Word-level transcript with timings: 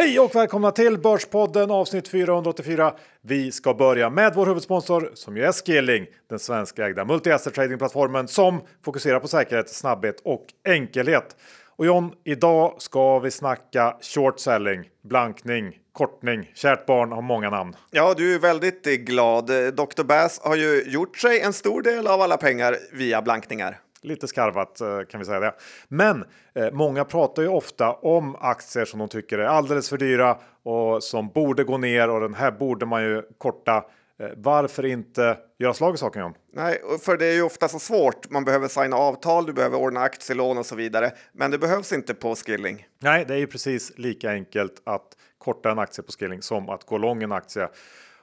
Hej 0.00 0.20
och 0.20 0.34
välkomna 0.34 0.70
till 0.70 0.98
Börspodden 0.98 1.70
avsnitt 1.70 2.08
484. 2.08 2.94
Vi 3.22 3.52
ska 3.52 3.74
börja 3.74 4.10
med 4.10 4.32
vår 4.34 4.46
huvudsponsor 4.46 5.10
som 5.14 5.36
ju 5.36 5.44
är 5.44 5.52
Skilling, 5.52 6.06
den 6.30 6.38
svenskägda 6.38 7.04
multi-asset 7.04 7.54
tradingplattformen 7.54 8.28
som 8.28 8.60
fokuserar 8.84 9.20
på 9.20 9.28
säkerhet, 9.28 9.70
snabbhet 9.70 10.20
och 10.24 10.46
enkelhet. 10.68 11.36
Och 11.76 11.86
John, 11.86 12.12
idag 12.24 12.74
ska 12.78 13.18
vi 13.18 13.30
snacka 13.30 13.96
short 14.00 14.40
selling, 14.40 14.84
blankning, 15.02 15.78
kortning. 15.92 16.52
Kärt 16.54 16.86
barn 16.86 17.12
har 17.12 17.22
många 17.22 17.50
namn. 17.50 17.76
Ja, 17.90 18.14
du 18.16 18.34
är 18.34 18.38
väldigt 18.38 18.84
glad. 18.84 19.46
Dr. 19.74 20.02
Bass 20.02 20.40
har 20.44 20.56
ju 20.56 20.82
gjort 20.86 21.16
sig 21.18 21.40
en 21.40 21.52
stor 21.52 21.82
del 21.82 22.06
av 22.06 22.20
alla 22.20 22.36
pengar 22.36 22.76
via 22.92 23.22
blankningar. 23.22 23.78
Lite 24.02 24.28
skarvat 24.28 24.80
eh, 24.80 25.00
kan 25.02 25.20
vi 25.20 25.26
säga 25.26 25.40
det. 25.40 25.54
Men 25.88 26.24
eh, 26.54 26.70
många 26.72 27.04
pratar 27.04 27.42
ju 27.42 27.48
ofta 27.48 27.92
om 27.92 28.36
aktier 28.40 28.84
som 28.84 28.98
de 28.98 29.08
tycker 29.08 29.38
är 29.38 29.44
alldeles 29.44 29.88
för 29.88 29.98
dyra 29.98 30.38
och 30.62 31.02
som 31.02 31.28
borde 31.28 31.64
gå 31.64 31.78
ner 31.78 32.10
och 32.10 32.20
den 32.20 32.34
här 32.34 32.50
borde 32.50 32.86
man 32.86 33.02
ju 33.02 33.22
korta. 33.38 33.84
Eh, 34.20 34.28
varför 34.36 34.86
inte 34.86 35.38
göra 35.58 35.74
slag 35.74 35.94
i 35.94 35.98
saken 35.98 36.22
John? 36.22 36.34
Nej, 36.52 36.82
för 37.04 37.16
det 37.16 37.26
är 37.26 37.34
ju 37.34 37.42
ofta 37.42 37.68
så 37.68 37.78
svårt. 37.78 38.30
Man 38.30 38.44
behöver 38.44 38.68
signa 38.68 38.96
avtal, 38.96 39.46
du 39.46 39.52
behöver 39.52 39.78
ordna 39.78 40.00
aktielån 40.00 40.58
och 40.58 40.66
så 40.66 40.76
vidare. 40.76 41.12
Men 41.32 41.50
det 41.50 41.58
behövs 41.58 41.92
inte 41.92 42.14
på 42.14 42.34
Skilling. 42.34 42.86
Nej, 42.98 43.24
det 43.28 43.34
är 43.34 43.38
ju 43.38 43.46
precis 43.46 43.98
lika 43.98 44.30
enkelt 44.30 44.82
att 44.84 45.16
korta 45.38 45.70
en 45.70 45.78
aktie 45.78 46.04
på 46.04 46.12
Skilling 46.12 46.42
som 46.42 46.68
att 46.68 46.84
gå 46.84 46.98
lång 46.98 47.22
en 47.22 47.32
aktie. 47.32 47.68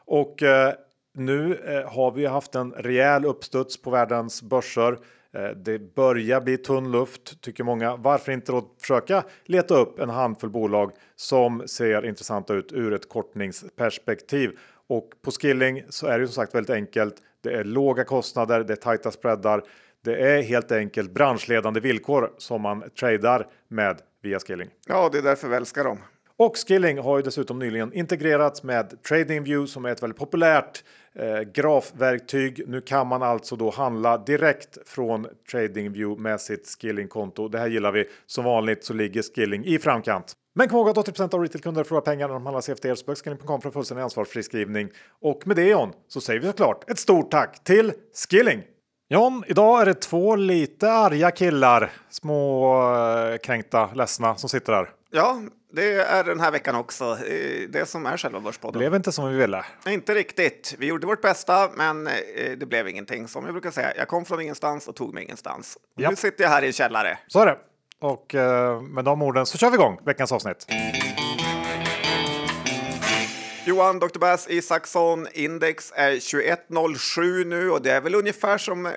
Och 0.06 0.44
eh, 0.44 0.74
nu 1.14 1.56
eh, 1.56 1.94
har 1.94 2.12
vi 2.12 2.26
haft 2.26 2.56
en 2.56 2.72
rejäl 2.72 3.26
uppstuds 3.26 3.82
på 3.82 3.90
världens 3.90 4.42
börser. 4.42 4.98
Eh, 5.38 5.50
det 5.50 5.96
börjar 5.96 6.42
bli 6.42 6.58
tunn 6.58 6.92
luft 6.92 7.42
tycker 7.42 7.64
många. 7.64 7.96
Varför 7.96 8.32
inte 8.32 8.52
då 8.52 8.70
försöka 8.82 9.24
leta 9.46 9.76
upp 9.76 10.00
en 10.00 10.10
handfull 10.10 10.50
bolag 10.50 10.92
som 11.16 11.68
ser 11.68 12.06
intressanta 12.06 12.54
ut 12.54 12.72
ur 12.72 12.94
ett 12.94 13.10
kortningsperspektiv. 13.10 14.52
Och 14.88 15.10
på 15.22 15.32
Skilling 15.32 15.84
så 15.90 16.08
är 16.08 16.20
det 16.20 16.28
som 16.28 16.34
sagt 16.34 16.56
väldigt 16.56 16.76
enkelt. 16.76 17.16
Det 17.42 17.54
är 17.54 17.64
låga 17.64 18.04
kostnader, 18.04 18.64
det 18.64 18.74
är 18.74 18.78
tajta 18.78 19.12
spreadar. 19.12 19.64
Det 20.04 20.16
är 20.16 20.42
helt 20.42 20.72
enkelt 20.72 21.12
branschledande 21.12 21.80
villkor 21.80 22.32
som 22.38 22.62
man 22.62 22.84
tradar 23.00 23.48
med 23.68 24.02
via 24.22 24.40
Skilling. 24.40 24.70
Ja, 24.88 25.10
det 25.12 25.18
är 25.18 25.22
därför 25.22 25.48
vi 25.48 25.56
älskar 25.56 25.84
dem. 25.84 25.98
Och 26.40 26.58
Skilling 26.68 26.98
har 26.98 27.18
ju 27.18 27.24
dessutom 27.24 27.60
nyligen 27.60 27.94
integrerats 27.94 28.64
med 28.64 29.04
TradingView 29.04 29.68
som 29.68 29.86
är 29.86 29.90
ett 29.90 30.04
väldigt 30.04 30.20
populärt 30.20 30.84
eh, 31.16 31.40
grafverktyg. 31.40 32.64
Nu 32.68 32.82
kan 32.82 33.08
man 33.08 33.24
alltså 33.24 33.56
då 33.56 33.70
handla 33.70 34.18
direkt 34.18 34.78
från 34.86 35.28
TradingView 35.52 36.22
med 36.22 36.42
sitt 36.42 36.78
Skilling-konto. 36.82 37.48
Det 37.48 37.60
här 37.60 37.68
gillar 37.68 37.92
vi. 37.92 38.06
Som 38.26 38.46
vanligt 38.46 38.84
så 38.84 38.94
ligger 38.94 39.22
Skilling 39.22 39.66
i 39.66 39.80
framkant. 39.80 40.34
Men 40.56 40.70
kom 40.70 40.78
ihåg 40.78 40.90
att 40.90 41.08
80% 41.08 41.36
av 41.36 41.42
retailkunder 41.42 41.84
förlorar 41.84 42.02
pengar 42.02 42.28
när 42.28 42.34
de 42.34 42.46
handlar 42.46 42.62
CFD. 42.62 42.96
Så 42.96 43.16
Skilling.com 43.16 43.62
för 43.62 43.72
fullständig 43.72 44.04
ansvarsfri 44.04 44.44
skrivning. 44.44 44.90
Och 45.22 45.48
med 45.48 45.56
det 45.56 45.68
John 45.70 45.94
så 46.08 46.22
säger 46.22 46.40
vi 46.40 46.48
såklart 46.48 46.90
ett 46.90 47.00
stort 47.00 47.32
tack 47.32 47.64
till 47.64 47.94
Skilling! 48.30 48.64
John, 49.10 49.44
idag 49.48 49.82
är 49.82 49.86
det 49.86 49.94
två 49.94 50.36
lite 50.36 50.92
arga 50.92 51.32
killar, 51.32 51.92
små 52.10 52.74
eh, 52.96 53.38
kränkta, 53.38 53.90
ledsna 53.94 54.36
som 54.36 54.50
sitter 54.50 54.74
där. 54.74 54.97
Ja, 55.12 55.42
det 55.74 55.94
är 55.94 56.24
den 56.24 56.40
här 56.40 56.52
veckan 56.52 56.76
också. 56.76 57.18
Det 57.70 57.90
som 57.90 58.06
är 58.06 58.18
själva 58.18 58.40
Börspodden. 58.40 58.80
blev 58.80 58.96
inte 58.96 59.12
som 59.12 59.30
vi 59.32 59.38
ville. 59.38 59.66
Inte 59.88 60.16
riktigt. 60.16 60.76
Vi 60.80 60.86
gjorde 60.86 61.08
vårt 61.08 61.22
bästa, 61.22 61.70
men 61.76 62.08
eh, 62.08 62.14
det 62.58 62.66
blev 62.66 62.88
ingenting. 62.88 63.28
Som 63.28 63.46
jag 63.46 63.54
brukar 63.54 63.72
säga, 63.72 63.94
jag 63.98 64.08
kom 64.08 64.26
från 64.26 64.42
ingenstans 64.42 64.88
och 64.88 64.96
tog 64.96 65.14
mig 65.14 65.24
ingenstans. 65.24 65.78
Ja. 65.96 66.10
Nu 66.10 66.16
sitter 66.16 66.44
jag 66.44 66.52
här 66.52 66.62
i 66.64 66.68
en 66.68 66.74
källare. 66.74 67.18
Så 67.28 67.40
är 67.40 67.46
det. 67.46 67.58
Och 68.00 68.36
eh, 68.36 68.82
med 68.82 69.06
de 69.06 69.22
orden 69.22 69.46
så 69.46 69.58
kör 69.58 69.70
vi 69.70 69.76
igång 69.76 70.00
veckans 70.06 70.32
avsnitt. 70.32 70.68
Johan, 73.68 74.00
Dr. 74.00 74.20
Bass 74.20 74.50
Isaksson, 74.50 75.28
index 75.34 75.94
är 75.96 76.12
21,07 76.12 77.46
nu 77.46 77.72
och 77.72 77.82
det 77.82 77.92
är 77.92 78.02
väl 78.02 78.16
ungefär 78.16 78.58
som 78.58 78.86
eh, 78.86 78.92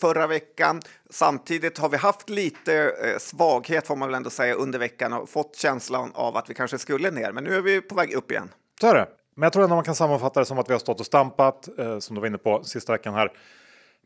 förra 0.00 0.26
veckan. 0.26 0.82
Samtidigt 1.10 1.78
har 1.78 1.88
vi 1.88 1.96
haft 1.96 2.28
lite 2.28 2.74
eh, 2.74 3.18
svaghet 3.18 3.86
får 3.86 3.96
man 3.96 4.08
väl 4.08 4.14
ändå 4.14 4.30
säga 4.30 4.54
under 4.54 4.78
veckan 4.78 5.12
och 5.12 5.28
fått 5.28 5.56
känslan 5.56 6.10
av 6.14 6.36
att 6.36 6.50
vi 6.50 6.54
kanske 6.54 6.78
skulle 6.78 7.10
ner. 7.10 7.32
Men 7.32 7.44
nu 7.44 7.54
är 7.54 7.60
vi 7.60 7.80
på 7.80 7.94
väg 7.94 8.14
upp 8.14 8.30
igen. 8.30 8.48
Så 8.80 8.86
är 8.86 8.94
det. 8.94 9.06
Men 9.34 9.42
jag 9.42 9.52
tror 9.52 9.64
ändå 9.64 9.74
man 9.74 9.84
kan 9.84 9.94
sammanfatta 9.94 10.40
det 10.40 10.46
som 10.46 10.58
att 10.58 10.68
vi 10.68 10.72
har 10.72 10.80
stått 10.80 11.00
och 11.00 11.06
stampat, 11.06 11.68
eh, 11.78 11.98
som 11.98 12.14
du 12.14 12.20
var 12.20 12.28
inne 12.28 12.38
på 12.38 12.64
sista 12.64 12.92
veckan 12.92 13.14
här. 13.14 13.32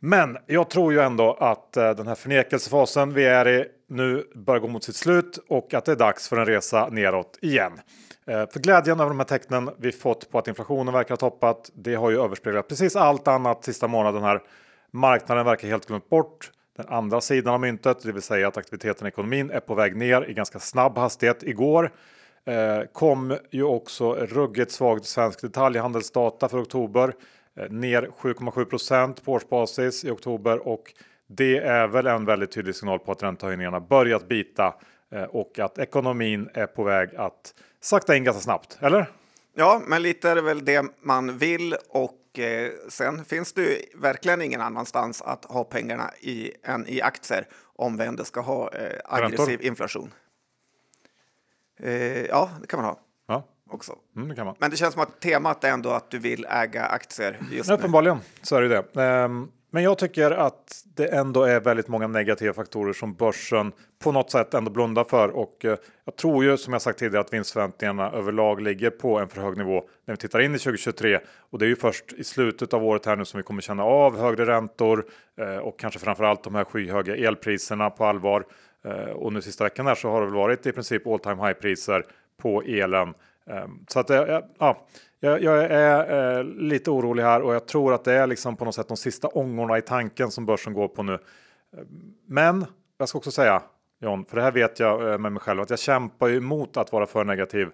Men 0.00 0.38
jag 0.46 0.70
tror 0.70 0.92
ju 0.92 1.00
ändå 1.00 1.34
att 1.40 1.76
eh, 1.76 1.90
den 1.90 2.06
här 2.06 2.14
förnekelsefasen 2.14 3.14
vi 3.14 3.24
är 3.24 3.48
i 3.48 3.66
nu 3.88 4.26
börjar 4.34 4.60
gå 4.60 4.68
mot 4.68 4.84
sitt 4.84 4.96
slut 4.96 5.38
och 5.48 5.74
att 5.74 5.84
det 5.84 5.92
är 5.92 5.96
dags 5.96 6.28
för 6.28 6.36
en 6.36 6.46
resa 6.46 6.88
neråt 6.88 7.38
igen. 7.42 7.72
Eh, 8.30 8.46
för 8.50 8.60
glädjen 8.60 9.00
över 9.00 9.10
de 9.10 9.18
här 9.18 9.26
tecknen 9.26 9.70
vi 9.78 9.92
fått 9.92 10.30
på 10.30 10.38
att 10.38 10.48
inflationen 10.48 10.94
verkar 10.94 11.10
ha 11.10 11.16
toppat, 11.16 11.70
det 11.74 11.94
har 11.94 12.10
ju 12.10 12.22
överspeglat 12.22 12.68
precis 12.68 12.96
allt 12.96 13.28
annat 13.28 13.64
sista 13.64 13.88
månaden 13.88 14.22
här. 14.22 14.42
Marknaden 14.90 15.44
verkar 15.44 15.68
helt 15.68 15.86
glömt 15.86 16.08
bort 16.08 16.50
den 16.76 16.86
andra 16.88 17.20
sidan 17.20 17.54
av 17.54 17.60
myntet, 17.60 18.02
det 18.02 18.12
vill 18.12 18.22
säga 18.22 18.48
att 18.48 18.56
aktiviteten 18.56 19.06
i 19.06 19.08
ekonomin 19.08 19.50
är 19.50 19.60
på 19.60 19.74
väg 19.74 19.96
ner 19.96 20.30
i 20.30 20.34
ganska 20.34 20.58
snabb 20.58 20.98
hastighet. 20.98 21.42
Igår 21.42 21.92
eh, 22.44 22.80
kom 22.92 23.36
ju 23.50 23.62
också 23.62 24.14
ruggigt 24.14 24.70
svagt 24.70 25.04
svensk 25.04 25.40
detaljhandelsdata 25.40 26.48
för 26.48 26.62
oktober. 26.62 27.14
Eh, 27.56 27.70
ner 27.70 28.10
7,7 28.20 29.24
på 29.24 29.32
årsbasis 29.32 30.04
i 30.04 30.10
oktober 30.10 30.68
och 30.68 30.94
det 31.26 31.58
är 31.58 31.88
väl 31.88 32.06
en 32.06 32.24
väldigt 32.24 32.52
tydlig 32.52 32.74
signal 32.74 32.98
på 32.98 33.12
att 33.12 33.22
räntehöjningarna 33.22 33.80
börjat 33.80 34.28
bita 34.28 34.74
och 35.30 35.58
att 35.58 35.78
ekonomin 35.78 36.48
är 36.54 36.66
på 36.66 36.82
väg 36.84 37.14
att 37.16 37.54
sakta 37.80 38.16
in 38.16 38.24
ganska 38.24 38.40
snabbt, 38.40 38.78
eller? 38.80 39.10
Ja, 39.54 39.82
men 39.86 40.02
lite 40.02 40.30
är 40.30 40.34
det 40.34 40.42
väl 40.42 40.64
det 40.64 40.84
man 41.02 41.38
vill 41.38 41.76
och 41.88 42.38
eh, 42.38 42.70
sen 42.88 43.24
finns 43.24 43.52
det 43.52 43.62
ju 43.62 43.76
verkligen 43.94 44.42
ingen 44.42 44.60
annanstans 44.60 45.22
att 45.22 45.44
ha 45.44 45.64
pengarna 45.64 46.10
i 46.20 46.52
än 46.64 46.86
i 46.88 47.02
aktier 47.02 47.46
om 47.76 47.96
vi 47.96 48.04
ändå 48.04 48.24
ska 48.24 48.40
ha 48.40 48.72
eh, 48.72 48.98
aggressiv 49.04 49.48
Räntor? 49.48 49.66
inflation. 49.66 50.12
Eh, 51.80 52.24
ja, 52.26 52.50
det 52.60 52.66
kan 52.66 52.80
man 52.80 52.88
ha 52.88 53.00
Ja, 53.28 53.44
också. 53.70 53.96
mm, 54.16 54.28
det 54.28 54.34
kan 54.34 54.46
man. 54.46 54.54
Men 54.58 54.70
det 54.70 54.76
känns 54.76 54.92
som 54.94 55.02
att 55.02 55.20
temat 55.20 55.64
är 55.64 55.70
ändå 55.70 55.90
att 55.90 56.10
du 56.10 56.18
vill 56.18 56.46
äga 56.50 56.84
aktier 56.84 57.38
just 57.52 57.68
Ja, 57.68 57.74
nu. 57.76 57.78
uppenbarligen 57.80 58.18
så 58.42 58.56
är 58.56 58.60
det 58.62 58.66
ju 58.76 58.82
det. 58.92 59.02
Ehm, 59.04 59.48
men 59.70 59.82
jag 59.82 59.98
tycker 59.98 60.30
att 60.30 60.84
det 60.84 61.06
ändå 61.06 61.42
är 61.42 61.60
väldigt 61.60 61.88
många 61.88 62.06
negativa 62.06 62.54
faktorer 62.54 62.92
som 62.92 63.14
börsen 63.14 63.72
på 63.98 64.12
något 64.12 64.30
sätt 64.30 64.54
ändå 64.54 64.70
blundar 64.70 65.04
för. 65.04 65.28
Och 65.28 65.64
eh, 65.64 65.76
jag 66.04 66.16
tror 66.16 66.44
ju 66.44 66.56
som 66.56 66.72
jag 66.72 66.82
sagt 66.82 66.98
tidigare 66.98 67.20
att 67.20 67.32
vinstförväntningarna 67.32 68.10
överlag 68.10 68.60
ligger 68.60 68.90
på 68.90 69.18
en 69.18 69.28
för 69.28 69.42
hög 69.42 69.56
nivå 69.56 69.84
när 70.04 70.14
vi 70.14 70.18
tittar 70.18 70.40
in 70.40 70.54
i 70.54 70.58
2023. 70.58 71.20
Och 71.50 71.58
det 71.58 71.64
är 71.64 71.68
ju 71.68 71.76
först 71.76 72.12
i 72.12 72.24
slutet 72.24 72.74
av 72.74 72.84
året 72.84 73.06
här 73.06 73.16
nu 73.16 73.24
som 73.24 73.38
vi 73.38 73.44
kommer 73.44 73.62
känna 73.62 73.84
av 73.84 74.18
högre 74.18 74.46
räntor 74.46 75.04
eh, 75.40 75.56
och 75.56 75.78
kanske 75.78 76.00
framförallt 76.00 76.44
de 76.44 76.54
här 76.54 76.64
skyhöga 76.64 77.16
elpriserna 77.16 77.90
på 77.90 78.04
allvar. 78.04 78.44
Eh, 78.84 78.92
och 78.92 79.32
nu 79.32 79.42
sista 79.42 79.64
veckan 79.64 79.86
här 79.86 79.94
så 79.94 80.10
har 80.10 80.20
det 80.20 80.26
väl 80.26 80.34
varit 80.34 80.66
i 80.66 80.72
princip 80.72 81.06
all 81.06 81.18
time 81.18 81.46
high 81.46 81.60
priser 81.60 82.04
på 82.42 82.62
elen. 82.62 83.14
Ehm, 83.50 83.84
så 83.88 84.00
att 84.00 84.08
ja, 84.58 84.86
jag, 85.20 85.42
jag 85.42 85.64
är 85.64 86.38
eh, 86.38 86.44
lite 86.44 86.90
orolig 86.90 87.22
här 87.22 87.42
och 87.42 87.54
jag 87.54 87.66
tror 87.66 87.94
att 87.94 88.04
det 88.04 88.12
är 88.12 88.26
liksom 88.26 88.56
på 88.56 88.64
något 88.64 88.74
sätt 88.74 88.88
de 88.88 88.96
sista 88.96 89.28
ångorna 89.28 89.78
i 89.78 89.82
tanken 89.82 90.30
som 90.30 90.46
börsen 90.46 90.72
går 90.72 90.88
på 90.88 91.02
nu. 91.02 91.12
Ehm, 91.12 92.14
men 92.26 92.66
jag 92.98 93.08
ska 93.08 93.18
också 93.18 93.30
säga 93.30 93.62
John, 94.02 94.24
för 94.24 94.36
det 94.36 94.42
här 94.42 94.52
vet 94.52 94.80
jag 94.80 95.12
eh, 95.12 95.18
med 95.18 95.32
mig 95.32 95.40
själv 95.40 95.60
att 95.60 95.70
jag 95.70 95.78
kämpar 95.78 96.28
ju 96.28 96.36
emot 96.36 96.76
att 96.76 96.92
vara 96.92 97.06
för 97.06 97.24
negativ 97.24 97.68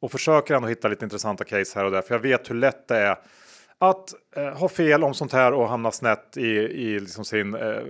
och 0.00 0.12
försöker 0.12 0.54
ändå 0.54 0.68
hitta 0.68 0.88
lite 0.88 1.04
intressanta 1.04 1.44
case 1.44 1.78
här 1.78 1.84
och 1.84 1.90
där. 1.90 2.02
För 2.02 2.14
jag 2.14 2.20
vet 2.20 2.50
hur 2.50 2.54
lätt 2.54 2.88
det 2.88 2.96
är 2.96 3.18
att 3.78 4.14
eh, 4.36 4.58
ha 4.58 4.68
fel 4.68 5.04
om 5.04 5.14
sånt 5.14 5.32
här 5.32 5.52
och 5.52 5.68
hamna 5.68 5.90
snett 5.90 6.36
i, 6.36 6.48
i 6.58 7.00
liksom 7.00 7.24
sin 7.24 7.54
eh, 7.54 7.82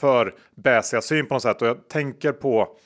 för 0.00 0.34
bäsiga 0.54 1.00
syn 1.00 1.26
på 1.26 1.34
något 1.34 1.42
sätt. 1.42 1.62
Och 1.62 1.68
jag 1.68 1.88
tänker 1.88 2.32
på 2.32 2.76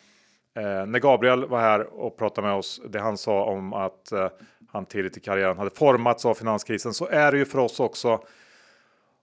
Eh, 0.61 0.87
när 0.87 0.99
Gabriel 0.99 1.47
var 1.47 1.61
här 1.61 2.01
och 2.01 2.17
pratade 2.17 2.47
med 2.47 2.57
oss, 2.57 2.81
det 2.89 3.01
han 3.01 3.19
sa 3.19 3.45
om 3.45 3.73
att 3.73 4.13
eh, 4.13 4.29
han 4.73 4.87
tidigt 4.87 5.17
i 5.17 5.21
karriären 5.21 5.59
hade 5.59 5.71
formats 5.71 6.27
av 6.27 6.35
finanskrisen, 6.35 6.95
så 6.95 7.07
är 7.07 7.33
det 7.33 7.39
ju 7.39 7.45
för 7.45 7.59
oss 7.59 7.81
också. 7.81 8.21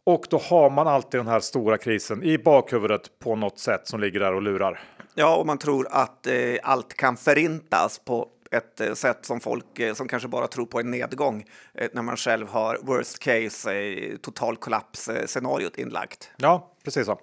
Och 0.04 0.25
då 0.30 0.38
har 0.38 0.69
man 0.69 0.88
alltid 0.88 1.19
den 1.19 1.28
här 1.28 1.39
stora 1.39 1.78
krisen 1.78 2.24
i 2.24 2.38
bakhuvudet 2.38 3.19
på 3.19 3.36
något 3.36 3.60
sätt 3.60 3.88
som 3.88 4.00
ligger 4.00 4.19
där 4.19 4.34
och 4.34 4.42
lurar. 4.42 4.80
Ja, 5.13 5.36
och 5.36 5.45
man 5.45 5.57
tror 5.57 5.88
att 5.92 6.28
eh, 6.28 6.34
allt 6.63 6.94
kan 6.94 7.18
förintas 7.18 8.00
på 8.00 8.28
ett 8.51 8.81
eh, 8.81 8.94
sätt 8.94 9.25
som 9.25 9.39
folk 9.39 9.80
eh, 9.80 9.94
som 9.94 10.07
kanske 10.07 10.28
bara 10.28 10.48
tror 10.48 10.66
på 10.66 10.80
en 10.80 10.92
nedgång 10.92 11.45
eh, 11.74 11.89
när 11.94 12.01
man 12.01 12.18
själv 12.18 12.48
har 12.48 12.80
worst 12.81 13.19
case, 13.19 14.18
total 14.22 14.57
kollaps 14.57 15.10
scenariot 15.25 15.78
inlagt. 15.78 16.30
Ja, 16.38 16.72
precis 16.84 17.06
så. 17.06 17.19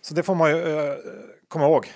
Så 0.00 0.14
det 0.14 0.22
får 0.22 0.34
man 0.34 0.50
ju 0.50 0.96
komma 1.48 1.64
ihåg. 1.64 1.86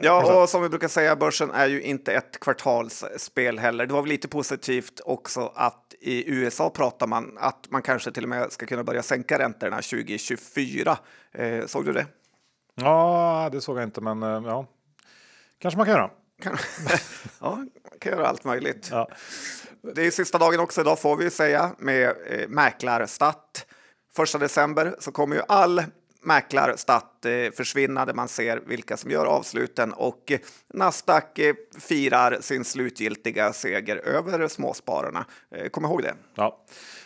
Ja, 0.00 0.42
och 0.42 0.48
som 0.48 0.62
vi 0.62 0.68
brukar 0.68 0.88
säga, 0.88 1.16
börsen 1.16 1.50
är 1.50 1.66
ju 1.66 1.82
inte 1.82 2.12
ett 2.12 2.40
kvartalsspel 2.40 3.58
heller. 3.58 3.86
Det 3.86 3.94
var 3.94 4.02
väl 4.02 4.08
lite 4.08 4.28
positivt 4.28 5.00
också 5.04 5.52
att 5.54 5.94
i 6.00 6.30
USA 6.30 6.70
pratar 6.70 7.06
man 7.06 7.38
att 7.40 7.66
man 7.70 7.82
kanske 7.82 8.12
till 8.12 8.22
och 8.22 8.28
med 8.28 8.52
ska 8.52 8.66
kunna 8.66 8.84
börja 8.84 9.02
sänka 9.02 9.38
räntorna 9.38 9.76
2024. 9.76 10.98
Eh, 11.32 11.66
såg 11.66 11.84
du 11.84 11.92
det? 11.92 12.06
Ja, 12.74 13.48
det 13.52 13.60
såg 13.60 13.76
jag 13.76 13.84
inte, 13.84 14.00
men 14.00 14.22
eh, 14.22 14.42
ja, 14.46 14.66
kanske 15.58 15.78
man 15.78 15.86
kan 15.86 15.94
göra. 15.94 16.10
ja, 17.40 17.58
kan 18.00 18.12
göra 18.12 18.26
allt 18.26 18.44
möjligt. 18.44 18.88
Ja. 18.90 19.08
Det 19.94 20.06
är 20.06 20.10
sista 20.10 20.38
dagen 20.38 20.60
också 20.60 20.80
idag 20.80 20.98
får 20.98 21.16
vi 21.16 21.30
säga 21.30 21.70
med 21.78 22.12
eh, 22.26 22.48
mäklarstat. 22.48 23.66
Första 24.14 24.38
december 24.38 24.96
så 24.98 25.12
kommer 25.12 25.36
ju 25.36 25.42
all 25.48 25.82
mäklarstat 26.24 27.26
försvinna 27.54 28.04
där 28.04 28.14
man 28.14 28.28
ser 28.28 28.56
vilka 28.66 28.96
som 28.96 29.10
gör 29.10 29.26
avsluten 29.26 29.92
och 29.92 30.32
Nasdaq 30.74 31.38
eh, 31.38 31.54
firar 31.78 32.38
sin 32.40 32.64
slutgiltiga 32.64 33.52
seger 33.52 33.96
över 33.96 34.48
småspararna. 34.48 35.24
Eh, 35.50 35.68
kom 35.68 35.84
ihåg 35.84 36.02
det. 36.02 36.14
Ja. 36.34 36.64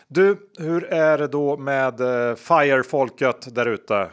Du, 0.08 0.50
hur 0.58 0.84
är 0.84 1.18
det 1.18 1.26
då 1.26 1.56
med 1.56 2.00
eh, 2.00 2.36
FIRE-folket 2.36 3.54
där 3.54 3.66
ute? 3.66 4.10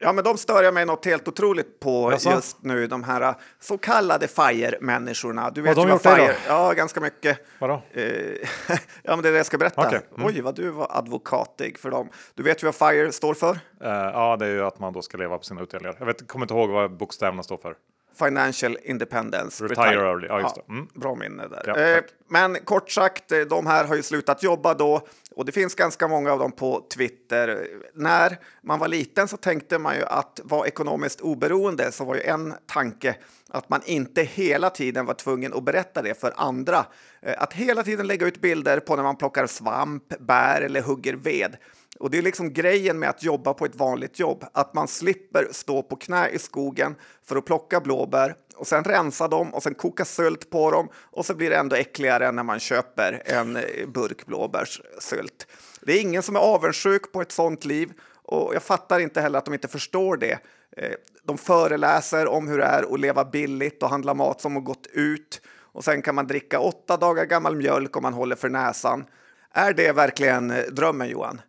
Ja, 0.00 0.12
men 0.12 0.24
de 0.24 0.38
stör 0.38 0.62
jag 0.62 0.74
mig 0.74 0.86
något 0.86 1.04
helt 1.04 1.28
otroligt 1.28 1.80
på 1.80 2.12
Jaså? 2.12 2.30
just 2.30 2.62
nu, 2.62 2.86
de 2.86 3.04
här 3.04 3.20
eh, 3.20 3.34
så 3.60 3.78
kallade 3.78 4.28
FIRE-människorna. 4.28 5.50
Du 5.50 5.62
vet 5.62 5.74
de 5.74 5.80
vad 5.80 5.90
gjort 5.90 6.02
det 6.02 6.10
då? 6.10 6.16
FIRE... 6.16 6.36
Ja, 6.46 6.72
ganska 6.72 7.00
mycket. 7.00 7.38
Vadå? 7.58 7.82
Eh, 7.92 8.02
ja, 9.02 9.16
men 9.16 9.22
det 9.22 9.28
är 9.28 9.32
det 9.32 9.36
jag 9.36 9.46
ska 9.46 9.58
berätta. 9.58 9.86
Okej, 9.86 10.00
mm. 10.16 10.26
Oj, 10.26 10.40
vad 10.40 10.54
du 10.54 10.70
var 10.70 10.86
advokatig 10.90 11.78
för 11.78 11.90
dem. 11.90 12.08
Du 12.34 12.42
vet 12.42 12.62
ju 12.62 12.66
vad 12.66 12.74
FIRE 12.74 13.12
står 13.12 13.34
för? 13.34 13.50
Eh, 13.50 13.90
ja, 13.90 14.36
det 14.36 14.46
är 14.46 14.50
ju 14.50 14.64
att 14.64 14.78
man 14.78 14.92
då 14.92 15.02
ska 15.02 15.18
leva 15.18 15.38
på 15.38 15.44
sina 15.44 15.62
utdelningar. 15.62 15.96
Jag 15.98 16.06
vet, 16.06 16.28
kommer 16.28 16.44
inte 16.44 16.54
ihåg 16.54 16.70
vad 16.70 16.96
bokstäverna 16.96 17.42
står 17.42 17.56
för. 17.56 17.74
Financial 18.18 18.78
Independence. 18.82 19.64
Retire 19.64 20.00
early, 20.00 20.26
ja, 20.26 20.40
just 20.40 20.54
det. 20.54 20.62
Mm. 20.68 20.88
Bra 20.94 21.14
minne 21.14 21.48
där. 21.48 21.62
Ja, 21.66 21.76
eh, 21.78 22.02
men 22.28 22.54
kort 22.64 22.90
sagt, 22.90 23.32
eh, 23.32 23.40
de 23.40 23.66
här 23.66 23.84
har 23.84 23.94
ju 23.96 24.02
slutat 24.02 24.42
jobba 24.42 24.74
då 24.74 25.06
och 25.30 25.44
det 25.44 25.52
finns 25.52 25.74
ganska 25.74 26.08
många 26.08 26.32
av 26.32 26.38
dem 26.38 26.52
på 26.52 26.86
Twitter. 26.94 27.66
När 27.94 28.38
man 28.62 28.78
var 28.78 28.88
liten 28.88 29.28
så 29.28 29.36
tänkte 29.36 29.78
man 29.78 29.96
ju 29.96 30.04
att 30.04 30.40
vara 30.44 30.66
ekonomiskt 30.66 31.20
oberoende 31.20 31.92
så 31.92 32.04
var 32.04 32.14
ju 32.14 32.22
en 32.22 32.54
tanke 32.66 33.16
att 33.50 33.68
man 33.68 33.80
inte 33.84 34.22
hela 34.22 34.70
tiden 34.70 35.06
var 35.06 35.14
tvungen 35.14 35.54
att 35.54 35.62
berätta 35.62 36.02
det 36.02 36.20
för 36.20 36.32
andra. 36.36 36.86
Eh, 37.22 37.42
Att 37.42 37.52
hela 37.52 37.82
tiden 37.82 38.06
lägga 38.06 38.26
ut 38.26 38.40
bilder 38.40 38.80
på 38.80 38.96
när 38.96 39.02
man 39.02 39.16
plockar 39.16 39.46
svamp, 39.46 40.04
bär 40.18 40.60
eller 40.60 40.82
hugger 40.82 41.14
ved. 41.14 41.56
Och 42.00 42.10
det 42.10 42.18
är 42.18 42.22
liksom 42.22 42.52
grejen 42.52 42.98
med 42.98 43.08
att 43.08 43.22
jobba 43.22 43.54
på 43.54 43.64
ett 43.64 43.76
vanligt 43.76 44.18
jobb, 44.18 44.44
att 44.52 44.74
man 44.74 44.88
slipper 44.88 45.48
stå 45.50 45.82
på 45.82 45.96
knä 45.96 46.28
i 46.28 46.38
skogen 46.38 46.94
för 47.24 47.36
att 47.36 47.44
plocka 47.44 47.80
blåbär 47.80 48.34
och 48.56 48.66
sen 48.66 48.84
rensa 48.84 49.28
dem 49.28 49.54
och 49.54 49.62
sen 49.62 49.74
koka 49.74 50.04
sylt 50.04 50.50
på 50.50 50.70
dem 50.70 50.88
och 50.94 51.26
så 51.26 51.34
blir 51.34 51.50
det 51.50 51.56
ändå 51.56 51.76
äckligare 51.76 52.32
när 52.32 52.42
man 52.42 52.60
köper 52.60 53.22
en 53.24 53.56
eh, 53.56 53.86
burk 53.86 54.26
blåbärssylt. 54.26 55.46
Det 55.80 55.92
är 55.92 56.00
ingen 56.00 56.22
som 56.22 56.36
är 56.36 56.40
avundsjuk 56.40 57.12
på 57.12 57.20
ett 57.20 57.32
sånt 57.32 57.64
liv 57.64 57.92
och 58.22 58.54
jag 58.54 58.62
fattar 58.62 59.00
inte 59.00 59.20
heller 59.20 59.38
att 59.38 59.44
de 59.44 59.54
inte 59.54 59.68
förstår 59.68 60.16
det. 60.16 60.38
Eh, 60.76 60.92
de 61.22 61.38
föreläser 61.38 62.28
om 62.28 62.48
hur 62.48 62.58
det 62.58 62.64
är 62.64 62.94
att 62.94 63.00
leva 63.00 63.24
billigt 63.24 63.82
och 63.82 63.90
handla 63.90 64.14
mat 64.14 64.40
som 64.40 64.54
har 64.54 64.62
gått 64.62 64.86
ut 64.92 65.40
och 65.72 65.84
sen 65.84 66.02
kan 66.02 66.14
man 66.14 66.26
dricka 66.26 66.60
åtta 66.60 66.96
dagar 66.96 67.24
gammal 67.24 67.56
mjölk 67.56 67.96
om 67.96 68.02
man 68.02 68.14
håller 68.14 68.36
för 68.36 68.48
näsan. 68.48 69.04
Är 69.52 69.72
det 69.72 69.92
verkligen 69.92 70.50
eh, 70.50 70.64
drömmen, 70.64 71.08
Johan? 71.08 71.40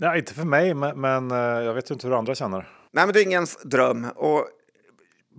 Nej, 0.00 0.18
inte 0.18 0.34
för 0.34 0.44
mig, 0.44 0.74
men, 0.74 1.00
men 1.00 1.30
eh, 1.30 1.36
jag 1.36 1.74
vet 1.74 1.90
ju 1.90 1.92
inte 1.92 2.06
hur 2.06 2.18
andra 2.18 2.34
känner. 2.34 2.68
Nej, 2.90 3.06
men 3.06 3.12
det 3.12 3.20
är 3.20 3.24
ingens 3.24 3.56
dröm. 3.56 4.06
Och 4.16 4.48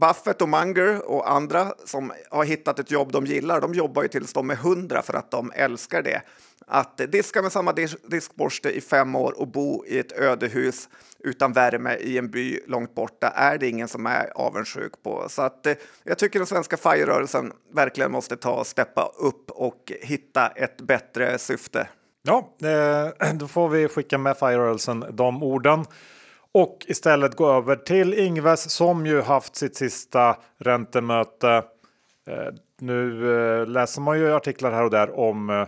Buffett 0.01 0.41
och 0.41 0.50
Munger 0.50 1.09
och 1.09 1.31
andra 1.31 1.73
som 1.85 2.11
har 2.29 2.44
hittat 2.44 2.79
ett 2.79 2.91
jobb 2.91 3.11
de 3.11 3.25
gillar, 3.25 3.61
de 3.61 3.73
jobbar 3.73 4.01
ju 4.01 4.07
tills 4.07 4.33
de 4.33 4.50
är 4.50 4.56
hundra 4.56 5.01
för 5.01 5.13
att 5.13 5.31
de 5.31 5.51
älskar 5.56 6.01
det. 6.01 6.21
Att 6.67 6.97
diska 6.97 7.41
med 7.41 7.51
samma 7.51 7.73
diskborste 8.03 8.69
i 8.69 8.81
fem 8.81 9.15
år 9.15 9.39
och 9.39 9.47
bo 9.47 9.85
i 9.85 10.00
ett 10.00 10.11
ödehus 10.11 10.89
utan 11.19 11.53
värme 11.53 11.95
i 11.95 12.17
en 12.17 12.31
by 12.31 12.59
långt 12.67 12.95
borta 12.95 13.27
är 13.27 13.57
det 13.57 13.67
ingen 13.67 13.88
som 13.88 14.06
är 14.06 14.31
avundsjuk 14.35 15.03
på. 15.03 15.25
Så 15.29 15.41
att 15.41 15.65
eh, 15.65 15.73
jag 16.03 16.17
tycker 16.17 16.39
den 16.39 16.47
svenska 16.47 16.77
FIRE-rörelsen 16.77 17.53
verkligen 17.73 18.11
måste 18.11 18.38
ta 18.38 18.51
och 18.51 18.67
steppa 18.67 19.11
upp 19.17 19.51
och 19.51 19.91
hitta 20.01 20.47
ett 20.47 20.81
bättre 20.81 21.38
syfte. 21.38 21.88
Ja, 22.29 22.49
eh, 22.61 23.33
då 23.33 23.47
får 23.47 23.69
vi 23.69 23.87
skicka 23.87 24.17
med 24.17 24.37
Firerörelsen 24.37 25.05
de 25.11 25.43
orden. 25.43 25.85
Och 26.51 26.85
istället 26.87 27.35
gå 27.35 27.51
över 27.51 27.75
till 27.75 28.13
Ingves 28.13 28.71
som 28.71 29.05
ju 29.05 29.21
haft 29.21 29.55
sitt 29.55 29.75
sista 29.75 30.37
räntemöte. 30.57 31.63
Eh, 32.27 32.53
nu 32.79 33.31
eh, 33.35 33.67
läser 33.67 34.01
man 34.01 34.19
ju 34.19 34.33
artiklar 34.33 34.71
här 34.71 34.83
och 34.83 34.91
där 34.91 35.19
om 35.19 35.67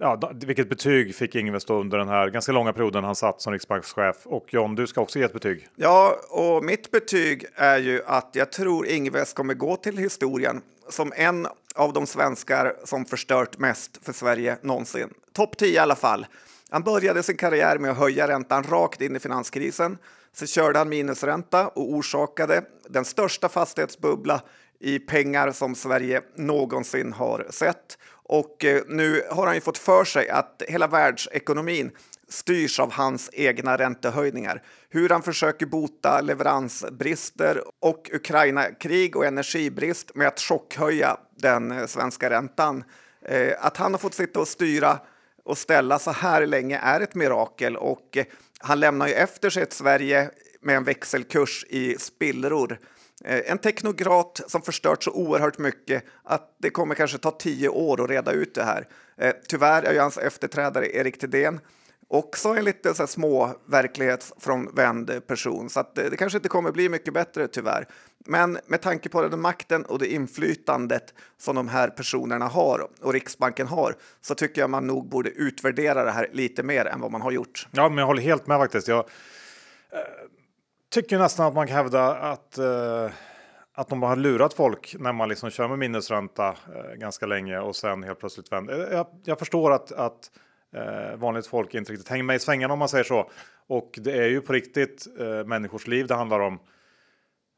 ja, 0.00 0.32
vilket 0.34 0.68
betyg 0.68 1.14
fick 1.14 1.34
Ingves 1.34 1.64
då 1.64 1.74
under 1.74 1.98
den 1.98 2.08
här 2.08 2.28
ganska 2.28 2.52
långa 2.52 2.72
perioden 2.72 3.04
han 3.04 3.14
satt 3.14 3.40
som 3.40 3.52
riksbankschef. 3.52 4.16
Och 4.24 4.54
John, 4.54 4.74
du 4.74 4.86
ska 4.86 5.00
också 5.00 5.18
ge 5.18 5.24
ett 5.24 5.32
betyg. 5.32 5.68
Ja, 5.76 6.16
och 6.30 6.64
mitt 6.64 6.90
betyg 6.90 7.44
är 7.54 7.78
ju 7.78 8.02
att 8.06 8.30
jag 8.32 8.52
tror 8.52 8.86
Ingves 8.86 9.32
kommer 9.32 9.54
gå 9.54 9.76
till 9.76 9.98
historien 9.98 10.60
som 10.88 11.12
en 11.16 11.46
av 11.74 11.92
de 11.92 12.06
svenskar 12.06 12.74
som 12.84 13.04
förstört 13.04 13.58
mest 13.58 13.98
för 14.02 14.12
Sverige 14.12 14.58
någonsin. 14.62 15.10
Topp 15.32 15.56
10 15.56 15.68
i 15.68 15.78
alla 15.78 15.96
fall. 15.96 16.26
Han 16.70 16.82
började 16.82 17.22
sin 17.22 17.36
karriär 17.36 17.78
med 17.78 17.90
att 17.90 17.96
höja 17.96 18.28
räntan 18.28 18.62
rakt 18.62 19.00
in 19.00 19.16
i 19.16 19.18
finanskrisen. 19.18 19.98
Så 20.32 20.46
körde 20.46 20.78
han 20.78 20.88
minusränta 20.88 21.68
och 21.68 21.92
orsakade 21.92 22.62
den 22.88 23.04
största 23.04 23.48
fastighetsbubbla 23.48 24.40
i 24.80 24.98
pengar 24.98 25.52
som 25.52 25.74
Sverige 25.74 26.22
någonsin 26.36 27.12
har 27.12 27.46
sett. 27.50 27.98
Och 28.10 28.64
eh, 28.64 28.82
nu 28.88 29.22
har 29.30 29.46
han 29.46 29.54
ju 29.54 29.60
fått 29.60 29.78
för 29.78 30.04
sig 30.04 30.28
att 30.28 30.62
hela 30.68 30.86
världsekonomin 30.86 31.90
styrs 32.30 32.80
av 32.80 32.92
hans 32.92 33.30
egna 33.32 33.76
räntehöjningar. 33.76 34.62
Hur 34.88 35.08
han 35.08 35.22
försöker 35.22 35.66
bota 35.66 36.20
leveransbrister 36.20 37.62
och 37.80 38.10
Ukraina-krig 38.12 39.16
och 39.16 39.26
energibrist 39.26 40.14
med 40.14 40.28
att 40.28 40.40
chockhöja 40.40 41.16
den 41.36 41.72
eh, 41.72 41.86
svenska 41.86 42.30
räntan. 42.30 42.84
Eh, 43.22 43.52
att 43.60 43.76
han 43.76 43.92
har 43.92 43.98
fått 43.98 44.14
sitta 44.14 44.40
och 44.40 44.48
styra 44.48 44.98
och 45.44 45.58
ställa 45.58 45.98
så 45.98 46.10
här 46.10 46.46
länge 46.46 46.78
är 46.78 47.00
ett 47.00 47.14
mirakel 47.14 47.76
och 47.76 48.16
eh, 48.16 48.24
han 48.58 48.80
lämnar 48.80 49.06
ju 49.06 49.14
efter 49.14 49.50
sig 49.50 49.62
ett 49.62 49.72
Sverige 49.72 50.30
med 50.60 50.76
en 50.76 50.84
växelkurs 50.84 51.64
i 51.68 51.98
spillror. 51.98 52.78
En 53.24 53.58
teknokrat 53.58 54.40
som 54.46 54.62
förstört 54.62 55.02
så 55.02 55.10
oerhört 55.10 55.58
mycket 55.58 56.04
att 56.24 56.56
det 56.58 56.70
kommer 56.70 56.94
kanske 56.94 57.18
ta 57.18 57.30
tio 57.30 57.68
år 57.68 58.04
att 58.04 58.10
reda 58.10 58.32
ut 58.32 58.54
det 58.54 58.64
här. 58.64 58.88
Tyvärr 59.48 59.82
är 59.82 59.92
ju 59.92 59.98
hans 59.98 60.18
efterträdare 60.18 60.96
Erik 60.96 61.18
Thedéen 61.18 61.60
också 62.10 62.48
en 62.48 62.64
lite 62.64 62.94
så 62.94 63.02
här 63.02 63.06
små 63.06 63.50
verklighetsfrånvänd 63.66 65.26
person, 65.26 65.70
så 65.70 65.80
att 65.80 65.94
det, 65.94 66.08
det 66.08 66.16
kanske 66.16 66.38
inte 66.38 66.48
kommer 66.48 66.72
bli 66.72 66.88
mycket 66.88 67.14
bättre 67.14 67.48
tyvärr. 67.48 67.86
Men 68.26 68.58
med 68.66 68.80
tanke 68.80 69.08
på 69.08 69.22
den 69.22 69.40
makten 69.40 69.84
och 69.84 69.98
det 69.98 70.12
inflytandet 70.12 71.14
som 71.38 71.56
de 71.56 71.68
här 71.68 71.88
personerna 71.88 72.48
har 72.48 72.88
och 73.00 73.12
Riksbanken 73.12 73.66
har 73.66 73.94
så 74.20 74.34
tycker 74.34 74.60
jag 74.60 74.70
man 74.70 74.86
nog 74.86 75.08
borde 75.08 75.30
utvärdera 75.30 76.04
det 76.04 76.10
här 76.10 76.28
lite 76.32 76.62
mer 76.62 76.84
än 76.84 77.00
vad 77.00 77.12
man 77.12 77.20
har 77.20 77.30
gjort. 77.30 77.68
Ja, 77.70 77.88
men 77.88 77.98
jag 77.98 78.06
håller 78.06 78.22
helt 78.22 78.46
med 78.46 78.58
faktiskt. 78.58 78.88
Jag 78.88 78.98
eh, 78.98 80.00
tycker 80.90 81.18
nästan 81.18 81.46
att 81.46 81.54
man 81.54 81.66
kan 81.66 81.76
hävda 81.76 82.14
att, 82.14 82.58
eh, 82.58 83.10
att 83.74 83.88
de 83.88 84.02
har 84.02 84.16
lurat 84.16 84.54
folk 84.54 84.96
när 84.98 85.12
man 85.12 85.28
liksom 85.28 85.50
kör 85.50 85.68
med 85.68 85.78
minusränta 85.78 86.48
eh, 86.48 86.94
ganska 86.96 87.26
länge 87.26 87.58
och 87.58 87.76
sen 87.76 88.02
helt 88.02 88.20
plötsligt 88.20 88.52
vänder. 88.52 88.88
Eh, 88.88 88.96
jag, 88.96 89.06
jag 89.24 89.38
förstår 89.38 89.72
att, 89.72 89.92
att 89.92 90.30
eh, 90.74 91.16
vanligt 91.16 91.46
folk 91.46 91.74
inte 91.74 91.92
riktigt 91.92 92.08
hänger 92.08 92.24
med 92.24 92.36
i 92.36 92.38
svängarna 92.38 92.72
om 92.72 92.78
man 92.78 92.88
säger 92.88 93.04
så. 93.04 93.30
Och 93.66 93.98
det 94.02 94.12
är 94.12 94.28
ju 94.28 94.40
på 94.40 94.52
riktigt 94.52 95.06
eh, 95.18 95.44
människors 95.46 95.86
liv 95.86 96.06
det 96.06 96.14
handlar 96.14 96.40
om. 96.40 96.58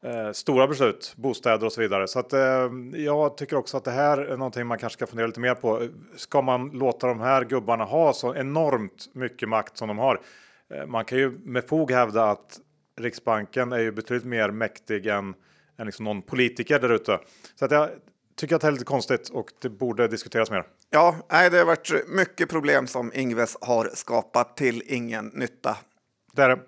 Eh, 0.04 0.33
stora 0.33 0.66
beslut, 0.69 1.14
bostäder 1.16 1.66
och 1.66 1.73
så 1.73 1.81
vidare. 1.81 2.09
Så 2.09 2.19
att, 2.19 2.33
eh, 2.33 2.71
jag 2.95 3.37
tycker 3.37 3.57
också 3.57 3.76
att 3.76 3.85
det 3.85 3.90
här 3.90 4.19
är 4.19 4.37
någonting 4.37 4.66
man 4.66 4.78
kanske 4.78 4.97
ska 4.97 5.07
fundera 5.07 5.26
lite 5.26 5.40
mer 5.40 5.54
på. 5.54 5.88
Ska 6.16 6.42
man 6.42 6.71
låta 6.71 7.07
de 7.07 7.21
här 7.21 7.45
gubbarna 7.45 7.85
ha 7.85 8.12
så 8.12 8.35
enormt 8.35 9.09
mycket 9.12 9.49
makt 9.49 9.76
som 9.76 9.88
de 9.88 9.99
har? 9.99 10.21
Eh, 10.75 10.87
man 10.87 11.04
kan 11.04 11.19
ju 11.19 11.38
med 11.45 11.64
fog 11.64 11.90
hävda 11.90 12.31
att 12.31 12.61
Riksbanken 13.00 13.73
är 13.73 13.78
ju 13.78 13.92
betydligt 13.92 14.26
mer 14.26 14.50
mäktig 14.50 15.07
än, 15.07 15.35
än 15.78 15.87
liksom 15.87 16.04
någon 16.04 16.23
politiker 16.23 16.78
där 16.78 16.92
ute. 16.92 17.19
Så 17.54 17.64
att 17.64 17.71
jag 17.71 17.88
tycker 18.37 18.57
att 18.57 18.62
det 18.62 18.69
är 18.69 18.73
lite 18.73 18.85
konstigt 18.85 19.28
och 19.28 19.50
det 19.61 19.69
borde 19.69 20.09
diskuteras 20.09 20.50
mer. 20.50 20.64
Ja, 20.95 21.17
nej, 21.33 21.51
det 21.51 21.59
har 21.59 21.65
varit 21.65 22.09
mycket 22.09 22.49
problem 22.49 22.87
som 22.87 23.13
Ingves 23.15 23.57
har 23.61 23.91
skapat 23.95 24.57
till 24.57 24.83
ingen 24.87 25.27
nytta. 25.27 25.77
Det 26.33 26.43
är 26.43 26.49
det. 26.49 26.59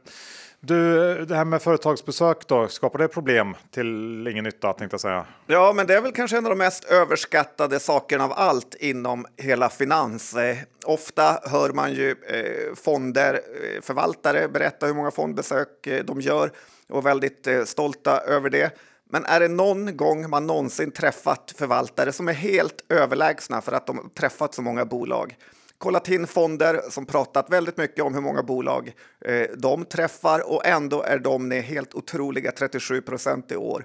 Du, 0.60 1.24
det 1.24 1.36
här 1.36 1.44
med 1.44 1.62
företagsbesök 1.62 2.48
då, 2.48 2.68
skapar 2.68 2.98
det 2.98 3.08
problem 3.08 3.54
till 3.70 4.26
ingen 4.28 4.44
nytta 4.44 4.72
tänkte 4.72 4.94
jag 4.94 5.00
säga? 5.00 5.26
Ja, 5.46 5.72
men 5.76 5.86
det 5.86 5.94
är 5.94 6.00
väl 6.00 6.12
kanske 6.12 6.38
en 6.38 6.44
av 6.44 6.50
de 6.50 6.58
mest 6.58 6.84
överskattade 6.84 7.80
sakerna 7.80 8.24
av 8.24 8.32
allt 8.32 8.74
inom 8.74 9.26
hela 9.36 9.68
finans. 9.68 10.34
Eh, 10.34 10.56
ofta 10.84 11.40
hör 11.42 11.70
man 11.70 11.92
ju 11.92 12.10
eh, 12.10 12.74
fonder, 12.74 13.34
eh, 13.34 13.80
förvaltare 13.82 14.48
berätta 14.48 14.86
hur 14.86 14.94
många 14.94 15.10
fondbesök 15.10 15.88
de 16.04 16.20
gör 16.20 16.50
och 16.88 16.98
är 16.98 17.02
väldigt 17.02 17.48
stolta 17.64 18.20
över 18.20 18.50
det. 18.50 18.70
Men 19.14 19.24
är 19.24 19.40
det 19.40 19.48
någon 19.48 19.96
gång 19.96 20.30
man 20.30 20.46
någonsin 20.46 20.90
träffat 20.90 21.54
förvaltare 21.58 22.12
som 22.12 22.28
är 22.28 22.32
helt 22.32 22.84
överlägsna 22.88 23.60
för 23.60 23.72
att 23.72 23.86
de 23.86 24.10
träffat 24.14 24.54
så 24.54 24.62
många 24.62 24.84
bolag? 24.84 25.36
kollat 25.78 26.08
in 26.08 26.26
fonder 26.26 26.80
som 26.90 27.06
pratat 27.06 27.50
väldigt 27.50 27.76
mycket 27.76 28.04
om 28.04 28.14
hur 28.14 28.20
många 28.20 28.42
bolag 28.42 28.92
eh, 29.24 29.46
de 29.56 29.84
träffar 29.84 30.52
och 30.52 30.66
ändå 30.66 31.02
är 31.02 31.18
de 31.18 31.48
ner 31.48 31.62
helt 31.62 31.94
otroliga 31.94 32.52
37 32.52 33.00
procent 33.00 33.52
i 33.52 33.56
år. 33.56 33.84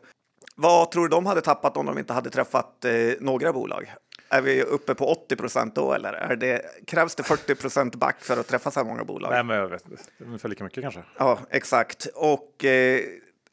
Vad 0.55 0.91
tror 0.91 1.03
du 1.03 1.09
de 1.09 1.25
hade 1.25 1.41
tappat 1.41 1.77
om 1.77 1.85
de 1.85 1.97
inte 1.97 2.13
hade 2.13 2.29
träffat 2.29 2.85
eh, 2.85 2.93
några 3.19 3.53
bolag? 3.53 3.93
Är 4.29 4.41
vi 4.41 4.63
uppe 4.63 4.95
på 4.95 5.05
80 5.05 5.35
procent 5.35 5.75
då 5.75 5.93
eller 5.93 6.13
är 6.13 6.35
det, 6.35 6.61
krävs 6.87 7.15
det 7.15 7.23
40 7.23 7.55
procent 7.55 7.95
back 7.95 8.15
för 8.19 8.39
att 8.39 8.47
träffa 8.47 8.71
så 8.71 8.79
här 8.79 8.87
många 8.87 9.03
bolag? 9.03 9.31
Nej, 9.31 9.43
men 9.43 9.57
jag 9.57 9.67
vet 9.67 9.83
ungefär 10.19 10.49
lika 10.49 10.63
mycket 10.63 10.83
kanske. 10.83 11.03
Ja, 11.17 11.39
exakt. 11.49 12.07
Och 12.15 12.65
eh, 12.65 13.01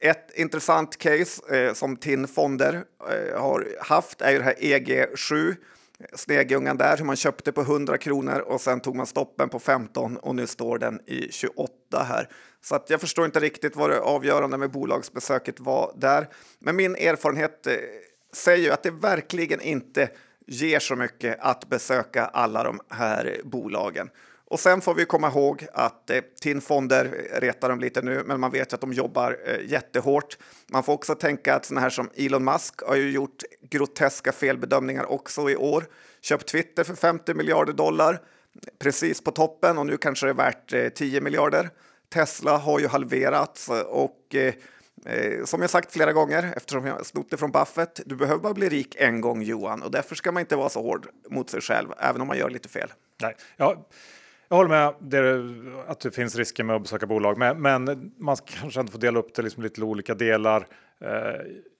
ett 0.00 0.38
intressant 0.38 0.96
case 0.98 1.56
eh, 1.56 1.72
som 1.74 1.96
TIN 1.96 2.28
Fonder 2.28 2.84
eh, 3.10 3.40
har 3.40 3.68
haft 3.80 4.20
är 4.20 4.30
ju 4.30 4.38
det 4.38 4.44
här 4.44 4.54
EG7 4.54 5.56
snegungan 6.14 6.76
där, 6.76 6.96
hur 6.96 7.04
man 7.04 7.16
köpte 7.16 7.52
på 7.52 7.60
100 7.60 7.98
kronor 7.98 8.38
och 8.38 8.60
sen 8.60 8.80
tog 8.80 8.96
man 8.96 9.06
stoppen 9.06 9.48
på 9.48 9.58
15 9.58 10.16
och 10.16 10.34
nu 10.34 10.46
står 10.46 10.78
den 10.78 11.00
i 11.06 11.32
28 11.32 11.70
här. 11.92 12.28
Så 12.60 12.74
att 12.74 12.90
jag 12.90 13.00
förstår 13.00 13.24
inte 13.24 13.40
riktigt 13.40 13.76
vad 13.76 13.90
det 13.90 14.00
avgörande 14.00 14.58
med 14.58 14.70
bolagsbesöket 14.70 15.60
var 15.60 15.92
där. 15.96 16.28
Men 16.58 16.76
min 16.76 16.96
erfarenhet 16.96 17.66
eh, 17.66 17.72
säger 18.34 18.64
ju 18.64 18.70
att 18.70 18.82
det 18.82 18.90
verkligen 18.90 19.60
inte 19.60 20.10
ger 20.46 20.78
så 20.78 20.96
mycket 20.96 21.36
att 21.40 21.68
besöka 21.68 22.24
alla 22.24 22.62
de 22.62 22.80
här 22.90 23.40
bolagen. 23.44 24.10
Och 24.50 24.60
sen 24.60 24.80
får 24.80 24.94
vi 24.94 25.04
komma 25.04 25.28
ihåg 25.28 25.66
att 25.72 26.10
eh, 26.10 26.20
TIN-fonder 26.40 27.28
retar 27.40 27.68
dem 27.68 27.80
lite 27.80 28.02
nu, 28.02 28.22
men 28.26 28.40
man 28.40 28.50
vet 28.50 28.72
ju 28.72 28.74
att 28.74 28.80
de 28.80 28.92
jobbar 28.92 29.38
eh, 29.46 29.70
jättehårt. 29.70 30.38
Man 30.66 30.82
får 30.82 30.92
också 30.92 31.14
tänka 31.14 31.54
att 31.54 31.64
sådana 31.64 31.80
här 31.80 31.90
som 31.90 32.10
Elon 32.14 32.44
Musk 32.44 32.82
har 32.82 32.96
ju 32.96 33.10
gjort 33.10 33.42
groteska 33.70 34.32
felbedömningar 34.32 35.12
också 35.12 35.50
i 35.50 35.56
år. 35.56 35.84
Köpt 36.20 36.48
Twitter 36.48 36.84
för 36.84 36.94
50 36.94 37.34
miljarder 37.34 37.72
dollar, 37.72 38.20
precis 38.78 39.20
på 39.20 39.30
toppen 39.30 39.78
och 39.78 39.86
nu 39.86 39.96
kanske 39.96 40.26
det 40.26 40.30
är 40.30 40.34
värt 40.34 40.72
eh, 40.72 40.88
10 40.88 41.20
miljarder. 41.20 41.70
Tesla 42.08 42.56
har 42.56 42.80
ju 42.80 42.86
halverats 42.86 43.68
eh, 43.68 43.80
och 43.80 44.34
eh, 44.34 44.54
Eh, 45.04 45.44
som 45.44 45.60
jag 45.60 45.70
sagt 45.70 45.92
flera 45.92 46.12
gånger, 46.12 46.52
eftersom 46.56 46.86
jag 46.86 47.06
snott 47.06 47.30
det 47.30 47.36
från 47.36 47.50
Buffett, 47.50 48.00
du 48.06 48.16
behöver 48.16 48.42
bara 48.42 48.54
bli 48.54 48.68
rik 48.68 48.96
en 48.98 49.20
gång 49.20 49.42
Johan 49.42 49.82
och 49.82 49.90
därför 49.90 50.14
ska 50.14 50.32
man 50.32 50.40
inte 50.40 50.56
vara 50.56 50.68
så 50.68 50.82
hård 50.82 51.06
mot 51.30 51.50
sig 51.50 51.60
själv, 51.60 51.88
även 51.98 52.20
om 52.20 52.28
man 52.28 52.38
gör 52.38 52.50
lite 52.50 52.68
fel. 52.68 52.92
Nej, 53.22 53.36
ja, 53.56 53.86
jag 54.48 54.56
håller 54.56 54.70
med 54.70 54.94
det, 55.00 55.44
att 55.86 56.00
det 56.00 56.10
finns 56.10 56.36
risker 56.36 56.64
med 56.64 56.76
att 56.76 56.82
besöka 56.82 57.06
bolag, 57.06 57.38
men, 57.38 57.62
men 57.62 58.12
man 58.18 58.36
kanske 58.46 58.80
ändå 58.80 58.92
får 58.92 58.98
dela 58.98 59.18
upp 59.18 59.34
det 59.34 59.42
liksom 59.42 59.62
lite 59.62 59.82
olika 59.82 60.14
delar. 60.14 60.66
Eh, 61.00 61.10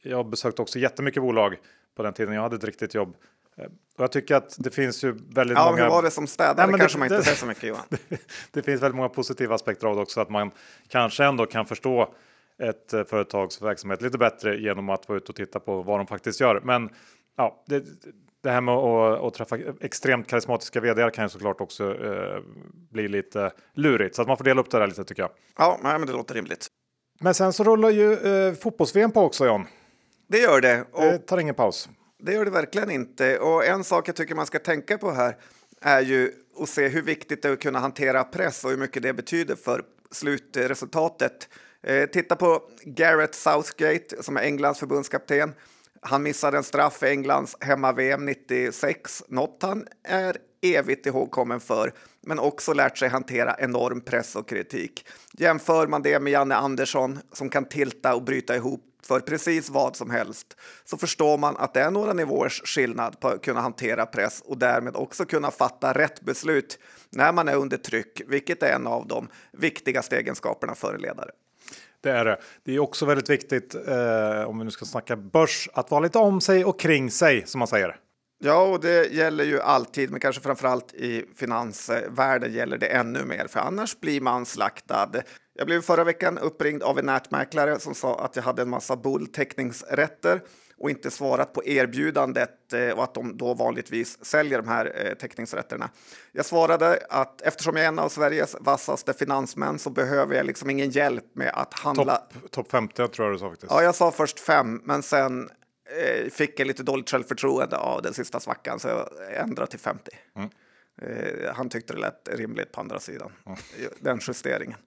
jag 0.03 0.29
besökte 0.29 0.63
också 0.63 0.79
jättemycket 0.79 1.23
bolag 1.23 1.57
på 1.97 2.03
den 2.03 2.13
tiden 2.13 2.35
jag 2.35 2.43
hade 2.43 2.57
ett 2.57 2.65
riktigt 2.65 2.95
jobb. 2.95 3.17
Eh, 3.57 3.65
och 3.65 4.03
jag 4.03 4.13
tycker 4.13 4.35
att 4.35 4.57
det 4.59 4.71
finns 4.71 5.05
ju 5.05 5.13
väldigt 5.13 5.57
ja, 5.57 5.71
många... 5.71 5.83
Hur 5.83 5.91
var 5.91 6.03
det 6.03 6.11
som 6.11 6.27
städare? 6.27 6.71
Nej, 6.71 6.81
kanske 6.81 6.99
det, 6.99 7.01
man 7.01 7.13
inte 7.13 7.25
säger 7.25 7.37
så 7.37 7.47
mycket 7.47 7.63
Johan. 7.63 7.85
Det, 7.89 8.21
det 8.51 8.63
finns 8.63 8.83
väldigt 8.83 8.97
många 8.97 9.09
positiva 9.09 9.55
aspekter 9.55 9.87
av 9.87 9.97
det 9.97 10.03
också, 10.03 10.21
att 10.21 10.31
man 10.31 10.51
kanske 10.89 11.25
ändå 11.25 11.47
kan 11.47 11.67
förstå 11.67 12.15
ett 12.59 12.93
eh, 12.93 13.05
företags 13.05 13.63
verksamhet 13.63 14.03
lite 14.03 14.19
bättre 14.19 14.57
genom 14.57 14.89
att 14.89 15.09
vara 15.09 15.19
ute 15.19 15.29
och 15.29 15.37
titta 15.37 15.61
på 15.61 15.83
vad 15.83 16.01
de 16.01 16.07
faktiskt 16.07 16.41
gör. 16.41 16.61
Men 16.65 16.91
ja, 17.37 17.65
det, 17.67 17.85
det 18.47 18.53
här 18.53 18.61
med 18.61 18.75
att, 18.75 19.25
att 19.25 19.35
träffa 19.35 19.59
extremt 19.81 20.29
karismatiska 20.29 20.81
vd 20.81 21.11
kan 21.11 21.25
ju 21.25 21.29
såklart 21.29 21.61
också 21.61 22.05
eh, 22.05 22.43
bli 22.91 23.09
lite 23.09 23.53
lurigt, 23.75 24.17
så 24.17 24.23
att 24.23 24.29
man 24.29 24.37
får 24.37 24.45
dela 24.45 24.61
upp 24.61 24.71
det 24.71 24.79
där 24.79 24.87
lite 24.87 25.05
tycker 25.05 25.23
jag. 25.23 25.31
Ja, 25.57 25.79
men 25.83 26.07
det 26.07 26.12
låter 26.12 26.35
rimligt. 26.35 26.67
Men 27.21 27.35
sen 27.35 27.53
så 27.53 27.65
rullar 27.65 27.91
ju 27.91 28.12
eh, 28.12 28.55
fotbolls-VM 28.55 29.11
på 29.11 29.21
också 29.21 29.47
John. 29.47 29.67
Det 30.29 30.38
gör 30.38 30.61
det. 30.61 30.85
Och 30.93 31.03
det 31.03 31.19
tar 31.19 31.38
ingen 31.38 31.55
paus. 31.55 31.88
Det 32.19 32.33
gör 32.33 32.45
det 32.45 32.50
verkligen 32.50 32.91
inte. 32.91 33.38
Och 33.38 33.67
en 33.67 33.85
sak 33.85 34.09
jag 34.09 34.17
tycker 34.17 34.35
man 34.35 34.47
ska 34.47 34.59
tänka 34.59 34.99
på 34.99 35.11
här 35.11 35.37
är 35.81 36.00
ju 36.00 36.33
att 36.61 36.69
se 36.69 36.88
hur 36.88 37.03
viktigt 37.03 37.43
det 37.43 37.49
är 37.49 37.53
att 37.53 37.61
kunna 37.61 37.79
hantera 37.79 38.25
press 38.25 38.65
och 38.65 38.71
hur 38.71 38.76
mycket 38.76 39.03
det 39.03 39.12
betyder 39.12 39.57
för 39.57 39.83
slutresultatet. 40.11 41.49
Eh, 41.83 42.07
titta 42.07 42.37
på 42.37 42.62
Gareth 42.85 43.33
Southgate 43.38 44.23
som 44.23 44.37
är 44.37 44.41
Englands 44.41 44.81
förbundskapten. 44.81 45.55
Han 46.00 46.23
missade 46.23 46.57
en 46.57 46.62
straff 46.62 47.03
i 47.03 47.07
Englands 47.07 47.57
hemma-VM 47.61 48.25
96, 48.26 49.23
något 49.29 49.62
han 49.62 49.87
är 50.05 50.37
evigt 50.62 51.07
ihågkommen 51.07 51.61
för, 51.61 51.93
men 52.23 52.38
också 52.38 52.73
lärt 52.73 52.99
sig 52.99 53.09
hantera 53.09 53.57
enorm 53.59 54.00
press 54.00 54.37
och 54.37 54.49
kritik. 54.49 55.07
Jämför 55.33 55.87
man 55.87 56.03
det 56.03 56.21
med 56.21 56.33
Janne 56.33 56.55
Andersson 56.55 57.19
som 57.33 57.49
kan 57.49 57.65
tilta 57.65 58.15
och 58.15 58.23
bryta 58.23 58.57
ihop 58.57 58.83
för 59.07 59.21
precis 59.21 59.71
vad 59.71 59.97
som 59.97 60.11
helst 60.11 60.57
så 60.85 60.97
förstår 60.97 61.38
man 61.38 61.57
att 61.57 61.75
det 61.75 61.81
är 61.81 61.91
några 61.91 62.12
nivåers 62.12 62.62
skillnad 62.65 63.21
på 63.21 63.29
att 63.29 63.43
kunna 63.43 63.61
hantera 63.61 64.07
press 64.07 64.43
och 64.47 64.59
därmed 64.59 64.97
också 64.97 65.25
kunna 65.25 65.50
fatta 65.50 65.93
rätt 65.93 66.21
beslut 66.21 66.79
när 67.11 67.33
man 67.33 67.49
är 67.49 67.57
under 67.57 67.76
tryck, 67.76 68.23
vilket 68.26 68.62
är 68.62 68.73
en 68.73 68.87
av 68.87 69.07
de 69.07 69.29
viktigaste 69.53 70.17
egenskaperna 70.17 70.75
för 70.75 70.95
en 70.95 71.00
ledare. 71.00 71.31
Det 72.07 72.13
är 72.13 72.25
det. 72.25 72.37
Det 72.65 72.75
är 72.75 72.79
också 72.79 73.07
väldigt 73.07 73.31
viktigt 73.31 73.75
eh, 73.75 74.49
om 74.49 74.59
vi 74.59 74.65
nu 74.65 74.71
ska 74.71 74.85
snacka 74.85 75.17
börs 75.17 75.69
att 75.73 75.91
vara 75.91 76.01
lite 76.01 76.19
om 76.19 76.41
sig 76.41 76.65
och 76.65 76.81
kring 76.81 77.11
sig 77.11 77.47
som 77.47 77.59
man 77.59 77.69
säger. 77.69 77.97
Ja, 78.39 78.63
och 78.63 78.81
det 78.81 79.13
gäller 79.13 79.45
ju 79.45 79.61
alltid, 79.61 80.11
men 80.11 80.21
kanske 80.21 80.43
framförallt 80.43 80.95
i 80.95 81.25
finansvärlden 81.37 82.53
gäller 82.53 82.79
det 82.79 82.87
ännu 82.87 83.25
mer, 83.25 83.47
för 83.47 83.61
annars 83.61 84.01
blir 84.01 84.21
man 84.21 84.47
slaktad. 84.47 85.11
Jag 85.59 85.67
blev 85.67 85.83
förra 85.83 86.05
veckan 86.05 86.39
uppringd 86.39 86.83
av 86.83 86.99
en 86.99 87.07
nätmäklare 87.07 87.79
som 87.79 87.95
sa 87.95 88.25
att 88.25 88.37
jag 88.37 88.43
hade 88.43 88.63
en 88.63 88.71
massa 88.71 88.97
bullteckningsrätter 88.97 90.41
och 90.78 90.90
inte 90.90 91.11
svarat 91.11 91.52
på 91.52 91.64
erbjudandet 91.64 92.73
eh, 92.73 92.90
och 92.90 93.04
att 93.04 93.14
de 93.14 93.37
då 93.37 93.54
vanligtvis 93.54 94.25
säljer 94.25 94.62
de 94.62 94.68
här 94.68 94.92
eh, 94.95 95.14
teckningsrätterna. 95.14 95.90
Jag 96.33 96.45
svarade 96.47 97.06
att 97.11 97.40
eftersom 97.40 97.76
jag 97.76 97.85
är 97.85 97.88
en 97.88 97.99
av 97.99 98.09
Sveriges 98.09 98.56
vassaste 98.61 99.14
finansmän 99.14 99.78
så 99.78 99.90
behöver 99.90 100.35
jag 100.35 100.47
liksom 100.47 100.71
ingen 100.71 100.90
hjälp 100.90 101.25
med 101.33 101.50
att 101.54 101.75
handla. 101.75 102.16
Topp 102.16 102.50
top 102.50 102.71
50 102.71 103.09
tror 103.09 103.28
jag 103.28 103.35
du 103.35 103.38
sa 103.38 103.50
faktiskt. 103.50 103.73
Ja, 103.73 103.83
jag 103.83 103.95
sa 103.95 104.11
först 104.11 104.40
fem, 104.40 104.80
men 104.85 105.02
sen 105.02 105.50
eh, 105.90 106.30
fick 106.30 106.61
jag 106.61 106.66
lite 106.66 106.83
dåligt 106.83 107.11
självförtroende 107.11 107.76
av 107.76 108.02
den 108.02 108.14
sista 108.14 108.40
svackan 108.40 108.80
så 108.80 108.88
jag 108.88 109.09
ändrade 109.35 109.71
till 109.71 109.80
50. 109.80 110.11
Mm. 110.37 110.49
Eh, 111.02 111.54
han 111.54 111.68
tyckte 111.68 111.92
det 111.92 112.00
lät 112.00 112.28
rimligt 112.33 112.73
på 112.73 112.80
andra 112.80 113.00
sidan, 113.00 113.33
mm. 113.47 113.59
den 114.00 114.21
justeringen. 114.28 114.78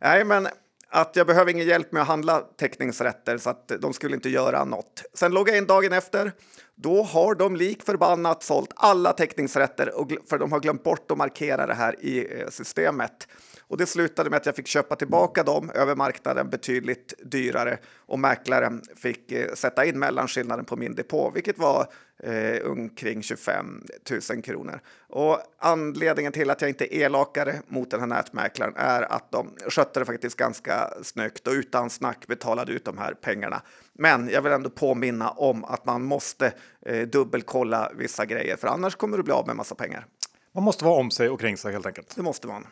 Nej, 0.00 0.24
men 0.24 0.48
att 0.92 1.16
jag 1.16 1.26
behöver 1.26 1.50
ingen 1.50 1.66
hjälp 1.66 1.92
med 1.92 2.02
att 2.02 2.08
handla 2.08 2.40
teckningsrätter 2.40 3.38
så 3.38 3.50
att 3.50 3.72
de 3.80 3.92
skulle 3.92 4.14
inte 4.14 4.28
göra 4.28 4.64
något. 4.64 5.02
Sen 5.14 5.32
loggade 5.32 5.56
jag 5.56 5.62
in 5.62 5.66
dagen 5.66 5.92
efter. 5.92 6.32
Då 6.74 7.02
har 7.02 7.34
de 7.34 7.56
lik 7.56 7.82
förbannat 7.82 8.42
sålt 8.42 8.70
alla 8.76 9.12
teckningsrätter 9.12 9.92
för 10.30 10.38
de 10.38 10.52
har 10.52 10.60
glömt 10.60 10.82
bort 10.84 11.10
att 11.10 11.18
markera 11.18 11.66
det 11.66 11.74
här 11.74 12.04
i 12.04 12.40
eh, 12.40 12.48
systemet. 12.48 13.28
Och 13.72 13.78
det 13.78 13.86
slutade 13.86 14.30
med 14.30 14.36
att 14.36 14.46
jag 14.46 14.56
fick 14.56 14.66
köpa 14.66 14.96
tillbaka 14.96 15.42
dem 15.42 15.70
över 15.74 15.96
marknaden 15.96 16.50
betydligt 16.50 17.14
dyrare 17.24 17.78
och 17.96 18.18
mäklaren 18.18 18.82
fick 18.96 19.32
eh, 19.32 19.54
sätta 19.54 19.84
in 19.84 19.98
mellanskillnaden 19.98 20.64
på 20.64 20.76
min 20.76 20.94
depå, 20.94 21.30
vilket 21.34 21.58
var 21.58 21.86
eh, 22.22 22.70
omkring 22.70 23.22
25 23.22 23.82
000 24.30 24.42
kronor. 24.42 24.80
Och 25.08 25.38
anledningen 25.58 26.32
till 26.32 26.50
att 26.50 26.60
jag 26.60 26.70
inte 26.70 26.96
är 26.96 26.98
elakare 26.98 27.54
mot 27.68 27.90
den 27.90 28.00
här 28.00 28.06
nätmäklaren 28.06 28.74
är 28.76 29.12
att 29.12 29.30
de 29.30 29.50
skötte 29.68 30.00
det 30.00 30.06
faktiskt 30.06 30.36
ganska 30.36 30.94
snyggt 31.02 31.46
och 31.46 31.52
utan 31.52 31.90
snack 31.90 32.26
betalade 32.26 32.72
ut 32.72 32.84
de 32.84 32.98
här 32.98 33.14
pengarna. 33.14 33.62
Men 33.92 34.28
jag 34.28 34.42
vill 34.42 34.52
ändå 34.52 34.70
påminna 34.70 35.30
om 35.30 35.64
att 35.64 35.86
man 35.86 36.02
måste 36.02 36.52
eh, 36.86 37.08
dubbelkolla 37.08 37.92
vissa 37.94 38.26
grejer, 38.26 38.56
för 38.56 38.68
annars 38.68 38.94
kommer 38.94 39.16
du 39.16 39.22
bli 39.22 39.32
av 39.32 39.46
med 39.46 39.56
massa 39.56 39.74
pengar. 39.74 40.06
Man 40.54 40.64
måste 40.64 40.84
vara 40.84 41.00
om 41.00 41.10
sig 41.10 41.28
och 41.28 41.40
kring 41.40 41.56
sig 41.56 41.72
helt 41.72 41.86
enkelt. 41.86 42.16
Det 42.16 42.22
måste 42.22 42.46
man. 42.46 42.66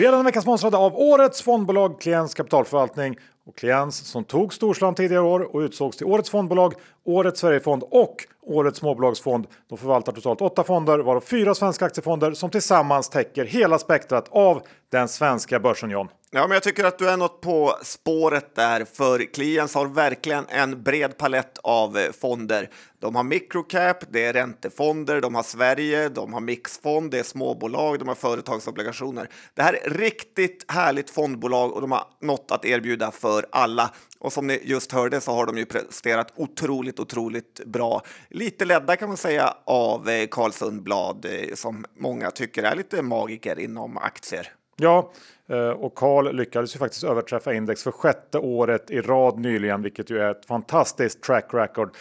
Vi 0.00 0.06
är 0.06 0.22
vecka 0.24 0.42
sponsrade 0.42 0.76
av 0.76 0.96
årets 0.96 1.42
fondbolag 1.42 2.00
Kliens 2.00 2.34
kapitalförvaltning. 2.34 3.16
Kliens 3.56 3.96
som 3.96 4.24
tog 4.24 4.54
storslam 4.54 4.94
tidigare 4.94 5.22
år 5.22 5.54
och 5.54 5.60
utsågs 5.60 5.96
till 5.96 6.06
årets 6.06 6.30
fondbolag, 6.30 6.74
årets 7.04 7.40
Sverigefond 7.40 7.82
och 7.90 8.26
årets 8.42 8.78
småbolagsfond. 8.78 9.46
De 9.68 9.78
förvaltar 9.78 10.12
totalt 10.12 10.40
åtta 10.40 10.64
fonder, 10.64 10.98
varav 10.98 11.20
fyra 11.20 11.54
svenska 11.54 11.84
aktiefonder 11.84 12.32
som 12.32 12.50
tillsammans 12.50 13.08
täcker 13.08 13.44
hela 13.44 13.78
spektrat 13.78 14.28
av 14.30 14.62
den 14.90 15.08
svenska 15.08 15.60
börsen, 15.60 15.90
John. 15.90 16.08
Ja, 16.32 16.42
men 16.42 16.50
jag 16.50 16.62
tycker 16.62 16.84
att 16.84 16.98
du 16.98 17.08
är 17.08 17.16
något 17.16 17.40
på 17.40 17.76
spåret 17.82 18.54
där, 18.54 18.84
för 18.84 19.32
Kliens 19.34 19.74
har 19.74 19.86
verkligen 19.86 20.44
en 20.48 20.82
bred 20.82 21.16
palett 21.16 21.58
av 21.62 21.98
eh, 21.98 22.12
fonder. 22.12 22.70
De 22.98 23.14
har 23.14 23.22
microcap, 23.22 24.04
det 24.10 24.24
är 24.24 24.32
räntefonder, 24.32 25.20
de 25.20 25.34
har 25.34 25.42
Sverige, 25.42 26.08
de 26.08 26.32
har 26.32 26.40
mixfond, 26.40 27.10
det 27.10 27.18
är 27.18 27.22
småbolag, 27.22 27.98
de 27.98 28.08
har 28.08 28.14
företagsobligationer. 28.14 29.28
Det 29.54 29.62
här 29.62 29.74
är 29.74 29.90
riktigt 29.90 30.64
härligt 30.68 31.10
fondbolag 31.10 31.72
och 31.72 31.80
de 31.80 31.92
har 31.92 32.04
något 32.20 32.50
att 32.50 32.64
erbjuda 32.64 33.10
för 33.10 33.39
alla. 33.50 33.90
Och 34.18 34.32
som 34.32 34.46
ni 34.46 34.60
just 34.64 34.92
hörde 34.92 35.20
så 35.20 35.32
har 35.32 35.46
de 35.46 35.58
ju 35.58 35.64
presterat 35.64 36.32
otroligt, 36.36 37.00
otroligt 37.00 37.60
bra. 37.66 38.02
Lite 38.28 38.64
ledda 38.64 38.96
kan 38.96 39.08
man 39.08 39.16
säga 39.16 39.54
av 39.64 40.08
eh, 40.08 40.26
Carl 40.30 40.52
Sundblad 40.52 41.24
eh, 41.24 41.54
som 41.54 41.84
många 41.96 42.30
tycker 42.30 42.62
är 42.62 42.76
lite 42.76 43.02
magiker 43.02 43.58
inom 43.58 43.96
aktier. 43.98 44.48
Ja, 44.76 45.12
eh, 45.48 45.70
och 45.70 45.94
Carl 45.94 46.36
lyckades 46.36 46.74
ju 46.74 46.78
faktiskt 46.78 47.04
överträffa 47.04 47.54
index 47.54 47.82
för 47.82 47.90
sjätte 47.90 48.38
året 48.38 48.90
i 48.90 49.00
rad 49.00 49.38
nyligen, 49.38 49.82
vilket 49.82 50.10
ju 50.10 50.18
är 50.18 50.30
ett 50.30 50.46
fantastiskt 50.46 51.22
track 51.22 51.48
record. 51.52 51.96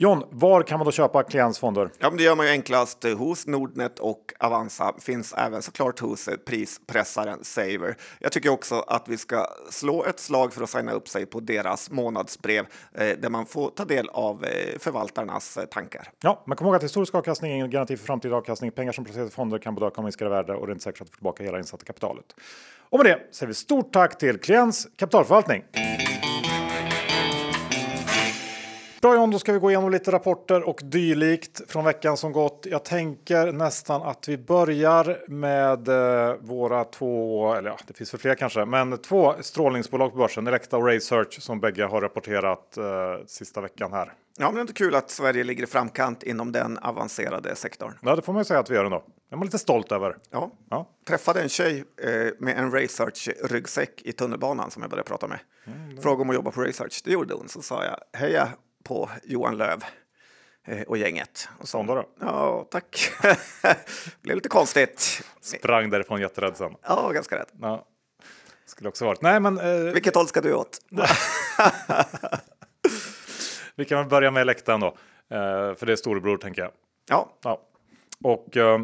John, 0.00 0.24
var 0.30 0.62
kan 0.62 0.78
man 0.78 0.84
då 0.84 0.92
köpa 0.92 1.22
klientsfonder? 1.22 1.90
Ja, 1.98 2.10
men 2.10 2.16
det 2.16 2.22
gör 2.22 2.36
man 2.36 2.46
ju 2.46 2.52
enklast 2.52 3.04
hos 3.04 3.46
Nordnet 3.46 3.98
och 3.98 4.32
Avanza. 4.38 4.94
Finns 5.00 5.34
även 5.34 5.62
såklart 5.62 6.00
hos 6.00 6.28
prispressaren 6.46 7.44
Saver. 7.44 7.96
Jag 8.18 8.32
tycker 8.32 8.48
också 8.48 8.74
att 8.74 9.08
vi 9.08 9.18
ska 9.18 9.46
slå 9.70 10.04
ett 10.04 10.20
slag 10.20 10.52
för 10.52 10.62
att 10.62 10.70
signa 10.70 10.92
upp 10.92 11.08
sig 11.08 11.26
på 11.26 11.40
deras 11.40 11.90
månadsbrev 11.90 12.66
eh, 12.94 13.18
där 13.18 13.28
man 13.28 13.46
får 13.46 13.70
ta 13.70 13.84
del 13.84 14.08
av 14.08 14.44
eh, 14.44 14.78
förvaltarnas 14.78 15.56
eh, 15.56 15.64
tankar. 15.64 16.08
Ja, 16.20 16.42
men 16.46 16.56
kom 16.56 16.66
ihåg 16.66 16.76
att 16.76 16.84
historisk 16.84 17.14
avkastning 17.14 17.50
är 17.50 17.54
ingen 17.54 17.70
garanti 17.70 17.96
för 17.96 18.06
framtida 18.06 18.36
avkastning. 18.36 18.70
Pengar 18.70 18.92
som 18.92 19.04
placeras 19.04 19.28
i 19.28 19.34
fonder 19.34 19.58
kan 19.58 19.74
både 19.74 19.86
öka 19.86 19.96
och 19.96 20.04
minska 20.04 20.26
i 20.26 20.28
värde 20.28 20.54
och 20.54 20.66
det 20.66 20.70
är 20.70 20.74
inte 20.74 20.84
säkert 20.84 21.00
att 21.00 21.08
får 21.08 21.14
tillbaka 21.14 21.44
hela 21.44 21.58
insatta 21.58 21.84
kapitalet. 21.84 22.24
Och 22.90 22.98
med 22.98 23.06
det 23.06 23.34
säger 23.34 23.48
vi 23.48 23.54
stort 23.54 23.92
tack 23.92 24.18
till 24.18 24.38
Klients 24.38 24.88
kapitalförvaltning. 24.96 25.64
Bra 29.02 29.14
John, 29.14 29.30
då 29.30 29.38
ska 29.38 29.52
vi 29.52 29.58
gå 29.58 29.70
igenom 29.70 29.90
lite 29.90 30.12
rapporter 30.12 30.68
och 30.68 30.80
dylikt 30.84 31.70
från 31.70 31.84
veckan 31.84 32.16
som 32.16 32.32
gått. 32.32 32.66
Jag 32.70 32.84
tänker 32.84 33.52
nästan 33.52 34.02
att 34.02 34.28
vi 34.28 34.38
börjar 34.38 35.18
med 35.28 35.88
eh, 35.88 36.34
våra 36.40 36.84
två, 36.84 37.54
eller 37.54 37.70
ja, 37.70 37.76
det 37.86 37.94
finns 37.94 38.10
för 38.10 38.18
fler 38.18 38.34
kanske, 38.34 38.64
men 38.64 38.98
två 38.98 39.34
strålningsbolag 39.40 40.12
på 40.12 40.18
börsen, 40.18 40.46
Elekta 40.46 40.76
och 40.76 40.86
Research 40.86 41.40
som 41.42 41.60
bägge 41.60 41.84
har 41.84 42.00
rapporterat 42.00 42.76
eh, 42.76 42.84
sista 43.26 43.60
veckan 43.60 43.92
här. 43.92 44.12
Ja, 44.38 44.46
men 44.46 44.54
det 44.54 44.58
är 44.58 44.60
inte 44.60 44.72
kul 44.72 44.94
att 44.94 45.10
Sverige 45.10 45.44
ligger 45.44 45.62
i 45.62 45.66
framkant 45.66 46.22
inom 46.22 46.52
den 46.52 46.78
avancerade 46.78 47.56
sektorn. 47.56 47.92
Ja, 48.02 48.16
det 48.16 48.22
får 48.22 48.32
man 48.32 48.40
ju 48.40 48.44
säga 48.44 48.60
att 48.60 48.70
vi 48.70 48.74
gör 48.74 48.84
ändå. 48.84 49.04
Det 49.28 49.34
är 49.34 49.36
man 49.36 49.46
lite 49.46 49.58
stolt 49.58 49.92
över. 49.92 50.16
Ja. 50.30 50.50
Ja. 50.70 50.88
Träffade 51.08 51.42
en 51.42 51.48
tjej 51.48 51.84
eh, 52.02 52.32
med 52.38 52.58
en 52.58 52.72
Research-ryggsäck 52.72 54.02
i 54.04 54.12
tunnelbanan 54.12 54.70
som 54.70 54.82
jag 54.82 54.90
började 54.90 55.08
prata 55.08 55.26
med. 55.26 55.38
Mm, 55.66 56.02
Frågade 56.02 56.22
om 56.22 56.30
att 56.30 56.36
jobba 56.36 56.50
på 56.50 56.60
Research. 56.60 57.02
Det 57.04 57.12
gjorde 57.12 57.34
hon. 57.34 57.48
Så 57.48 57.62
sa 57.62 57.84
jag 57.84 58.20
heja 58.20 58.48
på 58.88 59.10
Johan 59.24 59.56
Löv 59.56 59.84
eh, 60.66 60.82
och 60.82 60.98
gänget. 60.98 61.48
Och 61.58 61.68
så, 61.68 61.82
då? 61.82 62.04
Ja, 62.20 62.68
tack. 62.70 63.10
blev 64.22 64.36
lite 64.36 64.48
konstigt. 64.48 65.22
Sprang 65.40 65.90
därifrån 65.90 66.20
jätterädd 66.20 66.56
sen. 66.56 66.74
Ja, 66.82 67.10
ganska 67.14 67.36
rätt. 67.36 67.52
Ja. 67.60 67.86
Skulle 68.66 68.88
också 68.88 69.04
varit. 69.04 69.22
Nej, 69.22 69.40
men 69.40 69.58
eh, 69.58 69.92
Vilket 69.92 70.14
håll 70.14 70.28
ska 70.28 70.40
du 70.40 70.54
åt? 70.54 70.78
vi 73.74 73.84
kan 73.84 73.98
väl 73.98 74.08
börja 74.08 74.30
med 74.30 74.40
Elekta 74.40 74.78
då. 74.78 74.86
Eh, 74.86 75.74
för 75.74 75.86
det 75.86 75.92
är 75.92 75.96
storebror 75.96 76.36
tänker 76.36 76.62
jag. 76.62 76.70
Ja, 77.08 77.38
Ja. 77.44 77.60
Och 78.24 78.56
eh, 78.56 78.80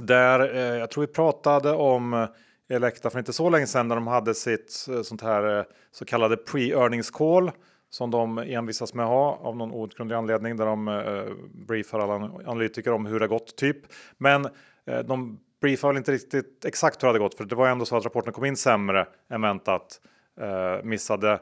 där, 0.00 0.54
eh, 0.54 0.78
jag 0.78 0.90
tror 0.90 1.06
vi 1.06 1.12
pratade 1.12 1.72
om 1.72 2.14
eh, 2.14 2.28
Elekta 2.68 3.10
för 3.10 3.18
inte 3.18 3.32
så 3.32 3.50
länge 3.50 3.66
sedan 3.66 3.88
när 3.88 3.94
de 3.94 4.06
hade 4.06 4.34
sitt 4.34 4.70
sånt 5.04 5.22
här 5.22 5.64
så 5.92 6.04
kallade 6.04 6.36
pre-earnings 6.36 7.12
call 7.12 7.50
som 7.90 8.10
de 8.10 8.38
envisas 8.38 8.94
med 8.94 9.04
att 9.04 9.10
ha 9.10 9.38
av 9.42 9.56
någon 9.56 9.72
outgrundlig 9.72 10.16
anledning 10.16 10.56
där 10.56 10.66
de 10.66 10.88
eh, 10.88 11.24
briefar 11.66 12.00
alla 12.00 12.30
analytiker 12.46 12.92
om 12.92 13.06
hur 13.06 13.18
det 13.18 13.22
har 13.22 13.28
gått 13.28 13.56
typ. 13.56 13.78
Men 14.18 14.44
eh, 14.86 14.98
de 14.98 15.40
briefar 15.60 15.88
väl 15.88 15.96
inte 15.96 16.12
riktigt 16.12 16.64
exakt 16.64 17.02
hur 17.02 17.06
det 17.06 17.08
hade 17.08 17.18
gått 17.18 17.34
för 17.34 17.44
det 17.44 17.54
var 17.54 17.68
ändå 17.68 17.84
så 17.84 17.96
att 17.96 18.04
rapporten 18.04 18.32
kom 18.32 18.44
in 18.44 18.56
sämre 18.56 19.06
än 19.30 19.40
väntat. 19.40 20.00
Eh, 20.40 20.84
missade 20.84 21.40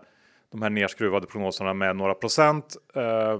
de 0.50 0.62
här 0.62 0.70
nerskruvade 0.70 1.26
prognoserna 1.26 1.74
med 1.74 1.96
några 1.96 2.14
procent. 2.14 2.76
Eh, 2.94 3.38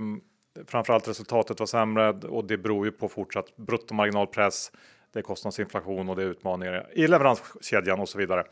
framförallt 0.66 1.08
resultatet 1.08 1.61
var 1.61 1.66
sämre 1.66 2.11
och 2.11 2.44
det 2.44 2.56
beror 2.56 2.87
ju 2.87 2.92
på 2.92 3.08
fortsatt 3.08 3.56
bruttomarginalpress. 3.56 4.73
Det 5.12 5.18
är 5.18 5.23
kostnadsinflation 5.23 6.08
och 6.08 6.16
det 6.16 6.23
är 6.23 6.26
utmaningar 6.26 6.87
i 6.92 7.06
leveranskedjan 7.06 8.00
och 8.00 8.08
så 8.08 8.18
vidare. 8.18 8.44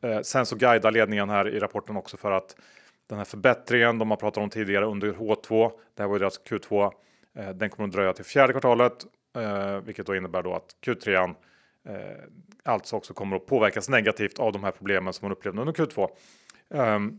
Eh, 0.00 0.20
sen 0.20 0.46
så 0.46 0.56
guidar 0.56 0.90
ledningen 0.90 1.30
här 1.30 1.48
i 1.48 1.58
rapporten 1.58 1.96
också 1.96 2.16
för 2.16 2.32
att 2.32 2.56
den 3.08 3.18
här 3.18 3.24
förbättringen 3.24 3.98
de 3.98 4.10
har 4.10 4.16
pratat 4.16 4.42
om 4.42 4.50
tidigare 4.50 4.84
under 4.84 5.12
H2, 5.12 5.70
det 5.94 6.02
här 6.02 6.08
var 6.08 6.14
ju 6.14 6.18
deras 6.18 6.40
Q2, 6.40 6.92
eh, 7.38 7.50
den 7.50 7.70
kommer 7.70 7.88
att 7.88 7.92
dröja 7.94 8.12
till 8.12 8.24
fjärde 8.24 8.52
kvartalet, 8.52 9.06
eh, 9.36 9.76
vilket 9.76 10.06
då 10.06 10.16
innebär 10.16 10.42
då 10.42 10.54
att 10.54 10.76
Q3 10.86 11.34
eh, 11.88 11.94
alltså 12.64 12.96
också 12.96 13.14
kommer 13.14 13.36
att 13.36 13.46
påverkas 13.46 13.88
negativt 13.88 14.38
av 14.38 14.52
de 14.52 14.64
här 14.64 14.70
problemen 14.70 15.12
som 15.12 15.26
man 15.26 15.32
upplevde 15.32 15.60
under 15.60 15.72
Q2. 15.72 16.08
Ehm, 16.74 17.18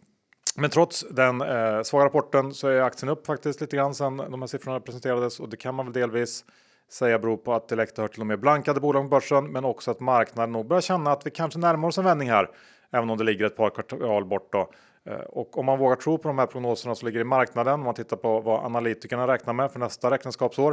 men 0.55 0.69
trots 0.69 1.05
den 1.11 1.41
eh, 1.41 1.81
svaga 1.81 2.05
rapporten 2.05 2.53
så 2.53 2.67
är 2.67 2.81
aktien 2.81 3.09
upp 3.09 3.25
faktiskt 3.25 3.61
lite 3.61 3.75
grann 3.75 3.95
sedan 3.95 4.17
de 4.17 4.41
här 4.41 4.47
siffrorna 4.47 4.79
presenterades 4.79 5.39
och 5.39 5.49
det 5.49 5.57
kan 5.57 5.75
man 5.75 5.85
väl 5.85 5.93
delvis 5.93 6.45
säga 6.91 7.19
beror 7.19 7.37
på 7.37 7.53
att 7.53 7.71
Elekta 7.71 8.01
hör 8.01 8.07
till 8.07 8.19
de 8.19 8.27
mer 8.27 8.37
blankade 8.37 8.79
bolag 8.79 9.03
på 9.03 9.09
börsen, 9.09 9.51
men 9.51 9.65
också 9.65 9.91
att 9.91 9.99
marknaden 9.99 10.51
nog 10.51 10.67
börjar 10.67 10.81
känna 10.81 11.11
att 11.11 11.25
vi 11.25 11.31
kanske 11.31 11.59
närmar 11.59 11.87
oss 11.87 11.97
en 11.97 12.03
vändning 12.03 12.29
här, 12.29 12.49
även 12.91 13.09
om 13.09 13.17
det 13.17 13.23
ligger 13.23 13.45
ett 13.45 13.55
par 13.55 13.69
kvartal 13.69 14.25
bort. 14.25 14.51
Då. 14.51 14.71
Eh, 15.05 15.19
och 15.19 15.57
om 15.57 15.65
man 15.65 15.79
vågar 15.79 15.95
tro 15.95 16.17
på 16.17 16.27
de 16.27 16.39
här 16.39 16.45
prognoserna 16.45 16.95
som 16.95 17.05
ligger 17.05 17.19
i 17.19 17.23
marknaden, 17.23 17.73
om 17.73 17.81
man 17.81 17.93
tittar 17.93 18.17
på 18.17 18.39
vad 18.39 18.65
analytikerna 18.65 19.27
räknar 19.27 19.53
med 19.53 19.71
för 19.71 19.79
nästa 19.79 20.11
räkenskapsår, 20.11 20.71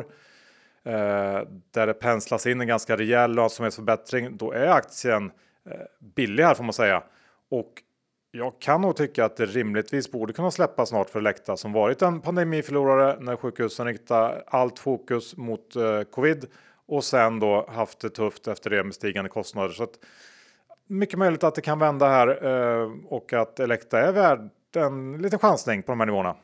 eh, 0.84 1.40
där 1.70 1.86
det 1.86 1.94
penslas 1.94 2.46
in 2.46 2.60
en 2.60 2.66
ganska 2.66 2.96
rejäl 2.96 3.34
lönsamhetsförbättring, 3.34 4.36
då 4.36 4.52
är 4.52 4.66
aktien 4.66 5.30
eh, 5.70 5.76
billig 6.14 6.44
här 6.44 6.54
får 6.54 6.64
man 6.64 6.72
säga. 6.72 7.02
Och 7.50 7.72
jag 8.30 8.58
kan 8.58 8.80
nog 8.80 8.96
tycka 8.96 9.24
att 9.24 9.36
det 9.36 9.46
rimligtvis 9.46 10.10
borde 10.10 10.32
kunna 10.32 10.50
släppa 10.50 10.86
snart 10.86 11.10
för 11.10 11.18
Elekta 11.18 11.56
som 11.56 11.72
varit 11.72 12.02
en 12.02 12.20
pandemiförlorare 12.20 13.16
när 13.20 13.36
sjukhusen 13.36 13.86
riktar 13.86 14.44
allt 14.46 14.78
fokus 14.78 15.36
mot 15.36 15.74
covid 16.10 16.46
och 16.86 17.04
sen 17.04 17.40
då 17.40 17.66
haft 17.68 18.00
det 18.00 18.10
tufft 18.10 18.48
efter 18.48 18.70
det 18.70 18.84
med 18.84 18.94
stigande 18.94 19.30
kostnader. 19.30 19.68
Så 19.68 19.82
att, 19.82 19.98
mycket 20.86 21.18
möjligt 21.18 21.44
att 21.44 21.54
det 21.54 21.60
kan 21.60 21.78
vända 21.78 22.08
här 22.08 22.44
eh, 22.46 22.90
och 23.08 23.32
att 23.32 23.60
Elekta 23.60 24.00
är 24.00 24.12
värd 24.12 24.50
en 24.76 25.18
liten 25.22 25.38
chansning 25.38 25.82
på 25.82 25.92
de 25.92 26.00
här 26.00 26.06
nivåerna. 26.06 26.36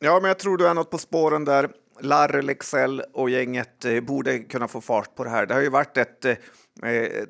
Ja, 0.00 0.18
men 0.20 0.28
jag 0.28 0.38
tror 0.38 0.56
du 0.56 0.68
är 0.68 0.74
något 0.74 0.90
på 0.90 0.98
spåren 0.98 1.44
där. 1.44 1.70
Larry, 2.00 2.42
Lexell 2.42 3.02
och 3.12 3.30
gänget 3.30 3.84
eh, 3.84 4.00
borde 4.00 4.38
kunna 4.38 4.68
få 4.68 4.80
fart 4.80 5.14
på 5.14 5.24
det 5.24 5.30
här. 5.30 5.46
Det 5.46 5.54
har 5.54 5.60
ju 5.60 5.68
varit 5.68 5.96
ett 5.96 6.24
eh, 6.24 6.34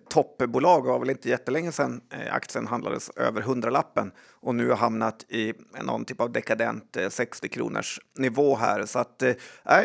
toppbolag, 0.09 0.85
det 0.85 0.88
var 0.88 0.99
väl 0.99 1.11
inte 1.11 1.29
jättelänge 1.29 1.73
sedan 1.73 2.01
eh, 2.12 2.35
aktien 2.35 2.66
handlades 2.66 3.11
över 3.11 3.42
100-lappen 3.42 4.12
och 4.40 4.55
nu 4.55 4.68
har 4.68 4.77
hamnat 4.77 5.25
i 5.29 5.55
någon 5.83 6.05
typ 6.05 6.20
av 6.20 6.33
dekadent 6.33 6.96
eh, 6.96 7.09
60 7.09 7.49
kronors 7.49 8.01
nivå 8.18 8.57
här. 8.57 8.87
Så 8.87 8.99
att, 8.99 9.23
eh, 9.23 9.35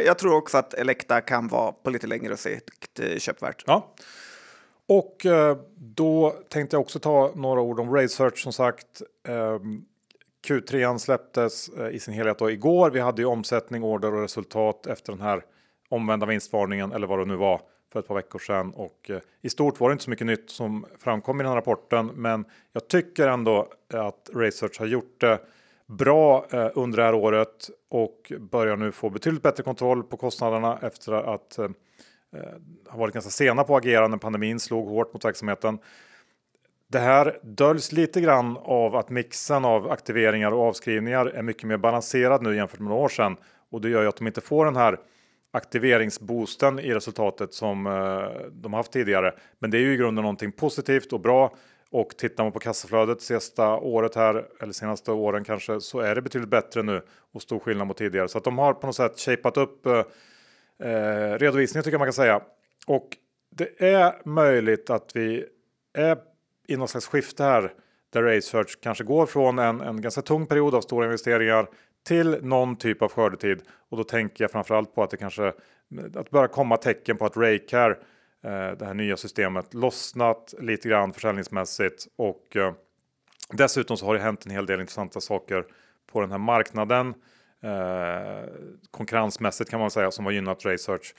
jag 0.05 0.17
tror 0.17 0.35
också 0.35 0.57
att 0.57 0.73
Elekta 0.73 1.21
kan 1.21 1.47
vara 1.47 1.71
på 1.71 1.89
lite 1.89 2.07
längre 2.07 2.37
sikt 2.37 2.99
eh, 2.99 3.17
köpvärt. 3.17 3.63
Ja. 3.67 3.93
Och 4.87 5.25
eh, 5.25 5.57
då 5.75 6.35
tänkte 6.49 6.75
jag 6.75 6.81
också 6.81 6.99
ta 6.99 7.31
några 7.35 7.61
ord 7.61 7.79
om 7.79 7.95
Research 7.95 8.43
som 8.43 8.53
sagt. 8.53 9.01
Ehm, 9.27 9.85
Q3 10.47 10.97
släpptes 10.97 11.69
eh, 11.69 11.89
i 11.89 11.99
sin 11.99 12.13
helhet 12.13 12.39
då 12.39 12.51
igår. 12.51 12.89
Vi 12.89 12.99
hade 12.99 13.21
ju 13.21 13.27
omsättning, 13.27 13.83
order 13.83 14.13
och 14.13 14.21
resultat 14.21 14.87
efter 14.87 15.11
den 15.11 15.21
här 15.21 15.43
omvända 15.89 16.25
vinstvarningen 16.25 16.91
eller 16.91 17.07
vad 17.07 17.19
det 17.19 17.25
nu 17.25 17.35
var 17.35 17.61
för 17.93 17.99
ett 17.99 18.07
par 18.07 18.15
veckor 18.15 18.39
sedan 18.39 18.73
och 18.73 19.09
eh, 19.09 19.19
i 19.41 19.49
stort 19.49 19.79
var 19.79 19.89
det 19.89 19.93
inte 19.93 20.03
så 20.03 20.09
mycket 20.09 20.27
nytt 20.27 20.49
som 20.49 20.85
framkom 20.99 21.39
i 21.39 21.43
den 21.43 21.49
här 21.49 21.55
rapporten. 21.55 22.11
Men 22.15 22.45
jag 22.73 22.87
tycker 22.87 23.27
ändå 23.27 23.67
att 23.93 24.29
Research 24.33 24.79
har 24.79 24.85
gjort 24.85 25.21
det 25.21 25.39
bra 25.87 26.45
under 26.73 26.97
det 26.97 27.03
här 27.03 27.13
året 27.13 27.69
och 27.89 28.31
börjar 28.39 28.77
nu 28.77 28.91
få 28.91 29.09
betydligt 29.09 29.43
bättre 29.43 29.63
kontroll 29.63 30.03
på 30.03 30.17
kostnaderna 30.17 30.79
efter 30.81 31.13
att 31.13 31.59
Eh, 32.35 32.41
har 32.87 32.99
varit 32.99 33.13
ganska 33.13 33.31
sena 33.31 33.63
på 33.63 33.75
att 33.75 33.83
agera 33.83 34.07
när 34.07 34.17
pandemin 34.17 34.59
slog 34.59 34.87
hårt 34.87 35.13
mot 35.13 35.25
verksamheten. 35.25 35.79
Det 36.87 36.99
här 36.99 37.39
döljs 37.43 37.91
lite 37.91 38.21
grann 38.21 38.57
av 38.61 38.95
att 38.95 39.09
mixen 39.09 39.65
av 39.65 39.91
aktiveringar 39.91 40.51
och 40.51 40.63
avskrivningar 40.63 41.25
är 41.25 41.41
mycket 41.41 41.63
mer 41.63 41.77
balanserad 41.77 42.41
nu 42.41 42.55
jämfört 42.55 42.79
med 42.79 42.89
några 42.89 43.03
år 43.03 43.09
sedan 43.09 43.37
och 43.71 43.81
det 43.81 43.89
gör 43.89 44.01
ju 44.01 44.07
att 44.07 44.17
de 44.17 44.27
inte 44.27 44.41
får 44.41 44.65
den 44.65 44.75
här 44.75 44.99
aktiveringsboosten 45.53 46.79
i 46.79 46.93
resultatet 46.93 47.53
som 47.53 47.87
eh, 47.87 48.49
de 48.51 48.73
haft 48.73 48.91
tidigare. 48.91 49.33
Men 49.59 49.71
det 49.71 49.77
är 49.77 49.81
ju 49.81 49.93
i 49.93 49.97
grunden 49.97 50.21
någonting 50.21 50.51
positivt 50.51 51.13
och 51.13 51.19
bra. 51.19 51.55
Och 51.91 52.09
tittar 52.17 52.43
man 52.43 52.51
på 52.51 52.59
kassaflödet 52.59 53.21
sista 53.21 53.77
året 53.77 54.15
här 54.15 54.45
eller 54.61 54.73
senaste 54.73 55.11
åren 55.11 55.43
kanske 55.43 55.81
så 55.81 55.99
är 55.99 56.15
det 56.15 56.21
betydligt 56.21 56.49
bättre 56.49 56.83
nu 56.83 57.01
och 57.33 57.41
stor 57.41 57.59
skillnad 57.59 57.87
mot 57.87 57.97
tidigare. 57.97 58.27
Så 58.27 58.37
att 58.37 58.43
de 58.43 58.57
har 58.57 58.73
på 58.73 58.87
något 58.87 58.95
sätt 58.95 59.19
shapat 59.19 59.57
upp 59.57 59.85
eh, 59.85 60.03
eh, 60.83 61.33
eh, 61.33 61.37
tycker 61.37 61.91
jag 61.91 61.99
man 61.99 62.07
kan 62.07 62.13
säga. 62.13 62.41
Och 62.87 63.17
det 63.51 63.83
är 63.83 64.27
möjligt 64.29 64.89
att 64.89 65.15
vi 65.15 65.45
är 65.93 66.17
i 66.67 66.77
något 66.77 66.89
slags 66.89 67.07
skifte 67.07 67.43
här 67.43 67.73
där 68.09 68.23
Research 68.23 68.77
kanske 68.81 69.03
går 69.03 69.25
från 69.25 69.59
en, 69.59 69.81
en 69.81 70.01
ganska 70.01 70.21
tung 70.21 70.45
period 70.45 70.75
av 70.75 70.81
stora 70.81 71.05
investeringar 71.05 71.67
till 72.07 72.37
någon 72.41 72.75
typ 72.75 73.01
av 73.01 73.11
skördetid. 73.11 73.61
Och 73.89 73.97
då 73.97 74.03
tänker 74.03 74.43
jag 74.43 74.51
framförallt 74.51 74.95
på 74.95 75.03
att 75.03 75.09
det 75.09 75.17
kanske 75.17 75.53
att 76.15 76.29
börja 76.29 76.47
komma 76.47 76.77
tecken 76.77 77.17
på 77.17 77.25
att 77.25 77.37
Raycare, 77.37 77.91
eh, 78.43 78.71
det 78.77 78.85
här 78.85 78.93
nya 78.93 79.17
systemet, 79.17 79.73
lossnat 79.73 80.53
lite 80.59 80.89
grann 80.89 81.13
försäljningsmässigt 81.13 82.07
och 82.15 82.55
eh, 82.55 82.73
dessutom 83.51 83.97
så 83.97 84.05
har 84.05 84.13
det 84.13 84.19
hänt 84.19 84.45
en 84.45 84.51
hel 84.51 84.65
del 84.65 84.79
intressanta 84.79 85.21
saker 85.21 85.65
på 86.11 86.21
den 86.21 86.31
här 86.31 86.37
marknaden. 86.37 87.13
Eh, 87.65 88.49
konkurrensmässigt 88.91 89.69
kan 89.69 89.79
man 89.79 89.91
säga 89.91 90.11
som 90.11 90.25
har 90.25 90.31
gynnat 90.31 90.65
Research. 90.65 91.15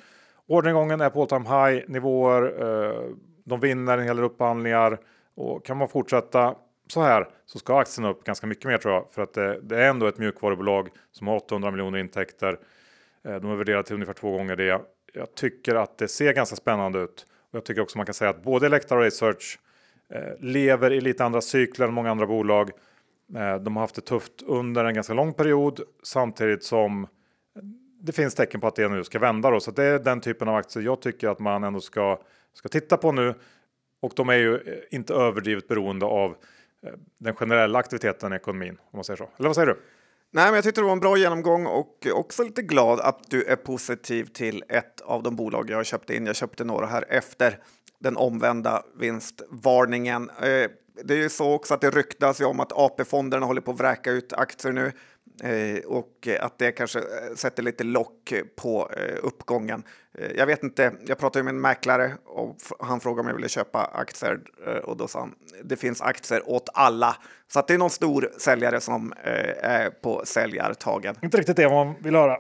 Orderingången 0.47 1.01
är 1.01 1.11
på 1.11 1.23
all 1.23 1.29
time 1.29 1.49
high 1.49 1.85
nivåer. 1.89 2.43
Eh, 2.43 3.03
de 3.45 3.61
vinner 3.61 3.99
en 3.99 4.05
hel 4.05 4.17
del 4.17 4.25
upphandlingar 4.25 4.99
och 5.35 5.65
kan 5.65 5.77
man 5.77 5.89
fortsätta 5.89 6.55
så 6.89 7.03
här 7.03 7.29
så 7.47 7.59
ska 7.59 7.79
aktien 7.79 8.07
upp 8.07 8.25
ganska 8.25 8.47
mycket 8.47 8.65
mer 8.65 8.79
tror 8.79 8.95
jag. 8.95 9.07
För 9.11 9.23
att 9.23 9.35
det, 9.35 9.61
det 9.61 9.83
är 9.83 9.89
ändå 9.89 10.07
ett 10.07 10.19
mjukvarubolag 10.19 10.89
som 11.13 11.27
har 11.27 11.37
800 11.37 11.71
miljoner 11.71 11.99
intäkter. 11.99 12.59
Eh, 13.25 13.37
de 13.37 13.51
är 13.51 13.57
värderade 13.57 13.83
till 13.83 13.95
ungefär 13.95 14.13
två 14.13 14.31
gånger 14.33 14.57
det. 14.57 14.81
Jag 15.13 15.35
tycker 15.35 15.75
att 15.75 15.99
det 15.99 16.09
ser 16.09 16.33
ganska 16.33 16.57
spännande 16.57 16.99
ut. 16.99 17.27
Och 17.51 17.55
jag 17.57 17.65
tycker 17.65 17.83
också 17.83 17.99
man 17.99 18.07
kan 18.07 18.15
säga 18.15 18.31
att 18.31 18.43
både 18.43 18.67
Elekta 18.67 18.95
och 18.95 19.01
Research 19.01 19.59
eh, 20.11 20.21
lever 20.41 20.93
i 20.93 21.01
lite 21.01 21.25
andra 21.25 21.41
cykler 21.41 21.87
än 21.87 21.95
många 21.95 22.11
andra 22.11 22.27
bolag. 22.27 22.71
Eh, 23.35 23.57
de 23.57 23.77
har 23.77 23.81
haft 23.81 23.95
det 23.95 24.01
tufft 24.01 24.43
under 24.47 24.85
en 24.85 24.95
ganska 24.95 25.15
lång 25.15 25.35
period 25.35 25.81
samtidigt 26.03 26.65
som 26.65 27.07
det 28.01 28.13
finns 28.13 28.35
tecken 28.35 28.61
på 28.61 28.67
att 28.67 28.77
det 28.77 28.89
nu 28.89 29.05
ska 29.05 29.19
vända. 29.19 29.51
Då. 29.51 29.61
Så 29.61 29.71
det 29.71 29.85
är 29.85 29.99
den 29.99 30.21
typen 30.21 30.49
av 30.49 30.55
aktier 30.55 30.83
jag 30.83 31.01
tycker 31.01 31.29
att 31.29 31.39
man 31.39 31.65
ändå 31.65 31.81
ska, 31.81 32.21
ska 32.53 32.69
titta 32.69 32.97
på 32.97 33.13
nu. 33.13 33.35
Och 34.01 34.13
de 34.17 34.29
är 34.29 34.35
ju 34.35 34.55
eh, 34.55 34.79
inte 34.91 35.15
överdrivet 35.15 35.69
beroende 35.69 36.07
av 36.07 36.31
eh, 36.83 36.93
den 37.19 37.35
generella 37.35 37.79
aktiviteten 37.79 38.33
i 38.33 38.37
ekonomin. 38.37 38.79
Om 38.91 38.97
man 38.97 39.05
säger 39.05 39.17
så. 39.17 39.29
Eller 39.39 39.49
vad 39.49 39.55
säger 39.55 39.67
du? 39.67 39.83
Nej, 40.31 40.45
men 40.45 40.55
jag 40.55 40.65
tyckte 40.65 40.81
det 40.81 40.85
var 40.85 40.93
en 40.93 41.01
bra 41.01 41.17
genomgång 41.17 41.67
och 41.67 42.07
också 42.13 42.45
lite 42.45 42.63
glad 42.63 43.01
att 43.01 43.31
du 43.31 43.45
är 43.45 43.57
positiv 43.57 44.25
till 44.25 44.65
ett 44.69 45.01
av 45.01 45.23
de 45.23 45.37
bolag 45.37 45.71
jag 45.71 45.87
köpte 45.87 46.17
in. 46.17 46.27
Jag 46.27 46.37
köpte 46.37 46.65
några 46.65 46.87
här 46.87 47.05
efter 47.09 47.59
den 47.99 48.17
omvända 48.17 48.83
vinstvarningen. 48.99 50.31
Det 51.05 51.15
är 51.15 51.19
ju 51.19 51.29
så 51.29 51.53
också 51.53 51.75
att 51.75 51.81
det 51.81 51.91
ryktas 51.91 52.41
om 52.41 52.61
att 52.61 52.73
AP-fonderna 52.73 53.47
håller 53.47 53.61
på 53.61 53.71
att 53.71 53.81
vräka 53.81 54.11
ut 54.11 54.33
aktier 54.33 54.73
nu. 54.73 54.93
Eh, 55.43 55.85
och 55.87 56.29
att 56.41 56.59
det 56.59 56.73
kanske 56.73 56.99
eh, 56.99 57.35
sätter 57.37 57.63
lite 57.63 57.85
lock 57.85 58.33
på 58.57 58.91
eh, 58.97 59.17
uppgången. 59.23 59.83
Jag 60.35 60.47
vet 60.47 60.63
inte, 60.63 60.93
jag 61.07 61.19
pratade 61.19 61.43
med 61.43 61.51
en 61.55 61.61
mäklare 61.61 62.13
och 62.25 62.57
han 62.81 63.01
frågade 63.01 63.21
om 63.21 63.27
jag 63.27 63.35
ville 63.35 63.49
köpa 63.49 63.91
aktier 63.95 64.41
och 64.85 64.97
då 64.97 65.09
sa 65.09 65.21
han 65.21 65.35
det 65.65 65.77
finns 65.77 66.03
aktier 66.03 66.51
åt 66.51 66.69
alla. 66.75 67.17
Så 67.53 67.59
att 67.59 67.69
det 67.69 67.75
är 67.75 67.79
någon 67.79 67.91
stor 67.91 68.33
säljare 68.39 68.81
som 68.81 69.13
är 69.63 69.91
på 69.91 70.23
säljartagen. 70.25 71.17
Inte 71.23 71.39
riktigt 71.39 71.57
det 71.57 71.69
man 71.69 71.95
vill 72.01 72.15
höra. 72.15 72.39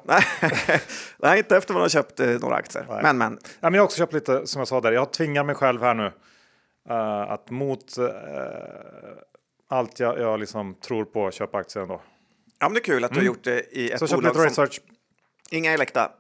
Nej, 1.17 1.39
inte 1.39 1.57
efter 1.57 1.73
man 1.73 1.83
har 1.83 1.89
köpt 1.89 2.19
några 2.19 2.55
aktier. 2.57 2.87
Nej. 2.89 3.01
Men, 3.03 3.19
men. 3.19 3.39
Ja, 3.43 3.49
men 3.61 3.75
jag 3.75 3.81
har 3.81 3.85
också 3.85 3.99
köpt 3.99 4.13
lite 4.13 4.47
som 4.47 4.59
jag 4.59 4.69
sa 4.69 4.81
där. 4.81 4.93
Jag 4.93 5.13
tvingar 5.13 5.45
mig 5.45 5.55
själv 5.55 5.83
här 5.83 5.95
nu 5.95 6.13
uh, 6.91 7.31
att 7.31 7.51
mot 7.51 7.99
uh, 7.99 8.09
allt 9.69 10.01
jag, 10.01 10.21
jag 10.21 10.41
liksom 10.41 10.75
tror 10.75 11.05
på 11.05 11.31
köpa 11.31 11.59
aktier 11.59 11.83
ändå. 11.83 12.01
Ja, 12.59 12.69
men 12.69 12.75
det 12.75 12.81
är 12.81 12.85
kul 12.85 13.05
att 13.05 13.11
du 13.11 13.15
har 13.15 13.23
mm. 13.23 13.27
gjort 13.27 13.45
det 13.45 13.77
i 13.77 13.91
ett 13.91 14.09
Så 14.09 14.17
bolag 14.17 14.35
som... 14.35 14.45
Research. 14.45 14.81
Inga 15.51 15.73
Elekta? 15.73 16.13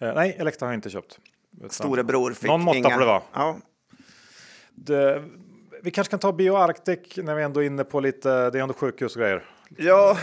Eh, 0.00 0.14
nej, 0.14 0.36
Elekta 0.38 0.66
har 0.66 0.72
jag 0.72 0.78
inte 0.78 0.90
köpt. 0.90 1.18
Storebror 1.70 2.32
fick 2.32 2.48
Någon 2.48 2.62
måtta 2.62 2.78
inga... 2.78 2.90
får 2.90 3.00
det 3.00 3.06
vara. 3.06 3.22
Ja. 3.32 3.56
Det, 4.74 5.24
vi 5.82 5.90
kanske 5.90 6.10
kan 6.10 6.18
ta 6.18 6.32
BioArctic 6.32 7.16
när 7.16 7.34
vi 7.34 7.42
ändå 7.42 7.62
är 7.62 7.66
inne 7.66 7.84
på 7.84 8.00
lite, 8.00 8.50
det 8.50 8.58
är 8.58 8.62
ändå 8.62 8.74
sjukhus 8.74 9.16
och 9.16 9.20
grejer. 9.20 9.44
Ja. 9.76 10.18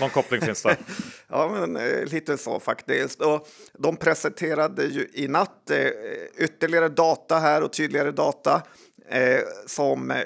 Någon 0.00 0.10
koppling 0.10 0.40
finns 0.40 0.62
det. 0.62 0.76
ja, 1.28 1.48
men 1.48 1.76
eh, 1.76 2.04
lite 2.04 2.38
så 2.38 2.60
faktiskt. 2.60 3.20
Och 3.20 3.48
de 3.78 3.96
presenterade 3.96 4.84
ju 4.84 5.08
i 5.12 5.28
natt 5.28 5.70
eh, 5.70 5.88
ytterligare 6.38 6.88
data 6.88 7.38
här 7.38 7.62
och 7.62 7.72
tydligare 7.72 8.10
data 8.10 8.62
eh, 9.08 9.40
som 9.66 10.10
eh, 10.10 10.22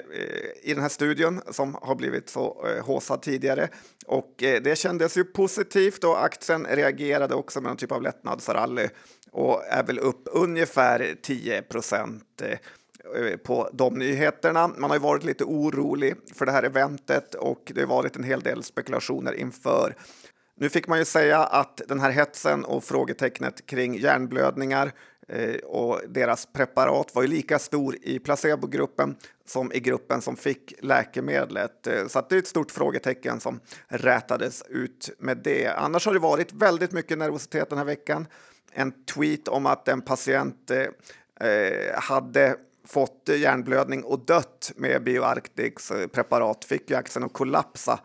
i 0.61 0.73
den 0.73 0.81
här 0.81 0.89
studien 0.89 1.41
som 1.51 1.77
har 1.81 1.95
blivit 1.95 2.29
så 2.29 2.65
eh, 2.67 2.85
håsad 2.85 3.21
tidigare. 3.21 3.69
Och 4.05 4.43
eh, 4.43 4.61
det 4.61 4.75
kändes 4.75 5.17
ju 5.17 5.23
positivt 5.23 6.03
och 6.03 6.23
aktien 6.23 6.67
reagerade 6.69 7.35
också 7.35 7.61
med 7.61 7.69
någon 7.69 7.77
typ 7.77 7.91
av 7.91 8.01
lättnadsrally 8.01 8.87
och 9.31 9.65
är 9.65 9.83
väl 9.83 9.99
upp 9.99 10.27
ungefär 10.31 11.15
10 11.21 11.61
procent 11.61 12.41
eh, 12.41 12.57
Eh, 13.15 13.37
på 13.37 13.69
de 13.73 13.93
nyheterna. 13.93 14.67
Man 14.67 14.89
har 14.89 14.97
ju 14.97 15.01
varit 15.01 15.23
lite 15.23 15.43
orolig 15.43 16.15
för 16.33 16.45
det 16.45 16.51
här 16.51 16.63
eventet 16.63 17.35
och 17.35 17.71
det 17.75 17.81
har 17.81 17.87
varit 17.87 18.15
en 18.15 18.23
hel 18.23 18.41
del 18.41 18.63
spekulationer 18.63 19.33
inför. 19.33 19.95
Nu 20.57 20.69
fick 20.69 20.87
man 20.87 20.99
ju 20.99 21.05
säga 21.05 21.39
att 21.39 21.81
den 21.87 21.99
här 21.99 22.11
hetsen 22.11 22.65
och 22.65 22.83
frågetecknet 22.83 23.65
kring 23.65 23.95
hjärnblödningar 23.95 24.91
eh, 25.27 25.55
och 25.55 26.01
deras 26.07 26.45
preparat 26.45 27.15
var 27.15 27.21
ju 27.21 27.27
lika 27.27 27.59
stor 27.59 27.95
i 28.01 28.19
placebogruppen 28.19 29.15
som 29.45 29.71
i 29.73 29.79
gruppen 29.79 30.21
som 30.21 30.35
fick 30.35 30.73
läkemedlet. 30.81 31.87
Eh, 31.87 32.07
så 32.07 32.25
det 32.29 32.35
är 32.35 32.39
ett 32.39 32.47
stort 32.47 32.71
frågetecken 32.71 33.39
som 33.39 33.59
rätades 33.87 34.63
ut 34.69 35.09
med 35.19 35.37
det. 35.37 35.67
Annars 35.67 36.05
har 36.05 36.13
det 36.13 36.19
varit 36.19 36.53
väldigt 36.53 36.91
mycket 36.91 37.17
nervositet 37.17 37.69
den 37.69 37.77
här 37.77 37.85
veckan. 37.85 38.27
En 38.71 39.05
tweet 39.05 39.47
om 39.47 39.65
att 39.65 39.87
en 39.87 40.01
patient 40.01 40.71
hade 41.95 42.55
fått 42.87 43.29
hjärnblödning 43.37 44.03
och 44.03 44.19
dött 44.25 44.71
med 44.75 45.03
BioArctics 45.03 45.91
preparat 46.11 46.65
fick 46.65 46.89
ju 46.89 46.95
axeln 46.95 47.25
att 47.25 47.33
kollapsa 47.33 47.99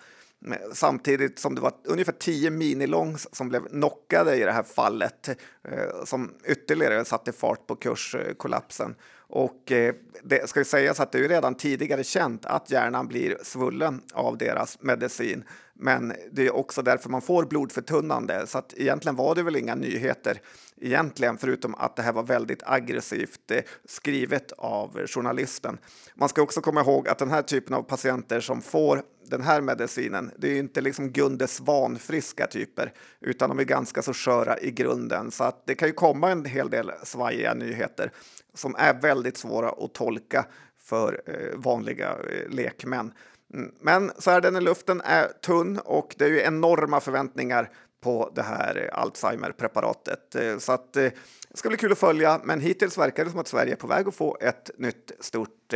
samtidigt 0.72 1.38
som 1.38 1.54
det 1.54 1.60
var 1.60 1.72
ungefär 1.84 2.12
tio 2.12 2.50
minilångs 2.50 3.28
som 3.32 3.48
blev 3.48 3.68
knockade 3.68 4.37
i 4.37 4.44
det 4.44 4.52
här 4.52 4.62
fallet 4.62 5.28
eh, 5.28 6.04
som 6.04 6.34
ytterligare 6.44 7.04
satte 7.04 7.32
fart 7.32 7.66
på 7.66 7.76
kurskollapsen. 7.76 8.90
Eh, 8.90 8.96
och 9.26 9.72
eh, 9.72 9.94
det 10.22 10.48
ska 10.48 10.60
ju 10.60 10.64
sägas 10.64 11.00
att 11.00 11.12
det 11.12 11.18
är 11.18 11.28
redan 11.28 11.54
tidigare 11.54 12.04
känt 12.04 12.46
att 12.46 12.70
hjärnan 12.70 13.08
blir 13.08 13.38
svullen 13.42 14.02
av 14.12 14.38
deras 14.38 14.78
medicin. 14.80 15.44
Men 15.74 16.12
det 16.32 16.46
är 16.46 16.54
också 16.54 16.82
därför 16.82 17.10
man 17.10 17.22
får 17.22 17.44
blodförtunnande, 17.44 18.46
så 18.46 18.58
att 18.58 18.74
egentligen 18.76 19.16
var 19.16 19.34
det 19.34 19.42
väl 19.42 19.56
inga 19.56 19.74
nyheter 19.74 20.40
egentligen, 20.87 21.38
förutom 21.38 21.75
att 21.75 21.97
det 21.97 22.03
här 22.03 22.12
var 22.12 22.23
väldigt 22.23 22.62
aggressivt 22.66 23.51
eh, 23.51 23.61
skrivet 23.85 24.53
av 24.53 25.07
journalisten. 25.07 25.79
Man 26.14 26.29
ska 26.29 26.42
också 26.42 26.61
komma 26.61 26.81
ihåg 26.81 27.09
att 27.09 27.18
den 27.18 27.31
här 27.31 27.42
typen 27.42 27.75
av 27.75 27.83
patienter 27.83 28.40
som 28.40 28.62
får 28.62 29.03
den 29.27 29.42
här 29.42 29.61
medicinen, 29.61 30.31
det 30.38 30.49
är 30.49 30.59
inte 30.59 30.81
liksom 30.81 31.11
Gunde 31.11 31.47
Svan-friska 31.47 32.47
typer, 32.47 32.92
utan 33.20 33.49
de 33.49 33.59
är 33.59 33.64
ganska 33.64 34.03
så 34.03 34.12
sköra 34.12 34.59
i 34.59 34.70
grunden. 34.70 35.31
Så 35.31 35.44
att 35.44 35.66
det 35.66 35.75
kan 35.75 35.88
ju 35.88 35.94
komma 35.94 36.31
en 36.31 36.44
hel 36.44 36.70
del 36.70 36.92
svajiga 37.03 37.55
nyheter 37.55 38.11
som 38.55 38.75
är 38.79 38.94
väldigt 38.94 39.37
svåra 39.37 39.68
att 39.68 39.94
tolka 39.94 40.47
för 40.81 41.23
eh, 41.27 41.59
vanliga 41.59 42.11
eh, 42.11 42.49
lekmän. 42.51 43.12
Mm, 43.55 43.73
men 43.81 44.12
så 44.18 44.31
är 44.31 44.40
den 44.40 44.57
i 44.57 44.61
luften 44.61 45.01
är 45.05 45.29
tunn 45.29 45.79
och 45.79 46.14
det 46.18 46.25
är 46.25 46.29
ju 46.29 46.40
enorma 46.40 47.01
förväntningar 47.01 47.70
på 48.05 48.31
det 48.35 48.43
här 48.43 48.90
Alzheimer-preparatet. 48.93 50.35
Eh, 50.35 50.59
så 50.59 50.73
att 50.73 50.93
det 50.93 51.12
ska 51.55 51.69
bli 51.69 51.79
kul 51.79 51.93
att 51.93 51.99
följa, 51.99 52.40
men 52.45 52.61
hittills 52.61 52.99
verkar 52.99 53.25
det 53.25 53.31
som 53.31 53.40
att 53.40 53.49
Sverige 53.49 53.73
är 53.73 53.77
på 53.77 53.87
väg 53.87 54.09
att 54.09 54.14
få 54.14 54.37
ett 54.40 54.71
nytt 54.79 55.12
stort 55.21 55.75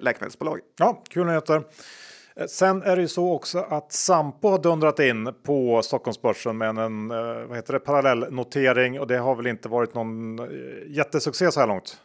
läkemedelsbolag. 0.00 0.60
Ja, 0.78 1.02
kul 1.10 1.26
nyheter. 1.26 1.62
Sen 2.48 2.82
är 2.82 2.96
det 2.96 3.02
ju 3.02 3.08
så 3.08 3.32
också 3.32 3.58
att 3.58 3.92
Sampo 3.92 4.48
har 4.48 4.58
dundrat 4.58 4.98
in 4.98 5.34
på 5.42 5.82
Stockholmsbörsen 5.82 6.58
med 6.58 6.78
en 6.78 7.08
vad 7.48 7.56
heter 7.56 7.72
det, 7.72 7.80
parallellnotering 7.80 9.00
och 9.00 9.06
det 9.06 9.18
har 9.18 9.34
väl 9.34 9.46
inte 9.46 9.68
varit 9.68 9.94
någon 9.94 10.40
jättesuccé 10.86 11.52
så 11.52 11.60
här 11.60 11.66
långt. 11.66 11.98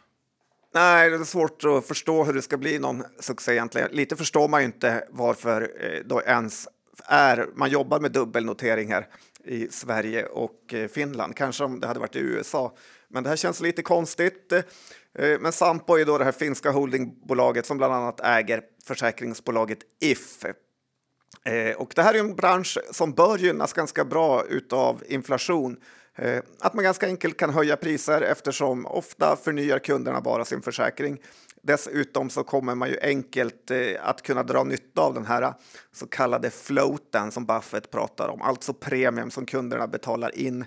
Nej, 0.74 1.10
det 1.10 1.16
är 1.16 1.24
svårt 1.24 1.64
att 1.64 1.86
förstå 1.86 2.24
hur 2.24 2.32
det 2.32 2.42
ska 2.42 2.56
bli 2.56 2.78
någon 2.78 3.04
succé 3.20 3.52
egentligen. 3.52 3.88
Lite 3.92 4.16
förstår 4.16 4.48
man 4.48 4.60
ju 4.60 4.66
inte 4.66 5.04
varför 5.10 5.62
eh, 5.62 6.00
då 6.04 6.22
ens 6.22 6.68
är, 7.04 7.46
man 7.54 7.70
jobbar 7.70 8.00
med 8.00 8.12
dubbelnotering 8.12 8.92
här 8.92 9.06
i 9.50 9.68
Sverige 9.70 10.26
och 10.26 10.74
eh, 10.74 10.88
Finland. 10.88 11.36
Kanske 11.36 11.64
om 11.64 11.80
det 11.80 11.86
hade 11.86 12.00
varit 12.00 12.16
i 12.16 12.18
USA. 12.18 12.76
Men 13.08 13.22
det 13.22 13.28
här 13.28 13.36
känns 13.36 13.60
lite 13.60 13.82
konstigt. 13.82 14.52
Eh, 14.52 15.40
men 15.40 15.52
Sampo 15.52 15.98
är 15.98 16.04
då 16.04 16.18
det 16.18 16.24
här 16.24 16.32
finska 16.32 16.70
holdingbolaget 16.70 17.66
som 17.66 17.78
bland 17.78 17.94
annat 17.94 18.20
äger 18.20 18.62
försäkringsbolaget 18.84 19.78
If. 20.00 20.44
Eh, 21.44 21.76
och 21.76 21.92
det 21.96 22.02
här 22.02 22.14
är 22.14 22.18
en 22.18 22.36
bransch 22.36 22.78
som 22.92 23.12
bör 23.12 23.38
gynnas 23.38 23.72
ganska 23.72 24.04
bra 24.04 24.44
utav 24.48 25.02
inflation. 25.06 25.76
Att 26.60 26.74
man 26.74 26.84
ganska 26.84 27.06
enkelt 27.06 27.36
kan 27.36 27.50
höja 27.50 27.76
priser 27.76 28.22
eftersom 28.22 28.86
ofta 28.86 29.36
förnyar 29.36 29.78
kunderna 29.78 30.20
bara 30.20 30.44
sin 30.44 30.62
försäkring. 30.62 31.20
Dessutom 31.62 32.30
så 32.30 32.44
kommer 32.44 32.74
man 32.74 32.88
ju 32.88 32.98
enkelt 33.02 33.70
eh, 33.70 33.78
att 34.00 34.22
kunna 34.22 34.42
dra 34.42 34.64
nytta 34.64 35.02
av 35.02 35.14
den 35.14 35.26
här 35.26 35.42
eh, 35.42 35.52
så 35.92 36.06
kallade 36.06 36.50
floaten 36.50 37.32
som 37.32 37.46
Buffett 37.46 37.90
pratar 37.90 38.28
om, 38.28 38.42
alltså 38.42 38.74
premium 38.74 39.30
som 39.30 39.46
kunderna 39.46 39.86
betalar 39.86 40.38
in 40.38 40.64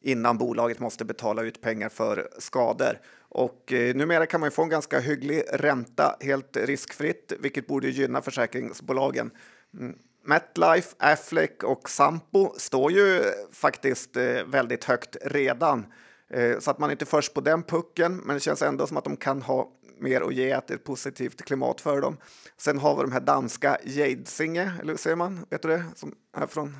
innan 0.00 0.38
bolaget 0.38 0.80
måste 0.80 1.04
betala 1.04 1.42
ut 1.42 1.60
pengar 1.60 1.88
för 1.88 2.28
skador. 2.38 2.98
Och 3.28 3.72
eh, 3.72 3.94
numera 3.94 4.26
kan 4.26 4.40
man 4.40 4.50
få 4.50 4.62
en 4.62 4.68
ganska 4.68 5.00
hygglig 5.00 5.42
ränta 5.52 6.16
helt 6.20 6.56
riskfritt, 6.56 7.32
vilket 7.40 7.66
borde 7.66 7.88
gynna 7.88 8.22
försäkringsbolagen. 8.22 9.30
Mm. 9.74 9.96
MetLife, 10.24 10.94
Affleck 10.98 11.62
och 11.62 11.90
Sampo 11.90 12.52
står 12.56 12.92
ju 12.92 13.22
faktiskt 13.52 14.16
eh, 14.16 14.44
väldigt 14.46 14.84
högt 14.84 15.16
redan. 15.24 15.86
Eh, 16.30 16.58
så 16.58 16.70
att 16.70 16.78
man 16.78 16.90
är 16.90 16.92
inte 16.92 17.06
först 17.06 17.34
på 17.34 17.40
den 17.40 17.62
pucken, 17.62 18.16
men 18.16 18.34
det 18.34 18.40
känns 18.40 18.62
ändå 18.62 18.86
som 18.86 18.96
att 18.96 19.04
de 19.04 19.16
kan 19.16 19.42
ha 19.42 19.72
mer 19.98 20.20
att 20.20 20.34
ge, 20.34 20.52
att 20.52 20.66
det 20.66 20.74
är 20.74 20.78
ett 20.78 20.84
positivt 20.84 21.44
klimat 21.44 21.80
för 21.80 22.00
dem. 22.00 22.16
Sen 22.56 22.78
har 22.78 22.96
vi 22.96 23.02
de 23.02 23.12
här 23.12 23.20
danska 23.20 23.78
Jadsinge, 23.84 24.72
eller 24.80 24.92
hur 24.92 24.98
säger 24.98 25.16
man? 25.16 25.46
Vet 25.50 25.62
du 25.62 25.68
det? 25.68 25.84
Som 25.94 26.14
är 26.36 26.46
från... 26.46 26.76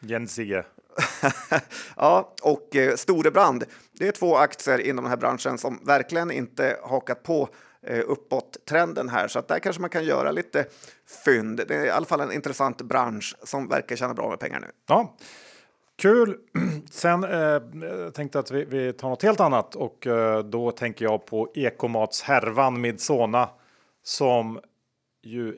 Jensige. 0.00 0.64
ja, 1.96 2.34
och 2.42 2.76
eh, 2.76 2.96
Storebrand. 2.96 3.64
Det 3.92 4.08
är 4.08 4.12
två 4.12 4.36
aktier 4.36 4.78
inom 4.78 5.04
den 5.04 5.10
här 5.10 5.16
branschen 5.16 5.58
som 5.58 5.80
verkligen 5.84 6.30
inte 6.30 6.76
hakat 6.82 7.22
på 7.22 7.48
Eh, 7.86 8.04
uppåt-trenden 8.06 9.08
här, 9.08 9.28
så 9.28 9.38
att 9.38 9.48
där 9.48 9.58
kanske 9.58 9.80
man 9.80 9.90
kan 9.90 10.04
göra 10.04 10.30
lite 10.30 10.66
fynd. 11.24 11.60
Det 11.68 11.74
är 11.74 11.84
i 11.84 11.90
alla 11.90 12.06
fall 12.06 12.20
en 12.20 12.32
intressant 12.32 12.82
bransch 12.82 13.36
som 13.42 13.68
verkar 13.68 13.96
tjäna 13.96 14.14
bra 14.14 14.28
med 14.28 14.38
pengar 14.38 14.60
nu. 14.60 14.66
Ja. 14.86 15.16
Kul! 16.02 16.36
Sen 16.90 17.24
eh, 17.24 17.60
tänkte 18.14 18.38
jag 18.38 18.42
att 18.42 18.50
vi, 18.50 18.64
vi, 18.64 18.92
tar 18.92 19.08
något 19.08 19.22
helt 19.22 19.40
annat 19.40 19.74
och 19.74 20.06
eh, 20.06 20.38
då 20.44 20.70
tänker 20.70 21.04
jag 21.04 21.26
på 21.26 21.52
Ekomats 21.54 22.22
härvan 22.22 22.80
Midsona 22.80 23.48
som 24.02 24.60
ju 25.22 25.56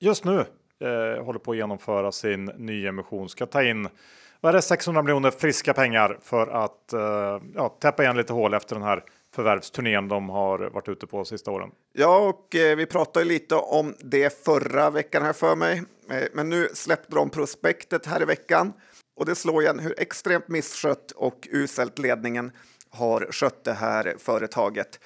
just 0.00 0.24
nu 0.24 0.38
eh, 0.80 1.24
håller 1.24 1.38
på 1.38 1.50
att 1.50 1.56
genomföra 1.56 2.12
sin 2.12 2.44
nyemission. 2.44 3.28
Ska 3.28 3.46
ta 3.46 3.62
in 3.62 3.88
vad 4.40 4.50
är 4.50 4.56
det, 4.56 4.62
600 4.62 5.02
miljoner 5.02 5.30
friska 5.30 5.74
pengar 5.74 6.18
för 6.22 6.46
att 6.46 6.92
eh, 6.92 7.42
ja, 7.54 7.68
täppa 7.80 8.02
igen 8.02 8.16
lite 8.16 8.32
hål 8.32 8.54
efter 8.54 8.74
den 8.74 8.84
här 8.84 9.04
förvärvsturnén 9.34 10.08
de 10.08 10.28
har 10.28 10.58
varit 10.58 10.88
ute 10.88 11.06
på 11.06 11.24
sista 11.24 11.50
åren. 11.50 11.70
Ja, 11.92 12.18
och 12.18 12.56
eh, 12.56 12.76
vi 12.76 12.86
pratade 12.86 13.26
lite 13.26 13.54
om 13.54 13.94
det 13.98 14.44
förra 14.44 14.90
veckan 14.90 15.22
här 15.22 15.32
för 15.32 15.56
mig. 15.56 15.82
Eh, 16.10 16.22
men 16.32 16.48
nu 16.48 16.68
släppte 16.74 17.14
de 17.14 17.30
prospektet 17.30 18.06
här 18.06 18.22
i 18.22 18.24
veckan 18.24 18.72
och 19.20 19.26
det 19.26 19.34
slår 19.34 19.62
igen 19.62 19.78
hur 19.78 20.00
extremt 20.00 20.48
misskött 20.48 21.10
och 21.10 21.48
uselt 21.52 21.98
ledningen 21.98 22.52
har 22.90 23.28
skött 23.30 23.64
det 23.64 23.72
här 23.72 24.14
företaget. 24.18 25.00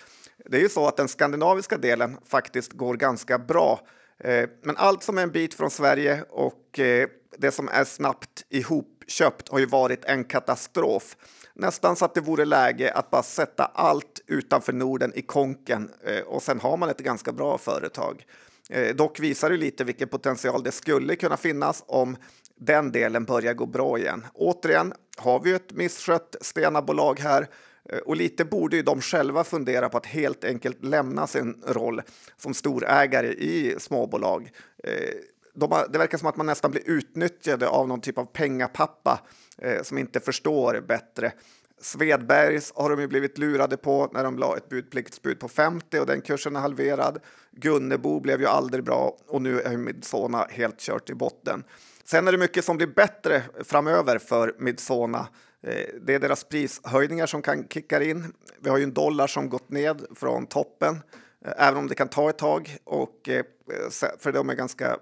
Det 0.51 0.57
är 0.57 0.61
ju 0.61 0.69
så 0.69 0.89
att 0.89 0.97
den 0.97 1.09
skandinaviska 1.09 1.79
delen 1.79 2.17
faktiskt 2.27 2.73
går 2.73 2.95
ganska 2.95 3.39
bra. 3.39 3.81
Eh, 4.19 4.49
men 4.63 4.77
allt 4.77 5.03
som 5.03 5.19
är 5.19 5.23
en 5.23 5.31
bit 5.31 5.55
från 5.55 5.71
Sverige 5.71 6.25
och 6.31 6.79
eh, 6.79 7.09
det 7.39 7.51
som 7.51 7.69
är 7.69 7.85
snabbt 7.85 8.45
ihopköpt 8.49 9.49
har 9.49 9.59
ju 9.59 9.67
varit 9.67 10.05
en 10.05 10.25
katastrof. 10.25 11.17
Nästan 11.55 11.97
så 11.97 12.05
att 12.05 12.15
det 12.15 12.21
vore 12.21 12.45
läge 12.45 12.93
att 12.93 13.11
bara 13.11 13.23
sätta 13.23 13.65
allt 13.65 14.21
utanför 14.27 14.73
Norden 14.73 15.13
i 15.15 15.23
konken 15.23 15.91
eh, 16.05 16.21
och 16.21 16.43
sen 16.43 16.61
har 16.61 16.77
man 16.77 16.89
ett 16.89 17.01
ganska 17.01 17.33
bra 17.33 17.59
företag. 17.59 18.27
Dock 18.95 19.21
visar 19.21 19.51
det 19.51 19.57
lite 19.57 19.85
vilken 19.85 20.09
potential 20.09 20.63
det 20.63 20.73
skulle 20.73 21.17
kunna 21.17 21.37
finnas 21.37 21.85
om 21.87 22.17
den 22.61 22.93
delen 22.93 23.25
börjar 23.25 23.55
gå 23.55 23.67
bra 23.67 23.99
igen. 23.99 24.27
Återigen 24.35 24.93
har 25.17 25.41
vi 25.41 25.53
ett 25.53 25.73
misskött 25.73 26.37
Stena-bolag 26.41 27.21
här 27.21 27.49
eh, 27.89 27.99
och 27.99 28.17
lite 28.17 28.45
borde 28.45 28.77
ju 28.77 28.83
de 28.83 29.01
själva 29.01 29.45
fundera 29.45 29.89
på 29.89 29.97
att 29.97 30.07
helt 30.07 30.45
enkelt 30.45 30.85
lämna 30.85 31.27
sin 31.27 31.63
roll 31.67 32.03
som 32.37 32.55
storägare 32.55 33.29
i 33.29 33.77
småbolag. 33.79 34.51
Eh, 34.85 35.15
de 35.55 35.73
har, 35.73 35.89
det 35.89 35.99
verkar 35.99 36.19
som 36.19 36.29
att 36.29 36.37
man 36.37 36.47
nästan 36.47 36.71
blir 36.71 36.83
utnyttjade 36.87 37.69
av 37.69 37.89
någon 37.89 38.01
typ 38.01 38.19
av 38.19 38.25
pengapappa 38.25 39.21
eh, 39.59 39.83
som 39.83 39.99
inte 39.99 40.21
förstår 40.21 40.81
bättre. 40.81 41.33
Svedbergs 41.81 42.73
har 42.77 42.91
de 42.91 43.01
ju 43.01 43.09
blivit 43.09 43.39
lurade 43.39 43.77
på 43.77 44.11
när 44.13 44.25
de 44.25 44.39
la 44.39 44.57
ett 44.57 44.69
budpliktsbud 44.69 45.41
på 45.41 45.49
50 45.49 45.99
och 45.99 46.07
den 46.07 46.21
kursen 46.21 46.57
är 46.57 46.61
halverad. 46.61 47.19
Gunnebo 47.51 48.21
blev 48.21 48.41
ju 48.41 48.47
aldrig 48.47 48.85
bra 48.85 49.17
och 49.27 49.43
nu 49.43 49.61
är 49.61 49.77
Midsona 49.77 50.47
helt 50.51 50.81
kört 50.81 51.11
i 51.11 51.15
botten. 51.15 51.65
Sen 52.07 52.29
är 52.29 52.33
det 52.33 52.39
mycket 52.39 52.65
som 52.65 52.77
blir 52.77 52.87
bättre 52.87 53.43
framöver 53.65 54.19
för 54.19 54.55
Midsona. 54.59 55.29
Eh, 55.63 55.87
det 56.01 56.15
är 56.15 56.19
deras 56.19 56.45
prishöjningar 56.45 57.27
som 57.27 57.43
kan 57.43 57.69
kicka 57.69 58.03
in. 58.03 58.33
Vi 58.61 58.71
har 58.71 58.79
ju 58.79 58.85
en 58.85 58.95
dollar 58.95 59.27
som 59.27 59.49
gått 59.49 59.71
ned 59.71 60.07
från 60.15 60.47
toppen, 60.47 61.01
eh, 61.45 61.53
även 61.57 61.79
om 61.79 61.87
det 61.87 61.95
kan 61.95 62.09
ta 62.09 62.31
ett 62.31 62.39
tag. 62.39 62.77
Och, 62.85 63.29
eh, 63.29 63.45
för 64.19 64.33
de 64.33 64.51
är 64.51 64.55
ganska 64.55 64.99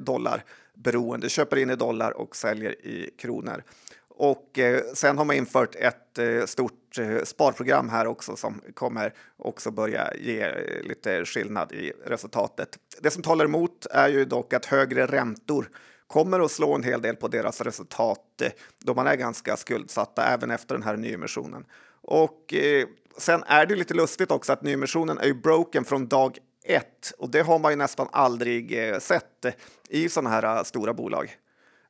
dollarberoende, 0.00 1.28
köper 1.28 1.56
in 1.56 1.70
i 1.70 1.76
dollar 1.76 2.10
och 2.10 2.36
säljer 2.36 2.86
i 2.86 3.10
kronor. 3.18 3.62
Och 4.08 4.58
sen 4.94 5.18
har 5.18 5.24
man 5.24 5.36
infört 5.36 5.74
ett 5.74 6.18
stort 6.50 6.98
sparprogram 7.24 7.88
här 7.88 8.06
också 8.06 8.36
som 8.36 8.60
kommer 8.74 9.14
också 9.36 9.70
börja 9.70 10.14
ge 10.14 10.54
lite 10.82 11.24
skillnad 11.24 11.72
i 11.72 11.92
resultatet. 12.06 12.78
Det 13.00 13.10
som 13.10 13.22
talar 13.22 13.44
emot 13.44 13.86
är 13.90 14.08
ju 14.08 14.24
dock 14.24 14.52
att 14.52 14.66
högre 14.66 15.06
räntor 15.06 15.68
kommer 16.06 16.40
att 16.40 16.50
slå 16.50 16.74
en 16.74 16.82
hel 16.82 17.02
del 17.02 17.16
på 17.16 17.28
deras 17.28 17.60
resultat 17.60 18.40
eh, 18.42 18.52
då 18.78 18.94
man 18.94 19.06
är 19.06 19.14
ganska 19.14 19.56
skuldsatta 19.56 20.24
även 20.24 20.50
efter 20.50 20.74
den 20.74 20.82
här 20.82 20.96
nyemissionen. 20.96 21.64
Och 22.02 22.54
eh, 22.54 22.86
sen 23.18 23.42
är 23.46 23.66
det 23.66 23.76
lite 23.76 23.94
lustigt 23.94 24.30
också 24.30 24.52
att 24.52 24.62
nyemissionen 24.62 25.18
är 25.18 25.26
ju 25.26 25.34
broken 25.34 25.84
från 25.84 26.08
dag 26.08 26.38
ett 26.64 27.12
och 27.18 27.30
det 27.30 27.42
har 27.42 27.58
man 27.58 27.72
ju 27.72 27.76
nästan 27.76 28.08
aldrig 28.12 28.88
eh, 28.88 28.98
sett 28.98 29.44
eh, 29.44 29.52
i 29.88 30.08
sådana 30.08 30.30
här 30.30 30.56
eh, 30.56 30.62
stora 30.62 30.94
bolag. 30.94 31.36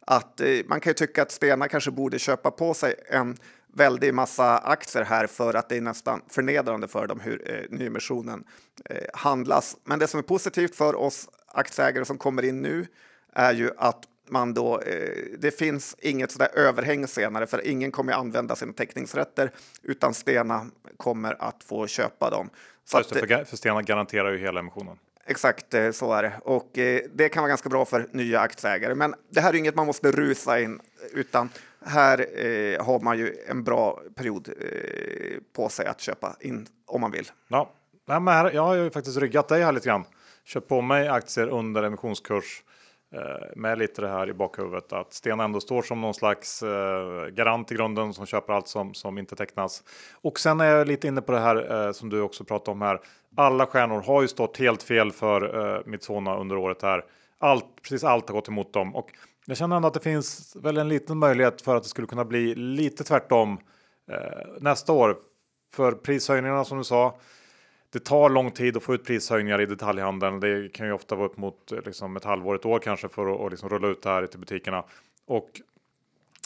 Att 0.06 0.40
eh, 0.40 0.48
man 0.66 0.80
kan 0.80 0.90
ju 0.90 0.94
tycka 0.94 1.22
att 1.22 1.30
Stena 1.30 1.68
kanske 1.68 1.90
borde 1.90 2.18
köpa 2.18 2.50
på 2.50 2.74
sig 2.74 2.94
en 3.08 3.36
väldig 3.72 4.14
massa 4.14 4.58
aktier 4.58 5.04
här 5.04 5.26
för 5.26 5.54
att 5.54 5.68
det 5.68 5.76
är 5.76 5.80
nästan 5.80 6.22
förnedrande 6.28 6.88
för 6.88 7.06
dem 7.06 7.20
hur 7.20 7.50
eh, 7.50 7.78
nyemissionen 7.78 8.44
eh, 8.84 8.96
handlas. 9.14 9.76
Men 9.84 9.98
det 9.98 10.06
som 10.06 10.18
är 10.18 10.22
positivt 10.22 10.76
för 10.76 10.94
oss 10.94 11.28
aktieägare 11.46 12.04
som 12.04 12.18
kommer 12.18 12.44
in 12.44 12.62
nu 12.62 12.86
är 13.34 13.52
ju 13.52 13.70
att 13.76 14.04
man 14.28 14.54
då, 14.54 14.80
eh, 14.80 15.08
det 15.38 15.50
finns 15.50 15.96
inget 15.98 16.30
sådär 16.30 16.48
överhäng 16.54 17.06
senare 17.06 17.46
för 17.46 17.66
ingen 17.66 17.92
kommer 17.92 18.12
använda 18.12 18.56
sina 18.56 18.72
teckningsrätter 18.72 19.50
utan 19.82 20.14
Stena 20.14 20.66
kommer 20.96 21.42
att 21.42 21.64
få 21.64 21.86
köpa 21.86 22.30
dem. 22.30 22.50
Så 22.84 22.98
att, 22.98 23.06
för, 23.06 23.44
för 23.44 23.56
Stena 23.56 23.82
garanterar 23.82 24.32
ju 24.32 24.38
hela 24.38 24.60
emissionen. 24.60 24.98
Exakt 25.26 25.74
eh, 25.74 25.90
så 25.90 26.12
är 26.12 26.22
det 26.22 26.32
och 26.42 26.78
eh, 26.78 27.00
det 27.14 27.28
kan 27.28 27.42
vara 27.42 27.48
ganska 27.48 27.68
bra 27.68 27.84
för 27.84 28.08
nya 28.12 28.40
aktieägare. 28.40 28.94
Men 28.94 29.14
det 29.30 29.40
här 29.40 29.52
är 29.52 29.56
inget 29.56 29.74
man 29.74 29.86
måste 29.86 30.10
rusa 30.10 30.60
in 30.60 30.80
utan 31.12 31.48
här 31.86 32.18
eh, 32.46 32.84
har 32.84 33.00
man 33.00 33.18
ju 33.18 33.36
en 33.48 33.64
bra 33.64 34.00
period 34.14 34.48
eh, 34.48 35.38
på 35.52 35.68
sig 35.68 35.86
att 35.86 36.00
köpa 36.00 36.36
in 36.40 36.66
om 36.86 37.00
man 37.00 37.10
vill. 37.10 37.30
Ja, 37.48 37.72
Nej, 38.06 38.20
men 38.20 38.34
här, 38.34 38.52
jag 38.52 38.62
har 38.62 38.74
ju 38.74 38.90
faktiskt 38.90 39.16
ryggat 39.16 39.48
dig 39.48 39.62
här 39.62 39.72
lite 39.72 39.88
grann. 39.88 40.04
Köpt 40.44 40.68
på 40.68 40.80
mig 40.80 41.08
aktier 41.08 41.48
under 41.48 41.82
emissionskurs 41.82 42.62
Eh, 43.14 43.46
med 43.56 43.78
lite 43.78 44.02
det 44.02 44.08
här 44.08 44.28
i 44.28 44.32
bakhuvudet 44.32 44.92
att 44.92 45.12
Stena 45.12 45.44
ändå 45.44 45.60
står 45.60 45.82
som 45.82 46.00
någon 46.00 46.14
slags 46.14 46.62
eh, 46.62 47.26
garant 47.26 47.72
i 47.72 47.74
grunden 47.74 48.14
som 48.14 48.26
köper 48.26 48.52
allt 48.52 48.68
som, 48.68 48.94
som 48.94 49.18
inte 49.18 49.36
tecknas. 49.36 49.82
Och 50.12 50.40
sen 50.40 50.60
är 50.60 50.64
jag 50.64 50.88
lite 50.88 51.08
inne 51.08 51.22
på 51.22 51.32
det 51.32 51.40
här 51.40 51.86
eh, 51.86 51.92
som 51.92 52.10
du 52.10 52.20
också 52.20 52.44
pratade 52.44 52.70
om 52.70 52.82
här. 52.82 53.00
Alla 53.36 53.66
stjärnor 53.66 54.00
har 54.00 54.22
ju 54.22 54.28
stått 54.28 54.56
helt 54.56 54.82
fel 54.82 55.12
för 55.12 55.74
eh, 55.76 55.80
Midsona 55.86 56.36
under 56.36 56.56
året 56.56 56.82
här. 56.82 57.04
Allt, 57.38 57.66
precis 57.82 58.04
allt 58.04 58.28
har 58.28 58.34
gått 58.34 58.48
emot 58.48 58.72
dem 58.72 58.96
och 58.96 59.10
jag 59.46 59.56
känner 59.56 59.76
ändå 59.76 59.88
att 59.88 59.94
det 59.94 60.00
finns 60.00 60.56
väl 60.56 60.78
en 60.78 60.88
liten 60.88 61.18
möjlighet 61.18 61.62
för 61.62 61.76
att 61.76 61.82
det 61.82 61.88
skulle 61.88 62.06
kunna 62.06 62.24
bli 62.24 62.54
lite 62.54 63.04
tvärtom 63.04 63.58
eh, 64.10 64.16
nästa 64.60 64.92
år. 64.92 65.16
För 65.72 65.92
prishöjningarna 65.92 66.64
som 66.64 66.78
du 66.78 66.84
sa 66.84 67.18
det 67.94 68.00
tar 68.00 68.30
lång 68.30 68.50
tid 68.50 68.76
att 68.76 68.82
få 68.82 68.94
ut 68.94 69.04
prishöjningar 69.04 69.60
i 69.60 69.66
detaljhandeln. 69.66 70.40
Det 70.40 70.72
kan 70.72 70.86
ju 70.86 70.92
ofta 70.92 71.14
vara 71.14 71.26
upp 71.26 71.36
mot 71.36 71.72
liksom 71.86 72.16
ett 72.16 72.24
halvår, 72.24 72.54
ett 72.54 72.66
år 72.66 72.78
kanske 72.78 73.08
för 73.08 73.46
att 73.46 73.52
liksom 73.52 73.68
rulla 73.68 73.88
ut 73.88 74.02
det 74.02 74.08
här 74.08 74.26
till 74.26 74.38
butikerna. 74.38 74.84
Och 75.26 75.60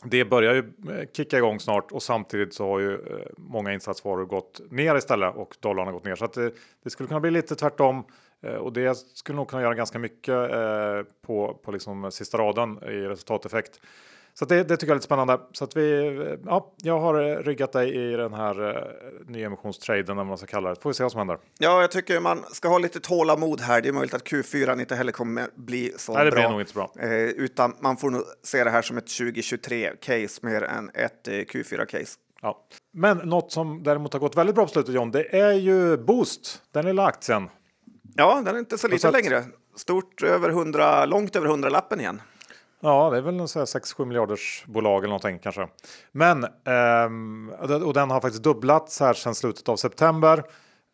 det 0.04 0.24
börjar 0.24 0.54
ju 0.54 0.58
eh, 0.58 1.08
kicka 1.12 1.38
igång 1.38 1.61
snart 1.61 1.92
och 1.92 2.02
samtidigt 2.02 2.54
så 2.54 2.66
har 2.66 2.78
ju 2.78 2.94
eh, 2.94 3.26
många 3.37 3.72
insatsvaror 3.72 4.26
gått 4.26 4.61
ner 4.70 4.96
istället 4.96 5.37
och 5.37 5.56
dollarn 5.61 5.87
har 5.87 5.92
gått 5.92 6.04
ner. 6.04 6.14
Så 6.14 6.24
att 6.24 6.32
det, 6.32 6.52
det 6.84 6.90
skulle 6.90 7.06
kunna 7.06 7.20
bli 7.20 7.30
lite 7.30 7.54
tvärtom 7.54 8.04
eh, 8.40 8.54
och 8.54 8.72
det 8.72 8.98
skulle 8.98 9.37
nog 9.37 9.48
kunna 9.48 9.62
göra 9.62 9.74
ganska 9.74 9.98
mycket 9.98 10.50
på, 11.26 11.61
på 11.64 11.72
liksom 11.72 12.12
sista 12.12 12.38
raden 12.38 12.78
i 12.82 13.08
resultateffekt. 13.08 13.80
Så 14.38 14.44
det, 14.44 14.64
det, 14.64 14.77
tycker 14.77 14.87
jag 14.87 14.90
är 14.90 14.94
lite 14.94 15.05
spännande. 15.05 15.40
Så 15.53 15.64
att 15.64 15.77
vi, 15.77 16.38
ja, 16.46 16.74
jag 16.77 17.01
har 17.01 17.42
ryggat 17.42 17.72
dig 17.72 17.94
i 17.94 18.16
den 18.16 18.35
här 18.35 18.61
uh, 18.61 18.74
nyemissionstraden, 19.27 20.18
eller 20.18 20.24
man 20.24 20.38
ska 20.38 20.46
kalla 20.46 20.68
det. 20.68 20.81
Får 20.81 20.90
vi 20.90 20.94
se 20.94 21.03
vad 21.03 21.12
som 21.12 21.18
händer. 21.18 21.38
Ja, 21.59 21.81
jag 21.81 21.90
tycker 21.90 22.20
man 22.20 22.44
ska 22.53 22.68
ha 22.68 22.79
lite 22.79 23.01
tålamod 23.01 23.61
här. 23.61 23.81
Det 23.81 23.88
är 23.88 23.92
möjligt 23.92 24.14
att 24.14 24.24
Q4 24.24 24.81
inte 24.81 24.96
heller 24.96 25.12
kommer 25.12 25.48
bli 25.55 25.92
så 25.96 26.12
Nej, 26.12 26.24
det 26.24 26.31
bra. 26.31 26.40
blir 26.40 26.51
nog 26.51 26.61
inte 26.61 26.74
bra. 26.74 26.92
Eh, 26.98 27.11
utan 27.12 27.74
man 27.81 27.96
får 27.96 28.11
nog 28.11 28.22
se 28.42 28.64
det 28.64 28.70
här 28.70 28.83
som 28.83 28.98
ett 28.98 29.07
2023-case 29.07 30.40
mer 30.46 30.62
än 30.62 30.90
ett 30.94 31.29
eh, 31.29 31.33
Q4-case. 31.33 32.18
Ja. 32.42 32.66
Men 32.92 33.18
något 33.18 33.53
som 33.53 33.83
däremot 33.83 34.12
har 34.12 34.20
gått 34.20 34.37
väldigt 34.37 34.55
bra 34.55 34.64
på 34.64 34.72
slutet 34.72 34.94
John, 34.94 35.11
det 35.11 35.37
är 35.38 35.53
ju 35.53 35.96
Boost, 35.96 36.62
den 36.72 36.85
lilla 36.85 37.05
aktien. 37.05 37.48
Ja, 38.14 38.42
den 38.44 38.55
är 38.55 38.59
inte 38.59 38.79
så 38.79 38.88
liten 38.88 39.12
längre. 39.12 39.44
Stort 39.77 40.22
över 40.22 40.48
100, 40.48 41.07
långt 41.07 41.37
över 41.37 41.46
100 41.46 41.68
lappen 41.68 42.01
igen. 42.01 42.20
Ja, 42.81 43.11
det 43.11 43.17
är 43.17 43.21
väl 43.21 43.41
en 43.41 43.47
6-7 43.47 44.05
miljarders 44.05 44.64
bolag 44.67 44.99
eller 44.99 45.09
någonting 45.09 45.38
kanske. 45.38 45.69
Men 46.12 46.47
ehm, 46.64 47.53
och 47.85 47.95
den 47.95 48.11
har 48.11 48.21
faktiskt 48.21 48.43
dubblats 48.43 49.01
här 49.01 49.14
sedan 49.14 49.35
slutet 49.35 49.69
av 49.69 49.77
september. 49.77 50.45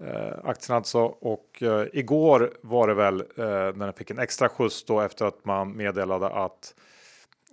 Eh, 0.05 0.33
aktien 0.45 0.77
alltså 0.77 1.01
och 1.05 1.63
eh, 1.63 1.87
igår 1.93 2.53
var 2.63 2.89
det 2.89 2.95
väl 2.95 3.21
eh, 3.21 3.45
när 3.47 3.85
den 3.85 3.93
fick 3.93 4.11
en 4.11 4.19
extra 4.19 4.49
skjuts 4.49 4.85
då 4.85 5.01
efter 5.01 5.25
att 5.25 5.45
man 5.45 5.77
meddelade 5.77 6.29
att 6.29 6.75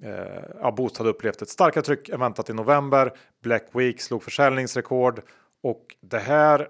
eh, 0.04 0.74
hade 0.98 1.10
upplevt 1.10 1.42
ett 1.42 1.50
starkare 1.50 1.84
tryck 1.84 2.10
än 2.10 2.20
väntat 2.20 2.50
i 2.50 2.54
november. 2.54 3.14
Black 3.44 3.68
Week 3.72 4.02
slog 4.02 4.24
försäljningsrekord 4.24 5.22
och 5.64 5.96
det 6.02 6.20
här 6.20 6.68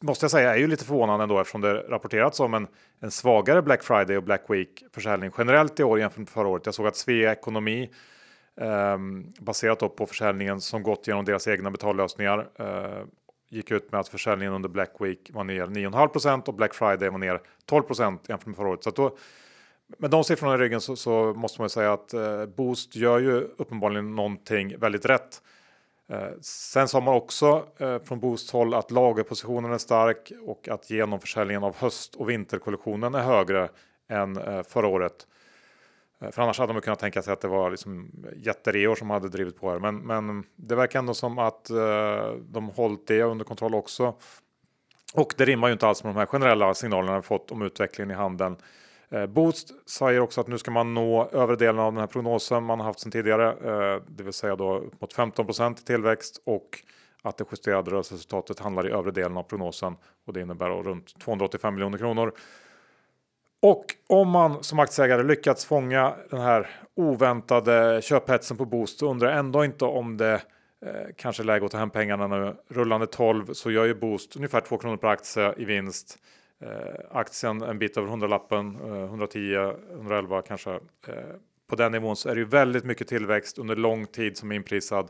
måste 0.00 0.24
jag 0.24 0.30
säga 0.30 0.54
är 0.54 0.58
ju 0.58 0.66
lite 0.66 0.84
förvånande 0.84 1.22
ändå 1.22 1.40
eftersom 1.40 1.60
det 1.60 1.74
rapporterats 1.74 2.40
om 2.40 2.54
en, 2.54 2.66
en 3.00 3.10
svagare 3.10 3.62
Black 3.62 3.82
Friday 3.82 4.16
och 4.16 4.22
Black 4.22 4.44
Week 4.48 4.84
försäljning 4.92 5.30
generellt 5.38 5.80
i 5.80 5.82
år 5.82 5.98
jämfört 5.98 6.18
med 6.18 6.28
förra 6.28 6.48
året. 6.48 6.66
Jag 6.66 6.74
såg 6.74 6.86
att 6.86 6.96
Svea 6.96 7.32
Ekonomi 7.32 7.90
eh, 8.60 8.98
baserat 9.38 9.96
på 9.96 10.06
försäljningen 10.06 10.60
som 10.60 10.82
gått 10.82 11.06
genom 11.06 11.24
deras 11.24 11.48
egna 11.48 11.70
betallösningar 11.70 12.48
eh, 12.58 13.04
gick 13.50 13.70
ut 13.70 13.92
med 13.92 14.00
att 14.00 14.08
försäljningen 14.08 14.54
under 14.54 14.68
Black 14.68 14.90
Week 14.98 15.30
var 15.32 15.44
ner 15.44 15.66
9,5% 15.66 16.48
och 16.48 16.54
Black 16.54 16.74
Friday 16.74 17.08
var 17.08 17.18
ner 17.18 17.40
12 17.64 17.84
jämfört 18.28 18.46
med 18.46 18.56
förra 18.56 18.68
året. 18.68 18.84
Så 18.84 18.90
då 18.90 19.16
med 19.98 20.10
de 20.10 20.24
siffrorna 20.24 20.54
i 20.54 20.58
ryggen 20.58 20.80
så, 20.80 20.96
så 20.96 21.34
måste 21.34 21.60
man 21.60 21.70
säga 21.70 21.92
att 21.92 22.14
eh, 22.14 22.46
Boost 22.46 22.96
gör 22.96 23.18
ju 23.18 23.32
uppenbarligen 23.34 24.14
någonting 24.14 24.78
väldigt 24.78 25.06
rätt. 25.06 25.42
Eh, 26.08 26.28
sen 26.40 26.88
sa 26.88 27.00
man 27.00 27.14
också 27.14 27.66
eh, 27.78 27.98
från 28.02 28.20
Boost 28.20 28.50
håll 28.50 28.74
att 28.74 28.90
lagerpositionen 28.90 29.72
är 29.72 29.78
stark 29.78 30.32
och 30.46 30.68
att 30.68 30.90
genomförsäljningen 30.90 31.64
av 31.64 31.76
höst 31.76 32.14
och 32.14 32.30
vinterkollektionen 32.30 33.14
är 33.14 33.22
högre 33.22 33.68
än 34.08 34.36
eh, 34.36 34.62
förra 34.62 34.86
året. 34.86 35.26
För 36.30 36.42
annars 36.42 36.58
hade 36.58 36.72
man 36.72 36.82
kunnat 36.82 36.98
tänka 36.98 37.22
sig 37.22 37.32
att 37.32 37.40
det 37.40 37.48
var 37.48 37.70
liksom 37.70 38.10
jättereor 38.36 38.94
som 38.94 39.10
hade 39.10 39.28
drivit 39.28 39.60
på 39.60 39.70
här. 39.70 39.78
Men, 39.78 39.98
men 39.98 40.44
det 40.56 40.74
verkar 40.74 40.98
ändå 40.98 41.14
som 41.14 41.38
att 41.38 41.70
de 42.40 42.68
hållit 42.76 43.06
det 43.06 43.22
under 43.22 43.44
kontroll 43.44 43.74
också. 43.74 44.14
Och 45.14 45.34
det 45.36 45.44
rimmar 45.44 45.68
ju 45.68 45.72
inte 45.72 45.86
alls 45.86 46.04
med 46.04 46.14
de 46.14 46.18
här 46.18 46.26
generella 46.26 46.74
signalerna 46.74 47.16
vi 47.16 47.22
fått 47.22 47.50
om 47.50 47.62
utvecklingen 47.62 48.10
i 48.10 48.14
handeln. 48.14 48.56
Eh, 49.08 49.26
Boost 49.26 49.88
säger 49.90 50.20
också 50.20 50.40
att 50.40 50.48
nu 50.48 50.58
ska 50.58 50.70
man 50.70 50.94
nå 50.94 51.28
övre 51.32 51.56
delen 51.56 51.78
av 51.78 51.92
den 51.92 52.00
här 52.00 52.06
prognosen 52.06 52.64
man 52.64 52.80
har 52.80 52.86
haft 52.86 53.00
sedan 53.00 53.12
tidigare, 53.12 53.48
eh, 53.48 54.02
det 54.08 54.22
vill 54.22 54.32
säga 54.32 54.56
då 54.56 54.82
mot 55.00 55.12
15 55.12 55.46
i 55.50 55.74
tillväxt 55.74 56.42
och 56.46 56.78
att 57.22 57.36
det 57.36 57.44
justerade 57.50 57.90
rörelseresultatet 57.90 58.58
handlar 58.58 58.88
i 58.88 58.90
övre 58.90 59.10
delen 59.10 59.36
av 59.36 59.42
prognosen 59.42 59.96
och 60.26 60.32
det 60.32 60.40
innebär 60.40 60.68
runt 60.68 61.20
285 61.20 61.74
miljoner 61.74 61.98
kronor. 61.98 62.32
Och 63.62 63.84
om 64.06 64.28
man 64.28 64.62
som 64.62 64.78
aktieägare 64.78 65.22
lyckats 65.22 65.64
fånga 65.64 66.14
den 66.30 66.40
här 66.40 66.70
oväntade 66.96 68.00
köphetsen 68.02 68.56
på 68.56 68.64
Boost 68.64 68.98
så 68.98 69.10
undrar 69.10 69.30
jag 69.30 69.38
ändå 69.38 69.64
inte 69.64 69.84
om 69.84 70.16
det 70.16 70.34
eh, 70.86 70.90
kanske 71.16 71.42
är 71.42 71.44
läge 71.44 71.66
att 71.66 71.72
ta 71.72 71.78
hem 71.78 71.90
pengarna 71.90 72.26
nu. 72.26 72.56
Rullande 72.68 73.06
12 73.06 73.52
så 73.52 73.70
gör 73.70 73.84
ju 73.84 73.94
Boost 73.94 74.36
ungefär 74.36 74.60
2 74.60 74.78
kronor 74.78 74.96
per 74.96 75.08
aktie 75.08 75.54
i 75.56 75.64
vinst. 75.64 76.18
Eh, 76.64 77.00
aktien 77.10 77.62
en 77.62 77.78
bit 77.78 77.96
över 77.96 78.08
100-lappen, 78.08 78.76
eh, 78.84 79.04
110, 79.04 79.72
111 79.92 80.42
kanske. 80.42 80.70
Eh, 81.06 81.14
på 81.66 81.76
den 81.76 81.92
nivån 81.92 82.16
så 82.16 82.28
är 82.28 82.34
det 82.34 82.38
ju 82.38 82.46
väldigt 82.46 82.84
mycket 82.84 83.08
tillväxt 83.08 83.58
under 83.58 83.76
lång 83.76 84.06
tid 84.06 84.36
som 84.36 84.52
är 84.52 84.56
inprisad. 84.56 85.08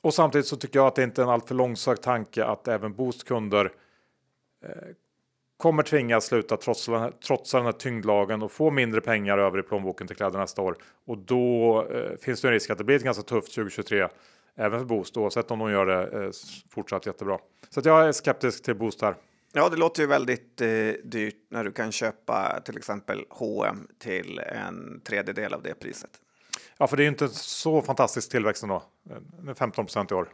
Och 0.00 0.14
samtidigt 0.14 0.46
så 0.46 0.56
tycker 0.56 0.78
jag 0.78 0.86
att 0.86 0.94
det 0.94 1.02
inte 1.02 1.22
är 1.22 1.24
en 1.24 1.30
alltför 1.30 1.54
långsökt 1.54 2.02
tanke 2.02 2.44
att 2.44 2.68
även 2.68 2.94
Boost-kunder 2.94 3.72
eh, 4.64 4.70
kommer 5.56 5.82
tvingas 5.82 6.24
sluta 6.24 6.56
trotsa, 6.56 7.12
trotsa 7.26 7.56
den 7.56 7.66
här 7.66 7.72
tyngdlagen 7.72 8.42
och 8.42 8.52
få 8.52 8.70
mindre 8.70 9.00
pengar 9.00 9.38
över 9.38 9.58
i 9.58 9.62
plånboken 9.62 10.06
till 10.06 10.16
kläder 10.16 10.38
nästa 10.38 10.62
år. 10.62 10.76
Och 11.06 11.18
då 11.18 11.86
eh, 11.90 12.16
finns 12.16 12.40
det 12.40 12.48
en 12.48 12.52
risk 12.52 12.70
att 12.70 12.78
det 12.78 12.84
blir 12.84 12.96
ett 12.96 13.04
ganska 13.04 13.22
tufft 13.22 13.54
2023 13.54 14.08
även 14.56 14.78
för 14.78 14.86
Boost 14.86 15.16
oavsett 15.16 15.50
om 15.50 15.58
de 15.58 15.70
gör 15.70 15.86
det 15.86 16.24
eh, 16.24 16.30
fortsatt 16.70 17.06
jättebra. 17.06 17.38
Så 17.70 17.80
att 17.80 17.86
jag 17.86 18.08
är 18.08 18.12
skeptisk 18.12 18.64
till 18.64 18.76
Boost 18.76 19.02
här. 19.02 19.14
Ja, 19.56 19.68
det 19.68 19.76
låter 19.76 20.02
ju 20.02 20.08
väldigt 20.08 20.60
eh, 20.60 20.68
dyrt 21.04 21.46
när 21.50 21.64
du 21.64 21.72
kan 21.72 21.92
köpa 21.92 22.60
till 22.64 22.76
exempel 22.76 23.24
H&M 23.30 23.88
till 23.98 24.38
en 24.38 25.00
tredjedel 25.00 25.54
av 25.54 25.62
det 25.62 25.74
priset. 25.74 26.10
Ja, 26.78 26.86
för 26.86 26.96
det 26.96 27.02
är 27.02 27.04
ju 27.04 27.10
inte 27.10 27.28
så 27.28 27.82
fantastisk 27.82 28.30
tillväxt 28.30 28.62
ändå. 28.62 28.82
15 29.58 29.84
procent 29.84 30.10
i 30.10 30.14
år. 30.14 30.28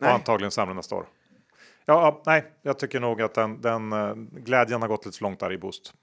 Nej. 0.00 0.08
Och 0.08 0.14
antagligen 0.14 0.50
sämre 0.50 0.74
nästa 0.74 0.94
år. 0.94 1.06
Ja, 1.84 2.22
nej, 2.26 2.44
jag 2.62 2.78
tycker 2.78 3.00
nog 3.00 3.22
att 3.22 3.34
den, 3.34 3.60
den 3.60 3.92
uh, 3.92 4.14
glädjen 4.14 4.82
har 4.82 4.88
gått 4.88 5.06
lite 5.06 5.18
för 5.18 5.24
långt 5.24 5.40
där 5.40 5.52
i 5.52 5.58
Boost. 5.58 5.94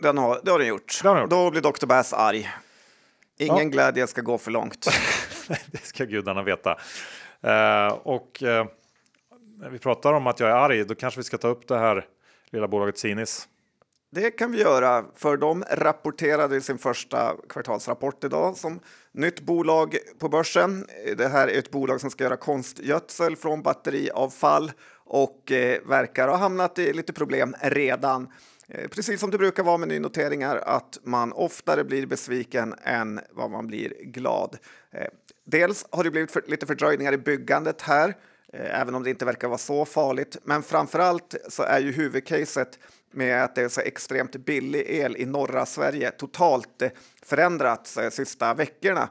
Den 0.00 0.18
har, 0.18 0.40
det 0.44 0.50
har 0.50 0.58
den 0.58 0.68
gjort. 0.68 1.00
Det 1.02 1.08
har 1.08 1.14
den 1.14 1.22
gjort. 1.22 1.30
Då 1.30 1.50
blir 1.50 1.60
Dr. 1.60 1.86
Bass 1.86 2.12
arg. 2.12 2.50
Ingen 3.38 3.58
ja. 3.58 3.64
glädje 3.64 4.06
ska 4.06 4.20
gå 4.20 4.38
för 4.38 4.50
långt. 4.50 4.88
det 5.66 5.82
ska 5.82 6.04
gudarna 6.04 6.42
veta. 6.42 6.78
Uh, 7.46 7.92
och 7.92 8.42
uh, 8.42 8.64
när 9.62 9.70
vi 9.70 9.78
pratar 9.78 10.12
om 10.12 10.26
att 10.26 10.40
jag 10.40 10.50
är 10.50 10.54
arg, 10.54 10.84
då 10.84 10.94
kanske 10.94 11.20
vi 11.20 11.24
ska 11.24 11.38
ta 11.38 11.48
upp 11.48 11.68
det 11.68 11.78
här 11.78 12.06
lilla 12.50 12.68
bolaget 12.68 12.98
Sinis. 12.98 13.48
Det 14.10 14.30
kan 14.30 14.52
vi 14.52 14.60
göra, 14.60 15.04
för 15.14 15.36
de 15.36 15.64
rapporterade 15.70 16.56
i 16.56 16.60
sin 16.60 16.78
första 16.78 17.36
kvartalsrapport 17.48 18.24
idag 18.24 18.56
som 18.56 18.80
nytt 19.12 19.40
bolag 19.40 19.96
på 20.18 20.28
börsen. 20.28 20.86
Det 21.16 21.28
här 21.28 21.48
är 21.48 21.58
ett 21.58 21.70
bolag 21.70 22.00
som 22.00 22.10
ska 22.10 22.24
göra 22.24 22.36
konstgödsel 22.36 23.36
från 23.36 23.62
batteriavfall 23.62 24.72
och 24.94 25.52
eh, 25.52 25.80
verkar 25.86 26.28
ha 26.28 26.36
hamnat 26.36 26.78
i 26.78 26.92
lite 26.92 27.12
problem 27.12 27.54
redan. 27.60 28.28
Eh, 28.68 28.88
precis 28.88 29.20
som 29.20 29.30
det 29.30 29.38
brukar 29.38 29.62
vara 29.62 29.78
med 29.78 29.88
nynoteringar, 29.88 30.56
att 30.56 30.98
man 31.02 31.32
oftare 31.32 31.84
blir 31.84 32.06
besviken 32.06 32.74
än 32.82 33.20
vad 33.30 33.50
man 33.50 33.66
blir 33.66 33.94
glad. 34.04 34.58
Eh, 34.92 35.06
dels 35.44 35.86
har 35.90 36.04
det 36.04 36.10
blivit 36.10 36.32
för, 36.32 36.42
lite 36.46 36.66
fördröjningar 36.66 37.12
i 37.12 37.18
byggandet 37.18 37.82
här, 37.82 38.14
Eh, 38.52 38.80
även 38.80 38.94
om 38.94 39.02
det 39.02 39.10
inte 39.10 39.24
verkar 39.24 39.48
vara 39.48 39.58
så 39.58 39.84
farligt. 39.84 40.36
Men 40.44 40.62
framför 40.62 40.98
allt 40.98 41.34
så 41.48 41.62
är 41.62 41.80
ju 41.80 41.92
huvudcaset 41.92 42.78
med 43.10 43.44
att 43.44 43.54
det 43.54 43.62
är 43.62 43.68
så 43.68 43.80
extremt 43.80 44.36
billig 44.36 44.84
el 44.88 45.16
i 45.16 45.26
norra 45.26 45.66
Sverige 45.66 46.10
totalt 46.10 46.82
eh, 46.82 46.90
förändrats 47.22 47.94
de 47.94 48.02
eh, 48.02 48.10
sista 48.10 48.54
veckorna. 48.54 49.08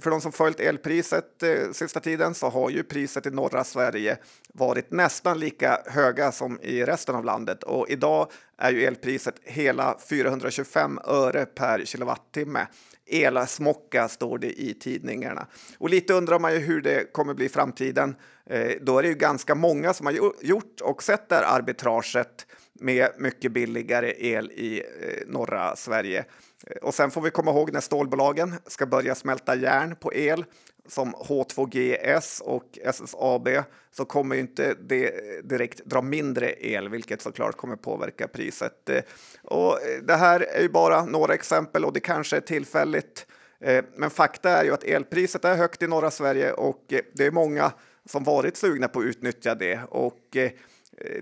För 0.00 0.10
de 0.10 0.20
som 0.20 0.32
följt 0.32 0.60
elpriset 0.60 1.42
sista 1.72 2.00
tiden 2.00 2.34
så 2.34 2.48
har 2.48 2.70
ju 2.70 2.82
priset 2.82 3.26
i 3.26 3.30
norra 3.30 3.64
Sverige 3.64 4.18
varit 4.54 4.90
nästan 4.90 5.38
lika 5.38 5.82
höga 5.86 6.32
som 6.32 6.60
i 6.62 6.84
resten 6.84 7.14
av 7.14 7.24
landet 7.24 7.62
och 7.62 7.88
idag 7.88 8.30
är 8.58 8.70
ju 8.70 8.84
elpriset 8.84 9.34
hela 9.42 9.98
425 10.08 10.98
öre 11.04 11.46
per 11.46 11.84
kilowattimme. 11.84 12.66
Elasmocka 13.06 14.08
står 14.08 14.38
det 14.38 14.60
i 14.60 14.74
tidningarna. 14.74 15.46
Och 15.78 15.90
lite 15.90 16.14
undrar 16.14 16.38
man 16.38 16.52
ju 16.52 16.58
hur 16.58 16.82
det 16.82 17.12
kommer 17.12 17.34
bli 17.34 17.44
i 17.44 17.48
framtiden. 17.48 18.16
Eh, 18.46 18.72
då 18.80 18.98
är 18.98 19.02
det 19.02 19.08
ju 19.08 19.14
ganska 19.14 19.54
många 19.54 19.94
som 19.94 20.06
har 20.06 20.12
gjort 20.42 20.80
och 20.80 21.02
sett 21.02 21.28
det 21.28 21.34
här 21.34 21.58
arbitraget 21.58 22.46
med 22.72 23.08
mycket 23.18 23.52
billigare 23.52 24.14
el 24.18 24.50
i 24.50 24.82
eh, 25.00 25.26
norra 25.26 25.76
Sverige. 25.76 26.24
Eh, 26.66 26.76
och 26.76 26.94
sen 26.94 27.10
får 27.10 27.20
vi 27.20 27.30
komma 27.30 27.50
ihåg 27.50 27.72
när 27.72 27.80
stålbolagen 27.80 28.54
ska 28.66 28.86
börja 28.86 29.14
smälta 29.14 29.54
järn 29.54 29.96
på 29.96 30.14
el 30.14 30.44
som 30.88 31.14
H2GS 31.14 32.42
och 32.42 32.78
SSAB 32.82 33.48
så 33.90 34.04
kommer 34.04 34.36
inte 34.36 34.74
det 34.74 35.10
direkt 35.48 35.84
dra 35.84 36.02
mindre 36.02 36.66
el, 36.66 36.88
vilket 36.88 37.22
såklart 37.22 37.56
kommer 37.56 37.76
påverka 37.76 38.28
priset. 38.28 38.88
Eh, 38.88 39.02
och 39.42 39.82
eh, 39.82 40.02
det 40.02 40.14
här 40.14 40.40
är 40.40 40.62
ju 40.62 40.68
bara 40.68 41.04
några 41.04 41.34
exempel 41.34 41.84
och 41.84 41.92
det 41.92 42.00
kanske 42.00 42.36
är 42.36 42.40
tillfälligt. 42.40 43.26
Eh, 43.60 43.84
men 43.96 44.10
fakta 44.10 44.50
är 44.50 44.64
ju 44.64 44.72
att 44.72 44.84
elpriset 44.84 45.44
är 45.44 45.56
högt 45.56 45.82
i 45.82 45.86
norra 45.86 46.10
Sverige 46.10 46.52
och 46.52 46.84
det 46.88 47.26
är 47.26 47.30
många 47.30 47.72
som 48.06 48.24
varit 48.24 48.56
sugna 48.56 48.88
på 48.88 48.98
att 48.98 49.04
utnyttja 49.04 49.54
det 49.54 49.80
och 49.88 50.20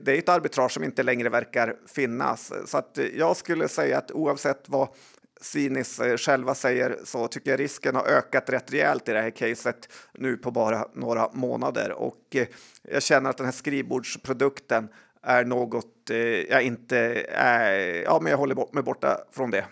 det 0.01 0.13
är 0.13 0.19
ett 0.19 0.29
arbitrage 0.29 0.73
som 0.73 0.85
inte 0.85 1.03
längre 1.03 1.29
verkar 1.29 1.77
finnas. 1.87 2.53
Så 2.67 2.79
att 2.79 2.99
jag 3.15 3.37
skulle 3.37 3.69
säga 3.69 3.99
att 3.99 4.11
oavsett 4.11 4.69
vad 4.69 4.89
Sinis 5.43 6.01
eh, 6.01 6.17
själva 6.17 6.55
säger 6.55 6.99
så 7.05 7.29
tycker 7.29 7.51
jag 7.51 7.61
risken 7.61 7.97
har 7.97 8.05
ökat 8.05 8.51
rätt 8.51 8.73
rejält 8.73 9.09
i 9.09 9.13
det 9.13 9.21
här 9.21 9.31
caset 9.31 9.89
nu 10.13 10.37
på 10.37 10.51
bara 10.51 10.89
några 10.95 11.29
månader 11.33 11.93
och 11.93 12.37
jag 12.83 13.03
känner 13.03 13.31
att 13.31 13.37
den 13.37 13.47
här 13.47 13.53
skrivbordsprodukten 13.53 14.89
är 15.23 15.45
något 15.45 15.89
jag 16.49 16.63
inte 16.63 16.99
är, 17.31 18.03
ja 18.03 18.19
men 18.23 18.31
jag 18.31 18.39
håller 18.39 18.75
mig 18.75 18.83
borta 18.83 19.19
från 19.33 19.51
det. 19.51 19.65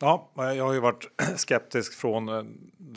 Ja, 0.00 0.32
jag 0.36 0.64
har 0.64 0.72
ju 0.72 0.80
varit 0.80 1.08
skeptisk 1.36 1.94
från 1.94 2.46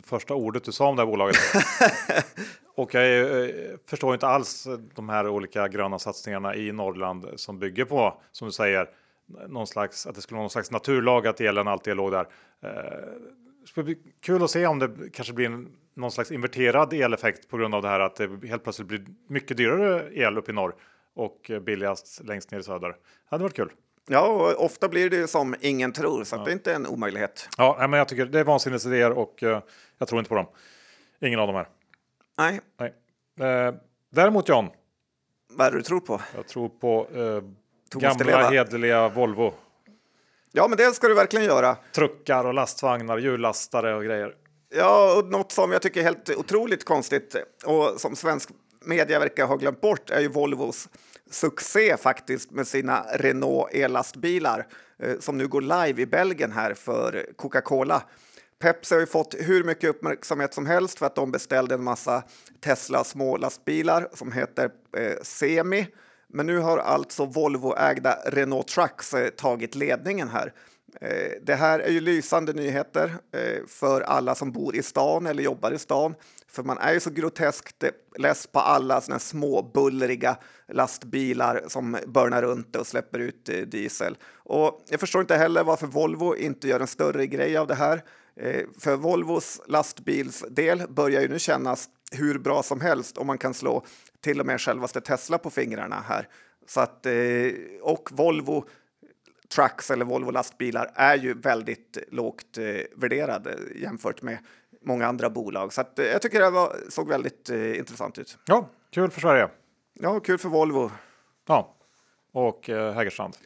första 0.04 0.34
ordet 0.34 0.64
du 0.64 0.72
sa 0.72 0.88
om 0.88 0.96
det 0.96 1.02
här 1.02 1.06
bolaget. 1.06 1.36
Och 2.78 2.94
jag 2.94 3.20
eh, 3.20 3.50
förstår 3.86 4.14
inte 4.14 4.26
alls 4.26 4.66
de 4.94 5.08
här 5.08 5.28
olika 5.28 5.68
gröna 5.68 5.98
satsningarna 5.98 6.54
i 6.54 6.72
Norrland 6.72 7.26
som 7.36 7.58
bygger 7.58 7.84
på, 7.84 8.20
som 8.32 8.48
du 8.48 8.52
säger, 8.52 8.88
någon 9.48 9.66
slags, 9.66 10.06
att 10.06 10.14
det 10.14 10.20
skulle 10.20 10.36
vara 10.36 10.42
någon 10.42 10.50
slags 10.50 10.70
naturlag 10.70 11.26
att 11.26 11.40
elen 11.40 11.68
alltid 11.68 11.96
låg 11.96 12.12
där. 12.12 12.28
Eh, 12.62 13.82
kul 14.20 14.42
att 14.42 14.50
se 14.50 14.66
om 14.66 14.78
det 14.78 14.90
kanske 15.12 15.32
blir 15.32 15.46
en, 15.46 15.68
någon 15.94 16.10
slags 16.10 16.32
inverterad 16.32 16.92
eleffekt 16.92 17.48
på 17.48 17.56
grund 17.56 17.74
av 17.74 17.82
det 17.82 17.88
här 17.88 18.00
att 18.00 18.16
det 18.16 18.48
helt 18.48 18.62
plötsligt 18.62 18.88
blir 18.88 19.06
mycket 19.28 19.56
dyrare 19.56 20.08
el 20.14 20.38
upp 20.38 20.48
i 20.48 20.52
norr 20.52 20.74
och 21.14 21.50
billigast 21.62 22.24
längst 22.24 22.50
ner 22.50 22.58
i 22.58 22.62
söder. 22.62 22.88
Det 22.88 22.96
hade 23.30 23.42
varit 23.42 23.56
kul. 23.56 23.72
Ja, 24.10 24.26
och 24.26 24.64
ofta 24.64 24.88
blir 24.88 25.10
det 25.10 25.28
som 25.28 25.54
ingen 25.60 25.92
tror, 25.92 26.24
så 26.24 26.36
ja. 26.36 26.44
det 26.44 26.50
är 26.50 26.52
inte 26.52 26.74
en 26.74 26.86
omöjlighet. 26.86 27.48
Ja, 27.58 27.76
men 27.80 27.92
jag 27.98 28.08
tycker 28.08 28.26
det 28.26 28.40
är 28.40 28.44
vansinnesidéer 28.44 29.10
och 29.12 29.42
uh, 29.42 29.60
jag 29.98 30.08
tror 30.08 30.18
inte 30.18 30.28
på 30.28 30.34
dem. 30.34 30.46
Ingen 31.20 31.40
av 31.40 31.46
dem 31.46 31.56
här. 31.56 31.68
Nej. 32.38 32.60
Nej. 32.78 33.68
Uh, 33.68 33.74
däremot 34.10 34.48
John. 34.48 34.68
Vad 35.52 35.66
är 35.66 35.70
det 35.70 35.76
du 35.76 35.82
tror 35.82 36.00
på? 36.00 36.20
Jag 36.36 36.48
tror 36.48 36.68
på 36.68 37.06
gamla 37.94 38.50
hederliga 38.50 39.08
Volvo. 39.08 39.54
Ja, 40.52 40.68
men 40.68 40.78
det 40.78 40.94
ska 40.94 41.08
du 41.08 41.14
verkligen 41.14 41.46
göra. 41.46 41.76
Truckar 41.94 42.44
och 42.44 42.54
lastvagnar, 42.54 43.18
hjullastare 43.18 43.94
och 43.94 44.04
grejer. 44.04 44.34
Ja, 44.74 45.18
och 45.18 45.30
något 45.30 45.52
som 45.52 45.72
jag 45.72 45.82
tycker 45.82 46.00
är 46.00 46.04
helt 46.04 46.30
otroligt 46.36 46.84
konstigt 46.84 47.36
och 47.64 48.00
som 48.00 48.16
svensk 48.16 48.48
media 48.84 49.18
verkar 49.18 49.46
ha 49.46 49.56
glömt 49.56 49.80
bort 49.80 50.10
är 50.10 50.20
ju 50.20 50.28
Volvos 50.28 50.88
succé 51.30 51.96
faktiskt 51.96 52.50
med 52.50 52.66
sina 52.66 53.04
Renault 53.14 53.74
ellastbilar 53.74 54.66
eh, 54.98 55.18
som 55.20 55.38
nu 55.38 55.48
går 55.48 55.60
live 55.60 56.02
i 56.02 56.06
Belgien 56.06 56.52
här 56.52 56.74
för 56.74 57.26
Coca-Cola. 57.36 58.02
Pepsi 58.58 58.94
har 58.94 59.00
ju 59.00 59.06
fått 59.06 59.34
hur 59.38 59.64
mycket 59.64 59.90
uppmärksamhet 59.90 60.54
som 60.54 60.66
helst 60.66 60.98
för 60.98 61.06
att 61.06 61.14
de 61.14 61.30
beställde 61.30 61.74
en 61.74 61.84
massa 61.84 62.22
Tesla 62.60 63.04
smålastbilar 63.04 64.08
som 64.12 64.32
heter 64.32 64.70
eh, 64.96 65.22
Semi. 65.22 65.86
Men 66.28 66.46
nu 66.46 66.58
har 66.58 66.78
alltså 66.78 67.24
Volvo-ägda 67.24 68.18
Renault 68.26 68.68
Trucks 68.68 69.14
eh, 69.14 69.28
tagit 69.28 69.74
ledningen 69.74 70.28
här. 70.28 70.52
Eh, 71.00 71.32
det 71.42 71.54
här 71.54 71.80
är 71.80 71.90
ju 71.90 72.00
lysande 72.00 72.52
nyheter 72.52 73.14
eh, 73.32 73.66
för 73.66 74.00
alla 74.00 74.34
som 74.34 74.52
bor 74.52 74.76
i 74.76 74.82
stan 74.82 75.26
eller 75.26 75.42
jobbar 75.42 75.72
i 75.72 75.78
stan. 75.78 76.14
För 76.50 76.62
man 76.62 76.78
är 76.78 76.92
ju 76.92 77.00
så 77.00 77.10
groteskt 77.10 77.84
less 78.18 78.46
på 78.46 78.58
alla 78.58 79.00
såna 79.00 79.18
små 79.18 79.62
bullriga 79.74 80.36
lastbilar 80.72 81.64
som 81.68 81.96
börnar 82.06 82.42
runt 82.42 82.76
och 82.76 82.86
släpper 82.86 83.18
ut 83.18 83.48
eh, 83.48 83.60
diesel. 83.60 84.16
Och 84.34 84.84
jag 84.88 85.00
förstår 85.00 85.20
inte 85.20 85.36
heller 85.36 85.64
varför 85.64 85.86
Volvo 85.86 86.36
inte 86.36 86.68
gör 86.68 86.80
en 86.80 86.86
större 86.86 87.26
grej 87.26 87.56
av 87.56 87.66
det 87.66 87.74
här. 87.74 88.02
Eh, 88.40 88.62
för 88.78 88.96
Volvos 88.96 89.60
lastbilsdel 89.66 90.82
börjar 90.88 91.20
ju 91.20 91.28
nu 91.28 91.38
kännas 91.38 91.88
hur 92.12 92.38
bra 92.38 92.62
som 92.62 92.80
helst 92.80 93.18
om 93.18 93.26
man 93.26 93.38
kan 93.38 93.54
slå 93.54 93.84
till 94.20 94.40
och 94.40 94.46
med 94.46 94.60
självaste 94.60 95.00
Tesla 95.00 95.38
på 95.38 95.50
fingrarna 95.50 96.04
här. 96.08 96.28
Så 96.66 96.80
att, 96.80 97.06
och 97.82 98.08
Volvo 98.12 98.64
trucks 99.48 99.90
eller 99.90 100.04
Volvo 100.04 100.30
lastbilar 100.30 100.90
är 100.94 101.16
ju 101.16 101.34
väldigt 101.34 101.98
lågt 102.10 102.58
eh, 102.58 102.64
värderade 102.96 103.58
jämfört 103.76 104.22
med 104.22 104.38
många 104.82 105.06
andra 105.06 105.30
bolag. 105.30 105.72
Så 105.72 105.80
att, 105.80 105.98
eh, 105.98 106.06
jag 106.06 106.22
tycker 106.22 106.40
det 106.40 106.50
var, 106.50 106.76
såg 106.88 107.08
väldigt 107.08 107.50
eh, 107.50 107.78
intressant 107.78 108.18
ut. 108.18 108.38
Ja, 108.46 108.68
kul 108.90 109.10
för 109.10 109.20
Sverige. 109.20 109.48
Ja, 109.94 110.20
kul 110.20 110.38
för 110.38 110.48
Volvo. 110.48 110.90
Ja, 111.46 111.76
och 112.32 112.70
eh, 112.70 112.94
Hägerstrand. 112.94 113.36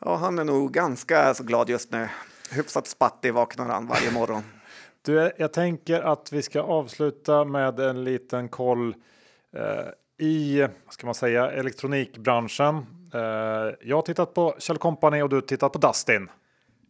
Ja, 0.00 0.16
han 0.16 0.38
är 0.38 0.44
nog 0.44 0.72
ganska 0.72 1.34
så 1.34 1.44
glad 1.44 1.70
just 1.70 1.92
nu. 1.92 2.08
Hyfsat 2.50 2.86
spattig 2.86 3.34
vaknar 3.34 3.66
han 3.66 3.86
varje 3.86 4.10
morgon. 4.10 4.42
du, 5.02 5.32
jag 5.38 5.52
tänker 5.52 6.00
att 6.00 6.32
vi 6.32 6.42
ska 6.42 6.62
avsluta 6.62 7.44
med 7.44 7.80
en 7.80 8.04
liten 8.04 8.48
koll 8.48 8.94
eh, 9.56 9.88
i, 10.22 10.60
vad 10.60 10.94
ska 10.94 11.06
man 11.06 11.14
säga, 11.14 11.50
elektronikbranschen. 11.50 12.76
Eh, 13.14 13.20
jag 13.80 13.96
har 13.96 14.02
tittat 14.02 14.34
på 14.34 14.54
Kjell 14.58 14.78
Company 14.78 15.22
och 15.22 15.28
du 15.28 15.40
tittat 15.40 15.72
på 15.72 15.78
Dustin. 15.78 16.30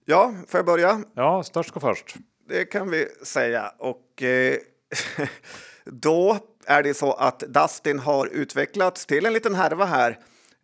Ja, 0.04 0.34
får 0.48 0.58
jag 0.58 0.66
börja? 0.66 1.02
Ja, 1.14 1.42
störst 1.42 1.70
går 1.70 1.80
först. 1.80 2.14
Det 2.48 2.64
kan 2.64 2.90
vi 2.90 3.08
säga. 3.22 3.72
Och 3.78 4.22
eh, 4.22 4.56
då 5.84 6.38
är 6.66 6.82
det 6.82 6.94
så 6.94 7.12
att 7.12 7.40
Dustin 7.40 7.98
har 7.98 8.26
utvecklats 8.26 9.06
till 9.06 9.26
en 9.26 9.32
liten 9.32 9.54
härva 9.54 9.84
här 9.84 10.18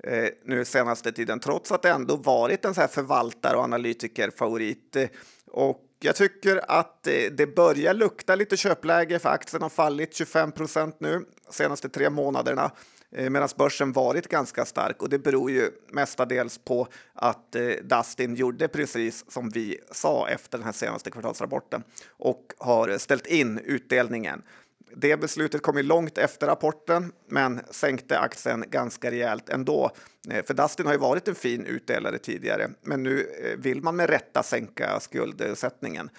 eh, 0.04 0.28
nu 0.44 0.64
senaste 0.64 1.12
tiden, 1.12 1.40
trots 1.40 1.72
att 1.72 1.82
det 1.82 1.90
ändå 1.90 2.16
varit 2.16 2.64
en 2.64 2.74
så 2.74 2.80
här 2.80 2.88
förvaltare 2.88 3.56
och 3.56 3.64
analytikerfavorit. 3.64 4.96
Och 5.50 5.80
jag 6.00 6.16
tycker 6.16 6.70
att 6.70 7.02
det 7.32 7.54
börjar 7.56 7.94
lukta 7.94 8.34
lite 8.34 8.56
köpläge 8.56 9.18
för 9.18 9.28
aktien 9.28 9.62
har 9.62 9.68
fallit 9.68 10.14
25 10.14 10.52
procent 10.52 11.00
nu 11.00 11.24
senaste 11.50 11.88
tre 11.88 12.10
månaderna 12.10 12.70
eh, 13.12 13.30
medan 13.30 13.48
börsen 13.56 13.92
varit 13.92 14.28
ganska 14.28 14.64
stark 14.64 15.02
och 15.02 15.08
det 15.08 15.18
beror 15.18 15.50
ju 15.50 15.70
mestadels 15.92 16.58
på 16.58 16.88
att 17.14 17.54
eh, 17.54 17.68
Dustin 17.82 18.34
gjorde 18.34 18.68
precis 18.68 19.30
som 19.30 19.50
vi 19.50 19.78
sa 19.90 20.28
efter 20.28 20.58
den 20.58 20.64
här 20.64 20.72
senaste 20.72 21.10
kvartalsrapporten 21.10 21.82
och 22.08 22.52
har 22.58 22.98
ställt 22.98 23.26
in 23.26 23.58
utdelningen. 23.58 24.42
Det 24.96 25.16
beslutet 25.16 25.62
kom 25.62 25.76
ju 25.76 25.82
långt 25.82 26.18
efter 26.18 26.46
rapporten, 26.46 27.12
men 27.28 27.60
sänkte 27.70 28.18
aktien 28.18 28.64
ganska 28.70 29.10
rejält 29.10 29.48
ändå. 29.48 29.90
Eh, 30.30 30.44
för 30.44 30.54
Dustin 30.54 30.86
har 30.86 30.92
ju 30.92 30.98
varit 30.98 31.28
en 31.28 31.34
fin 31.34 31.66
utdelare 31.66 32.18
tidigare, 32.18 32.70
men 32.82 33.02
nu 33.02 33.20
eh, 33.20 33.58
vill 33.58 33.82
man 33.82 33.96
med 33.96 34.10
rätta 34.10 34.42
sänka 34.42 35.00
skuldsättningen. 35.00 36.10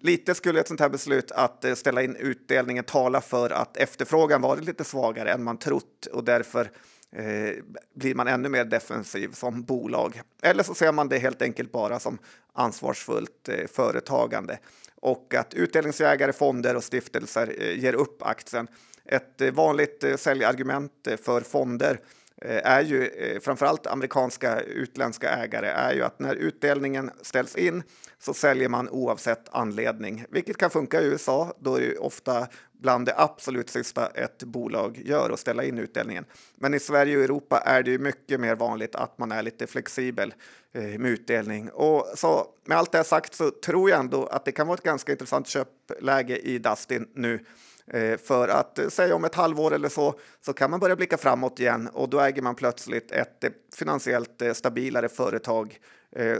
Lite 0.00 0.34
skulle 0.34 0.60
ett 0.60 0.68
sånt 0.68 0.80
här 0.80 0.88
beslut 0.88 1.32
att 1.32 1.64
eh, 1.64 1.74
ställa 1.74 2.02
in 2.02 2.16
utdelningen 2.16 2.84
tala 2.84 3.20
för 3.20 3.50
att 3.50 3.76
efterfrågan 3.76 4.42
varit 4.42 4.64
lite 4.64 4.84
svagare 4.84 5.32
än 5.32 5.42
man 5.42 5.58
trott 5.58 6.06
och 6.12 6.24
därför 6.24 6.70
eh, 7.16 7.54
blir 7.94 8.14
man 8.14 8.28
ännu 8.28 8.48
mer 8.48 8.64
defensiv 8.64 9.32
som 9.32 9.62
bolag. 9.62 10.20
Eller 10.42 10.62
så 10.62 10.74
ser 10.74 10.92
man 10.92 11.08
det 11.08 11.18
helt 11.18 11.42
enkelt 11.42 11.72
bara 11.72 12.00
som 12.00 12.18
ansvarsfullt 12.52 13.48
eh, 13.48 13.66
företagande 13.66 14.58
och 15.00 15.34
att 15.34 15.54
utdelningsjägare, 15.54 16.32
fonder 16.32 16.76
och 16.76 16.84
stiftelser 16.84 17.54
eh, 17.58 17.78
ger 17.78 17.94
upp 17.94 18.22
aktien. 18.22 18.68
Ett 19.04 19.40
eh, 19.40 19.52
vanligt 19.52 20.04
eh, 20.04 20.16
säljargument 20.16 21.06
eh, 21.06 21.16
för 21.16 21.40
fonder 21.40 21.96
Eh, 21.96 22.19
Eh, 22.40 22.70
är 22.72 22.80
ju 22.80 23.06
eh, 23.06 23.40
framförallt 23.40 23.86
amerikanska 23.86 24.60
utländska 24.60 25.30
ägare 25.30 25.66
är 25.66 25.92
ju 25.92 26.02
att 26.02 26.18
när 26.18 26.34
utdelningen 26.34 27.10
ställs 27.22 27.56
in 27.56 27.82
så 28.18 28.34
säljer 28.34 28.68
man 28.68 28.88
oavsett 28.88 29.48
anledning, 29.50 30.24
vilket 30.30 30.56
kan 30.56 30.70
funka 30.70 31.00
i 31.00 31.04
USA. 31.04 31.54
Då 31.58 31.74
är 31.74 31.80
det 31.80 31.98
ofta 31.98 32.48
bland 32.72 33.06
det 33.06 33.14
absolut 33.16 33.70
sista 33.70 34.06
ett 34.06 34.42
bolag 34.44 35.02
gör 35.04 35.30
att 35.30 35.40
ställa 35.40 35.64
in 35.64 35.78
utdelningen. 35.78 36.24
Men 36.54 36.74
i 36.74 36.80
Sverige 36.80 37.16
och 37.16 37.24
Europa 37.24 37.58
är 37.58 37.82
det 37.82 37.90
ju 37.90 37.98
mycket 37.98 38.40
mer 38.40 38.54
vanligt 38.54 38.94
att 38.94 39.18
man 39.18 39.32
är 39.32 39.42
lite 39.42 39.66
flexibel 39.66 40.34
eh, 40.72 40.82
med 40.82 41.10
utdelning. 41.10 41.70
Och 41.70 42.06
så 42.14 42.46
med 42.64 42.78
allt 42.78 42.92
det 42.92 43.04
sagt 43.04 43.34
så 43.34 43.50
tror 43.50 43.90
jag 43.90 44.00
ändå 44.00 44.26
att 44.26 44.44
det 44.44 44.52
kan 44.52 44.66
vara 44.66 44.74
ett 44.74 44.84
ganska 44.84 45.12
intressant 45.12 45.46
köpläge 45.46 46.38
i 46.38 46.58
Dustin 46.58 47.08
nu 47.14 47.44
Eh, 47.92 48.16
för 48.16 48.48
att 48.48 48.78
eh, 48.78 48.88
säga 48.88 49.14
om 49.14 49.24
ett 49.24 49.34
halvår 49.34 49.74
eller 49.74 49.88
så, 49.88 50.14
så 50.40 50.52
kan 50.52 50.70
man 50.70 50.80
börja 50.80 50.96
blicka 50.96 51.16
framåt 51.16 51.60
igen 51.60 51.88
och 51.92 52.08
då 52.08 52.20
äger 52.20 52.42
man 52.42 52.54
plötsligt 52.54 53.12
ett 53.12 53.44
eh, 53.44 53.50
finansiellt 53.74 54.42
stabilare 54.54 55.08
företag 55.08 55.78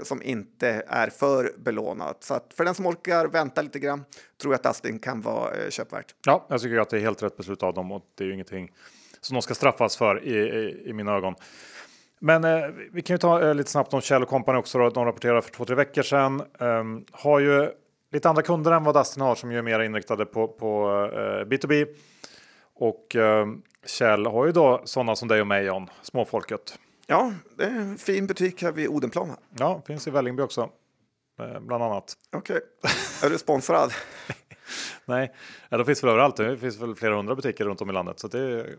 som 0.02 0.22
inte 0.22 0.82
är 0.86 1.10
för 1.10 1.52
belånat. 1.58 2.24
Så 2.24 2.34
att 2.34 2.54
för 2.56 2.64
den 2.64 2.74
som 2.74 2.86
orkar 2.86 3.26
vänta 3.26 3.62
lite 3.62 3.78
grann 3.78 4.04
tror 4.42 4.54
jag 4.54 4.58
att 4.58 4.66
Astin 4.66 4.98
kan 4.98 5.20
vara 5.20 5.70
köpvärt. 5.70 6.14
Ja, 6.26 6.46
jag 6.48 6.60
tycker 6.60 6.78
att 6.78 6.90
det 6.90 6.96
är 6.96 7.00
helt 7.00 7.22
rätt 7.22 7.36
beslut 7.36 7.62
av 7.62 7.74
dem 7.74 7.92
och 7.92 8.02
det 8.14 8.24
är 8.24 8.28
ju 8.28 8.34
ingenting 8.34 8.72
som 9.20 9.34
de 9.34 9.42
ska 9.42 9.54
straffas 9.54 9.96
för 9.96 10.24
i, 10.24 10.34
i, 10.34 10.88
i 10.88 10.92
mina 10.92 11.12
ögon. 11.12 11.34
Men 12.20 12.44
eh, 12.44 12.68
vi 12.92 13.02
kan 13.02 13.14
ju 13.14 13.18
ta 13.18 13.42
eh, 13.42 13.54
lite 13.54 13.70
snabbt 13.70 13.94
om 13.94 14.00
Kjell 14.00 14.24
Company 14.24 14.58
också. 14.58 14.78
Då. 14.78 14.90
De 14.90 15.04
rapporterade 15.04 15.42
för 15.42 15.50
två, 15.50 15.64
tre 15.64 15.76
veckor 15.76 16.02
sedan. 16.02 16.42
Eh, 16.60 16.84
har 17.10 17.38
ju 17.38 17.70
lite 18.10 18.28
andra 18.28 18.42
kunder 18.42 18.72
än 18.72 18.84
vad 18.84 18.94
Dustin 18.94 19.22
har 19.22 19.34
som 19.34 19.50
är 19.50 19.62
mer 19.62 19.80
inriktade 19.80 20.26
på, 20.26 20.48
på 20.48 20.90
eh, 21.14 21.46
B2B. 21.46 21.86
Och 22.74 23.16
eh, 23.16 23.46
Kjell 23.86 24.26
har 24.26 24.46
ju 24.46 24.52
då 24.52 24.82
sådana 24.84 25.16
som 25.16 25.28
dig 25.28 25.40
och 25.40 25.46
mig 25.46 25.64
John, 25.64 25.90
småfolket. 26.02 26.78
Ja, 27.06 27.32
det 27.56 27.64
är 27.64 27.70
en 27.70 27.98
fin 27.98 28.26
butik 28.26 28.62
här 28.62 28.72
vid 28.72 28.88
Odenplan. 28.88 29.36
Ja, 29.58 29.82
finns 29.86 30.06
i 30.06 30.10
Vällingby 30.10 30.42
också. 30.42 30.70
Eh, 31.38 31.60
bland 31.60 31.84
annat. 31.84 32.14
Okej, 32.32 32.56
okay. 32.56 33.28
är 33.28 33.30
du 33.30 33.38
sponsrad? 33.38 33.92
Nej, 35.04 35.34
ja, 35.68 35.78
de 35.78 35.84
finns 35.84 36.02
väl 36.04 36.10
överallt. 36.10 36.36
Det 36.36 36.56
finns 36.56 36.80
väl 36.80 36.94
flera 36.94 37.16
hundra 37.16 37.34
butiker 37.34 37.64
runt 37.64 37.80
om 37.80 37.90
i 37.90 37.92
landet. 37.92 38.20
Så 38.20 38.28
det 38.28 38.38
är 38.40 38.76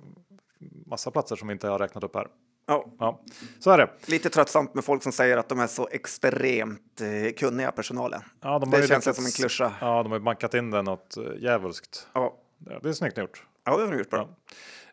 massa 0.85 1.11
platser 1.11 1.35
som 1.35 1.47
vi 1.47 1.51
inte 1.51 1.67
har 1.67 1.79
räknat 1.79 2.03
upp 2.03 2.15
här. 2.15 2.27
Ja. 2.71 2.85
ja, 2.99 3.19
så 3.59 3.71
är 3.71 3.77
det. 3.77 3.89
Lite 4.05 4.29
tröttsamt 4.29 4.73
med 4.73 4.83
folk 4.83 5.03
som 5.03 5.11
säger 5.11 5.37
att 5.37 5.49
de 5.49 5.59
är 5.59 5.67
så 5.67 5.87
extremt 5.91 7.01
eh, 7.01 7.33
kunniga 7.37 7.71
personalen. 7.71 8.21
Ja, 8.41 8.59
de 8.59 8.69
det 8.69 8.77
känns 8.77 8.89
lyckats, 9.05 9.17
som 9.17 9.25
en 9.25 9.31
klyscha. 9.31 9.71
Ja, 9.81 10.03
de 10.03 10.11
har 10.11 10.19
bankat 10.19 10.53
in 10.53 10.71
det 10.71 10.81
något 10.81 11.17
eh, 11.17 11.23
djävulskt. 11.37 12.07
Ja. 12.13 12.37
Det 12.81 12.89
är 12.89 12.93
snyggt 12.93 13.17
gjort. 13.17 13.43
Ja, 13.63 13.77
det 13.77 13.83
har 13.83 13.91
de 13.91 13.97
gjort 13.97 14.09
bra. 14.09 14.29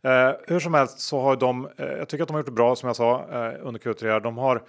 Ja. 0.02 0.28
Eh, 0.28 0.34
hur 0.46 0.60
som 0.60 0.74
helst 0.74 1.00
så 1.00 1.20
har 1.20 1.36
de, 1.36 1.68
eh, 1.76 1.86
jag 1.86 2.08
tycker 2.08 2.22
att 2.22 2.28
de 2.28 2.34
har 2.34 2.40
gjort 2.40 2.46
det 2.46 2.52
bra 2.52 2.76
som 2.76 2.86
jag 2.86 2.96
sa 2.96 3.20
eh, 3.20 3.66
under 3.66 3.80
Q3. 3.80 4.20
De 4.20 4.38
har 4.38 4.62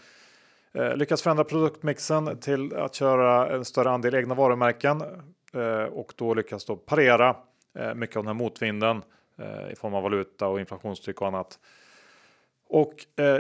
eh, 0.74 0.96
lyckats 0.96 1.22
förändra 1.22 1.44
produktmixen 1.44 2.40
till 2.40 2.76
att 2.76 2.96
köra 2.96 3.56
en 3.56 3.66
större 3.66 3.90
andel 3.90 4.16
egna 4.16 4.36
varumärken 4.36 5.02
eh, 5.54 5.84
och 5.84 6.14
då 6.16 6.34
lyckas 6.34 6.66
då 6.66 6.76
parera 6.76 7.36
mycket 7.96 8.18
av 8.18 8.24
den 8.24 8.28
här 8.28 8.44
motvinden 8.44 9.02
i 9.72 9.76
form 9.76 9.94
av 9.94 10.04
valuta 10.04 10.48
och 10.48 10.60
inflationstryck 10.60 11.22
och 11.22 11.28
annat. 11.28 11.60
Och 12.70 13.24
eh, 13.24 13.40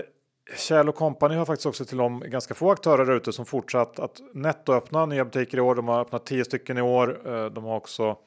Kjell 0.57 0.91
Company 0.91 1.35
har 1.35 1.45
faktiskt 1.45 1.65
också 1.65 1.85
till 1.85 1.97
de 1.97 2.19
ganska 2.19 2.53
få 2.53 2.71
aktörer 2.71 3.05
där 3.05 3.13
ute 3.13 3.33
som 3.33 3.45
fortsatt 3.45 3.99
att 3.99 4.21
nettoöppna 4.33 5.05
nya 5.05 5.25
butiker 5.25 5.57
i 5.57 5.61
år. 5.61 5.75
De 5.75 5.87
har 5.87 6.01
öppnat 6.01 6.25
tio 6.25 6.45
stycken 6.45 6.77
i 6.77 6.81
år. 6.81 7.21
Eh, 7.25 7.45
de 7.45 7.63
har 7.63 7.75
också 7.75 8.17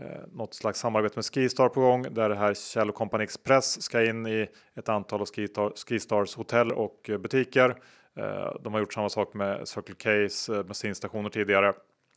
eh, 0.00 0.26
något 0.32 0.54
slags 0.54 0.80
samarbete 0.80 1.12
med 1.16 1.24
Skistar 1.24 1.68
på 1.68 1.80
gång 1.80 2.02
där 2.10 2.28
det 2.28 2.34
här 2.34 2.54
Kjell 2.54 2.92
Company 2.92 3.24
Express 3.24 3.82
ska 3.82 4.04
in 4.04 4.26
i 4.26 4.46
ett 4.76 4.88
antal 4.88 5.20
av 5.20 5.26
Skistar, 5.26 5.72
Skistars 5.76 6.36
hotell 6.36 6.72
och 6.72 7.10
eh, 7.10 7.18
butiker. 7.18 7.70
Eh, 8.16 8.54
de 8.60 8.72
har 8.72 8.80
gjort 8.80 8.92
samma 8.92 9.08
sak 9.08 9.34
med 9.34 9.68
Circle 9.68 9.94
Case 9.94 10.54
eh, 10.56 10.62
bensinstationer 10.62 11.30
tidigare. 11.30 11.72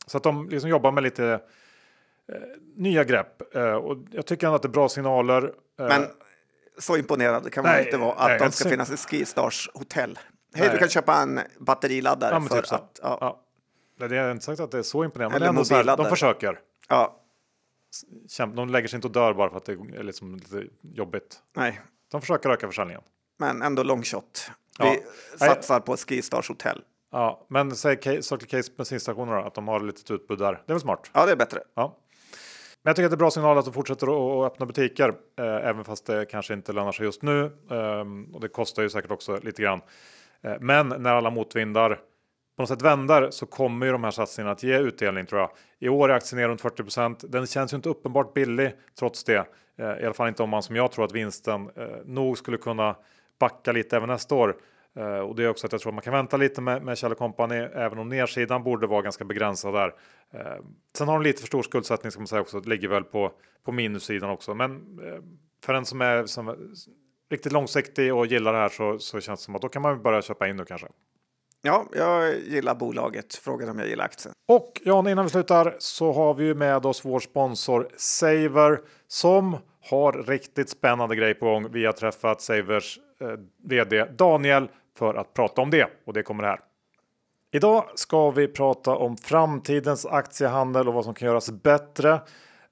Så 0.06 0.16
att 0.16 0.22
de 0.22 0.48
liksom 0.48 0.70
jobbar 0.70 0.92
med 0.92 1.02
lite 1.02 1.40
eh, 2.32 2.38
nya 2.76 3.04
grepp 3.04 3.56
eh, 3.56 3.74
och 3.74 3.96
jag 4.10 4.26
tycker 4.26 4.46
ändå 4.46 4.56
att 4.56 4.62
det 4.62 4.68
är 4.68 4.70
bra 4.70 4.88
signaler. 4.88 5.42
Eh, 5.78 5.86
Men 5.88 6.06
så 6.78 6.96
imponerad 6.96 7.52
kan 7.52 7.64
man 7.64 7.80
inte 7.80 7.96
vara 7.96 8.12
att 8.12 8.28
nej, 8.28 8.38
de 8.38 8.52
ska 8.52 8.68
finnas 8.68 8.90
i 8.90 8.96
Skistars 8.96 9.70
hotell. 9.74 10.18
Hej, 10.54 10.68
du 10.72 10.78
kan 10.78 10.88
köpa 10.88 11.16
en 11.16 11.40
batteriladdare 11.58 12.34
ja, 12.34 12.40
för 12.40 12.62
typ 12.62 12.72
att... 12.72 13.00
Ja. 13.02 13.18
Ja. 13.20 13.40
Det 14.08 14.16
är 14.16 14.30
inte 14.30 14.44
sagt 14.44 14.60
att 14.60 14.70
det 14.70 14.78
är 14.78 14.82
så 14.82 15.04
imponerande, 15.04 15.36
Eller 15.36 15.46
men 15.46 15.56
ändå 15.56 15.64
så 15.64 15.74
här, 15.74 15.96
de 15.96 16.06
försöker. 16.06 16.60
Ja. 16.88 17.20
De 18.54 18.68
lägger 18.68 18.88
sig 18.88 18.96
inte 18.96 19.06
och 19.06 19.12
dör 19.12 19.34
bara 19.34 19.50
för 19.50 19.56
att 19.56 19.64
det 19.64 19.72
är 19.72 20.02
liksom 20.02 20.34
lite 20.34 20.64
jobbigt. 20.82 21.38
Nej. 21.56 21.80
De 22.10 22.20
försöker 22.20 22.50
öka 22.50 22.66
försäljningen. 22.66 23.02
Men 23.38 23.62
ändå 23.62 23.82
long 23.82 24.02
shot. 24.02 24.50
Vi 24.78 25.02
ja. 25.40 25.46
satsar 25.46 25.80
på 25.80 25.96
Skistars 25.96 26.48
hotell. 26.48 26.82
Ja, 27.12 27.46
men 27.48 27.76
säg 27.76 27.96
Circle 28.22 28.46
Case 28.46 28.72
bensinstationer 28.76 29.36
då, 29.36 29.42
att 29.42 29.54
de 29.54 29.68
har 29.68 29.80
lite 29.80 30.12
utbud 30.12 30.38
där. 30.38 30.52
Det 30.52 30.72
är 30.72 30.74
väl 30.74 30.80
smart? 30.80 31.10
Ja, 31.12 31.26
det 31.26 31.32
är 31.32 31.36
bättre. 31.36 31.60
Ja. 31.74 31.96
Men 32.84 32.90
jag 32.90 32.96
tycker 32.96 33.04
att 33.04 33.10
det 33.10 33.14
är 33.14 33.18
bra 33.18 33.30
signal 33.30 33.58
att 33.58 33.64
de 33.64 33.74
fortsätter 33.74 34.06
att 34.06 34.52
öppna 34.52 34.66
butiker, 34.66 35.08
eh, 35.38 35.44
även 35.44 35.84
fast 35.84 36.06
det 36.06 36.26
kanske 36.26 36.54
inte 36.54 36.72
lönar 36.72 36.92
sig 36.92 37.04
just 37.06 37.22
nu. 37.22 37.44
Eh, 37.70 38.34
och 38.34 38.40
det 38.40 38.48
kostar 38.48 38.82
ju 38.82 38.90
säkert 38.90 39.10
också 39.10 39.38
lite 39.42 39.62
grann. 39.62 39.80
Eh, 40.42 40.54
men 40.60 40.88
när 40.88 41.14
alla 41.14 41.30
motvindar 41.30 42.00
på 42.56 42.62
något 42.62 42.68
sätt 42.68 42.82
vänder 42.82 43.30
så 43.30 43.46
kommer 43.46 43.86
ju 43.86 43.92
de 43.92 44.04
här 44.04 44.10
satsningarna 44.10 44.52
att 44.52 44.62
ge 44.62 44.78
utdelning 44.78 45.26
tror 45.26 45.40
jag. 45.40 45.50
I 45.78 45.88
år 45.88 46.08
är 46.08 46.14
aktien 46.14 46.40
ner 46.40 46.48
runt 46.48 46.60
40 46.60 46.82
procent. 46.82 47.24
Den 47.28 47.46
känns 47.46 47.72
ju 47.72 47.76
inte 47.76 47.88
uppenbart 47.88 48.34
billig 48.34 48.72
trots 48.98 49.24
det. 49.24 49.46
Eh, 49.78 49.86
I 49.86 50.04
alla 50.04 50.14
fall 50.14 50.28
inte 50.28 50.42
om 50.42 50.50
man 50.50 50.62
som 50.62 50.76
jag 50.76 50.92
tror 50.92 51.04
att 51.04 51.12
vinsten 51.12 51.70
eh, 51.76 51.86
nog 52.04 52.38
skulle 52.38 52.56
kunna 52.56 52.96
backa 53.40 53.72
lite 53.72 53.96
även 53.96 54.08
nästa 54.08 54.34
år. 54.34 54.56
Uh, 54.98 55.04
och 55.04 55.36
det 55.36 55.44
är 55.44 55.48
också 55.48 55.66
att 55.66 55.72
jag 55.72 55.80
tror 55.80 55.90
att 55.90 55.94
man 55.94 56.02
kan 56.02 56.12
vänta 56.12 56.36
lite 56.36 56.60
med, 56.60 56.82
med 56.82 56.98
Kjell 56.98 57.14
Company 57.14 57.56
även 57.56 57.98
om 57.98 58.08
nedsidan 58.08 58.62
borde 58.62 58.86
vara 58.86 59.02
ganska 59.02 59.24
begränsad 59.24 59.74
där. 59.74 59.88
Uh, 60.34 60.64
sen 60.96 61.08
har 61.08 61.14
de 61.14 61.22
lite 61.22 61.40
för 61.40 61.46
stor 61.46 61.62
skuldsättning 61.62 62.10
ska 62.10 62.20
man 62.20 62.26
säga 62.26 62.40
också. 62.40 62.60
Det 62.60 62.68
ligger 62.68 62.88
väl 62.88 63.04
på, 63.04 63.32
på 63.64 63.72
minussidan 63.72 64.30
också. 64.30 64.54
Men 64.54 64.70
uh, 64.72 65.20
för 65.64 65.74
en 65.74 65.84
som 65.84 66.00
är 66.00 66.26
som, 66.26 66.56
riktigt 67.30 67.52
långsiktig 67.52 68.14
och 68.14 68.26
gillar 68.26 68.52
det 68.52 68.58
här 68.58 68.68
så, 68.68 68.98
så 68.98 69.20
känns 69.20 69.40
det 69.40 69.44
som 69.44 69.54
att 69.54 69.62
då 69.62 69.68
kan 69.68 69.82
man 69.82 70.02
börja 70.02 70.22
köpa 70.22 70.48
in 70.48 70.56
nu 70.56 70.64
kanske. 70.64 70.86
Ja, 71.62 71.86
jag 71.92 72.38
gillar 72.40 72.74
bolaget. 72.74 73.34
Frågan 73.34 73.68
om 73.68 73.78
jag 73.78 73.88
gillar 73.88 74.04
aktien. 74.04 74.34
Och 74.48 74.80
Jan, 74.84 75.08
innan 75.08 75.24
vi 75.24 75.30
slutar 75.30 75.76
så 75.78 76.12
har 76.12 76.34
vi 76.34 76.44
ju 76.44 76.54
med 76.54 76.86
oss 76.86 77.04
vår 77.04 77.20
sponsor 77.20 77.88
Saver 77.96 78.80
som 79.08 79.56
har 79.90 80.12
riktigt 80.12 80.68
spännande 80.68 81.16
grej 81.16 81.34
på 81.34 81.46
gång. 81.46 81.72
Vi 81.72 81.84
har 81.84 81.92
träffat 81.92 82.40
Savers 82.40 82.98
eh, 83.20 83.28
vd 83.64 84.04
Daniel 84.04 84.68
för 84.98 85.14
att 85.14 85.34
prata 85.34 85.62
om 85.62 85.70
det 85.70 85.86
och 86.04 86.12
det 86.12 86.22
kommer 86.22 86.44
här. 86.44 86.60
Idag 87.52 87.84
ska 87.94 88.30
vi 88.30 88.48
prata 88.48 88.96
om 88.96 89.16
framtidens 89.16 90.06
aktiehandel 90.06 90.88
och 90.88 90.94
vad 90.94 91.04
som 91.04 91.14
kan 91.14 91.28
göras 91.28 91.50
bättre. 91.50 92.20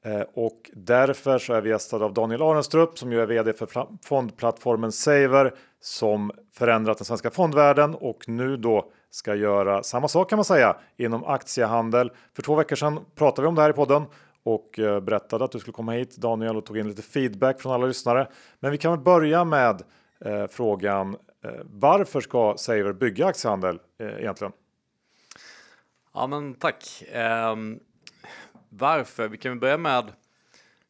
Eh, 0.05 0.23
och 0.35 0.71
därför 0.73 1.39
så 1.39 1.53
är 1.53 1.61
vi 1.61 1.71
gästade 1.71 2.05
av 2.05 2.15
Daniel 2.15 2.43
Arenstrup 2.43 2.99
som 2.99 3.13
ju 3.13 3.21
är 3.21 3.27
vd 3.27 3.53
för 3.53 3.87
fondplattformen 4.05 4.93
Saver 4.93 5.55
som 5.81 6.31
förändrat 6.55 6.99
den 6.99 7.05
svenska 7.05 7.31
fondvärlden 7.31 7.95
och 7.95 8.29
nu 8.29 8.57
då 8.57 8.93
ska 9.11 9.35
göra 9.35 9.83
samma 9.83 10.09
sak 10.09 10.31
kan 10.31 10.37
man 10.37 10.45
säga 10.45 10.77
inom 10.97 11.25
aktiehandel. 11.25 12.11
För 12.37 12.43
två 12.43 12.55
veckor 12.55 12.77
sedan 12.77 13.01
pratade 13.15 13.43
vi 13.43 13.49
om 13.49 13.55
det 13.55 13.63
här 13.63 13.71
i 13.71 13.73
podden 13.73 14.05
och 14.43 14.79
eh, 14.79 15.01
berättade 15.01 15.45
att 15.45 15.53
du 15.53 15.59
skulle 15.59 15.73
komma 15.73 15.93
hit 15.93 16.17
Daniel 16.17 16.57
och 16.57 16.67
tog 16.67 16.79
in 16.79 16.89
lite 16.89 17.03
feedback 17.03 17.61
från 17.61 17.73
alla 17.73 17.87
lyssnare. 17.87 18.29
Men 18.61 18.71
vi 18.71 18.79
kan 18.79 18.93
väl 18.93 19.01
börja 19.01 19.45
med 19.45 19.83
eh, 20.25 20.47
frågan 20.51 21.17
Eh, 21.43 21.61
varför 21.65 22.21
ska 22.21 22.55
Saver 22.57 22.93
bygga 22.93 23.27
aktiehandel 23.27 23.81
eh, 23.99 24.07
egentligen? 24.07 24.53
Ja, 26.13 26.27
men 26.27 26.55
tack. 26.55 27.05
Um, 27.53 27.81
varför? 28.69 29.29
Vi 29.29 29.39
kan 29.39 29.61
börja 29.61 29.79
med 29.79 30.13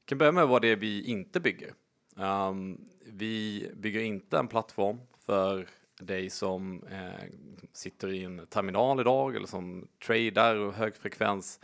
kan 0.05 0.19
börja 0.19 0.33
med 0.33 0.49
vad 0.49 0.63
det 0.63 0.69
är 0.69 0.77
vi 0.77 1.05
inte 1.05 1.41
bygger. 1.41 1.75
Um, 2.17 2.81
vi 3.07 3.71
bygger 3.77 4.01
inte 4.01 4.39
en 4.39 4.49
plattform 4.49 5.01
för 5.27 5.67
dig 6.01 6.31
som 6.31 6.83
eh, 6.83 7.25
sitter 7.73 8.13
i 8.13 8.25
en 8.25 8.47
terminal 8.47 9.01
idag 9.01 9.37
eller 9.37 9.47
som 9.47 9.89
tradar 10.07 10.57
och 10.57 10.73
högfrekvens 10.73 11.61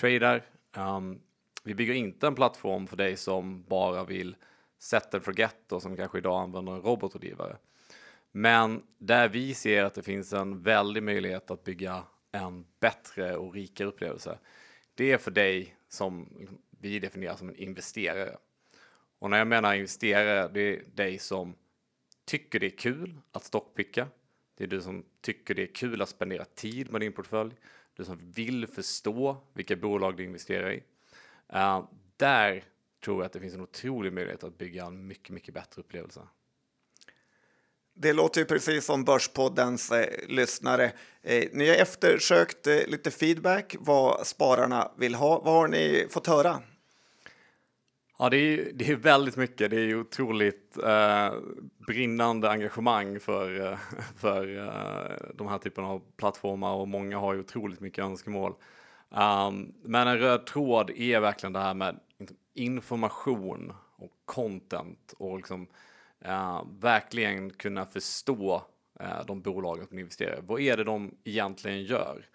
tradar. 0.00 0.46
Um, 0.76 1.20
vi 1.64 1.74
bygger 1.74 1.94
inte 1.94 2.26
en 2.26 2.34
plattform 2.34 2.86
för 2.86 2.96
dig 2.96 3.16
som 3.16 3.62
bara 3.62 4.04
vill 4.04 4.36
set 4.78 5.14
and 5.14 5.24
forget 5.24 5.72
och 5.72 5.82
som 5.82 5.96
kanske 5.96 6.18
idag 6.18 6.42
använder 6.42 6.72
en 6.72 6.82
robotrådgivare. 6.82 7.56
Men 8.32 8.82
där 8.98 9.28
vi 9.28 9.54
ser 9.54 9.84
att 9.84 9.94
det 9.94 10.02
finns 10.02 10.32
en 10.32 10.62
väldig 10.62 11.02
möjlighet 11.02 11.50
att 11.50 11.64
bygga 11.64 12.02
en 12.32 12.64
bättre 12.80 13.36
och 13.36 13.54
rikare 13.54 13.88
upplevelse. 13.88 14.38
Det 14.94 15.12
är 15.12 15.18
för 15.18 15.30
dig 15.30 15.76
som 15.88 16.28
vi 16.70 16.98
definierar 16.98 17.36
som 17.36 17.48
en 17.48 17.56
investerare. 17.56 18.36
Och 19.18 19.30
när 19.30 19.38
jag 19.38 19.46
menar 19.46 19.74
investerare, 19.74 20.48
det 20.48 20.60
är 20.60 20.82
dig 20.94 21.18
som 21.18 21.54
tycker 22.24 22.60
det 22.60 22.66
är 22.66 22.78
kul 22.78 23.20
att 23.32 23.44
stockpicka. 23.44 24.08
Det 24.54 24.64
är 24.64 24.68
du 24.68 24.80
som 24.80 25.04
tycker 25.20 25.54
det 25.54 25.62
är 25.62 25.74
kul 25.74 26.02
att 26.02 26.08
spendera 26.08 26.44
tid 26.44 26.92
med 26.92 27.00
din 27.00 27.12
portfölj. 27.12 27.54
Du 27.94 28.04
som 28.04 28.32
vill 28.32 28.66
förstå 28.66 29.36
vilka 29.52 29.76
bolag 29.76 30.16
du 30.16 30.24
investerar 30.24 30.72
i. 30.72 30.82
Uh, 31.54 31.84
där 32.16 32.64
tror 33.04 33.16
jag 33.16 33.26
att 33.26 33.32
det 33.32 33.40
finns 33.40 33.54
en 33.54 33.60
otrolig 33.60 34.12
möjlighet 34.12 34.44
att 34.44 34.58
bygga 34.58 34.84
en 34.84 35.06
mycket, 35.06 35.30
mycket 35.30 35.54
bättre 35.54 35.80
upplevelse. 35.80 36.20
Det 38.02 38.12
låter 38.12 38.40
ju 38.40 38.46
precis 38.46 38.84
som 38.84 39.04
Börspoddens 39.04 39.90
eh, 39.90 40.28
lyssnare. 40.28 40.92
Eh, 41.22 41.44
ni 41.52 41.68
har 41.68 41.76
eftersökt 41.76 42.66
eh, 42.66 42.86
lite 42.86 43.10
feedback 43.10 43.76
vad 43.80 44.26
spararna 44.26 44.90
vill 44.96 45.14
ha. 45.14 45.40
Vad 45.40 45.54
har 45.54 45.68
ni 45.68 46.06
fått 46.10 46.26
höra? 46.26 46.62
Ja, 48.18 48.30
det 48.30 48.36
är, 48.36 48.72
det 48.74 48.90
är 48.90 48.96
väldigt 48.96 49.36
mycket. 49.36 49.70
Det 49.70 49.76
är 49.76 49.86
ju 49.86 50.00
otroligt 50.00 50.78
eh, 50.84 51.32
brinnande 51.86 52.50
engagemang 52.50 53.20
för, 53.20 53.72
eh, 53.72 53.78
för 54.16 54.58
eh, 54.58 55.34
de 55.34 55.48
här 55.48 55.58
typen 55.58 55.84
av 55.84 56.02
plattformar 56.16 56.72
och 56.72 56.88
många 56.88 57.18
har 57.18 57.34
ju 57.34 57.40
otroligt 57.40 57.80
mycket 57.80 58.04
önskemål. 58.04 58.54
Um, 59.08 59.74
men 59.82 60.08
en 60.08 60.18
röd 60.18 60.46
tråd 60.46 60.90
är 60.90 61.20
verkligen 61.20 61.52
det 61.52 61.60
här 61.60 61.74
med 61.74 62.00
information 62.54 63.72
och 63.96 64.12
content 64.24 65.14
och 65.18 65.36
liksom 65.36 65.66
uh, 66.26 66.62
verkligen 66.80 67.50
kunna 67.50 67.86
förstå 67.86 68.62
uh, 69.00 69.26
de 69.26 69.40
bolagen 69.40 69.86
som 69.86 69.98
investerar. 69.98 70.40
Vad 70.40 70.60
är 70.60 70.76
det 70.76 70.84
de 70.84 71.14
egentligen 71.24 71.82
gör? 71.82 72.26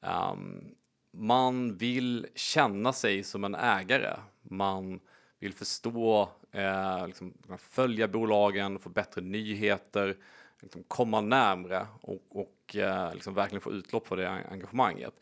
Um, 0.00 0.74
man 1.12 1.76
vill 1.76 2.26
känna 2.34 2.92
sig 2.92 3.22
som 3.22 3.44
en 3.44 3.54
ägare. 3.54 4.16
Man 4.42 5.00
vill 5.38 5.54
förstå, 5.54 6.28
eh, 6.52 7.06
liksom, 7.06 7.34
följa 7.58 8.08
bolagen, 8.08 8.78
få 8.78 8.88
bättre 8.88 9.20
nyheter, 9.20 10.16
liksom 10.60 10.82
komma 10.82 11.20
närmre 11.20 11.86
och, 12.00 12.22
och 12.30 12.76
eh, 12.76 13.14
liksom 13.14 13.34
verkligen 13.34 13.60
få 13.60 13.72
utlopp 13.72 14.06
för 14.06 14.16
det 14.16 14.30
engagemanget. 14.30 15.14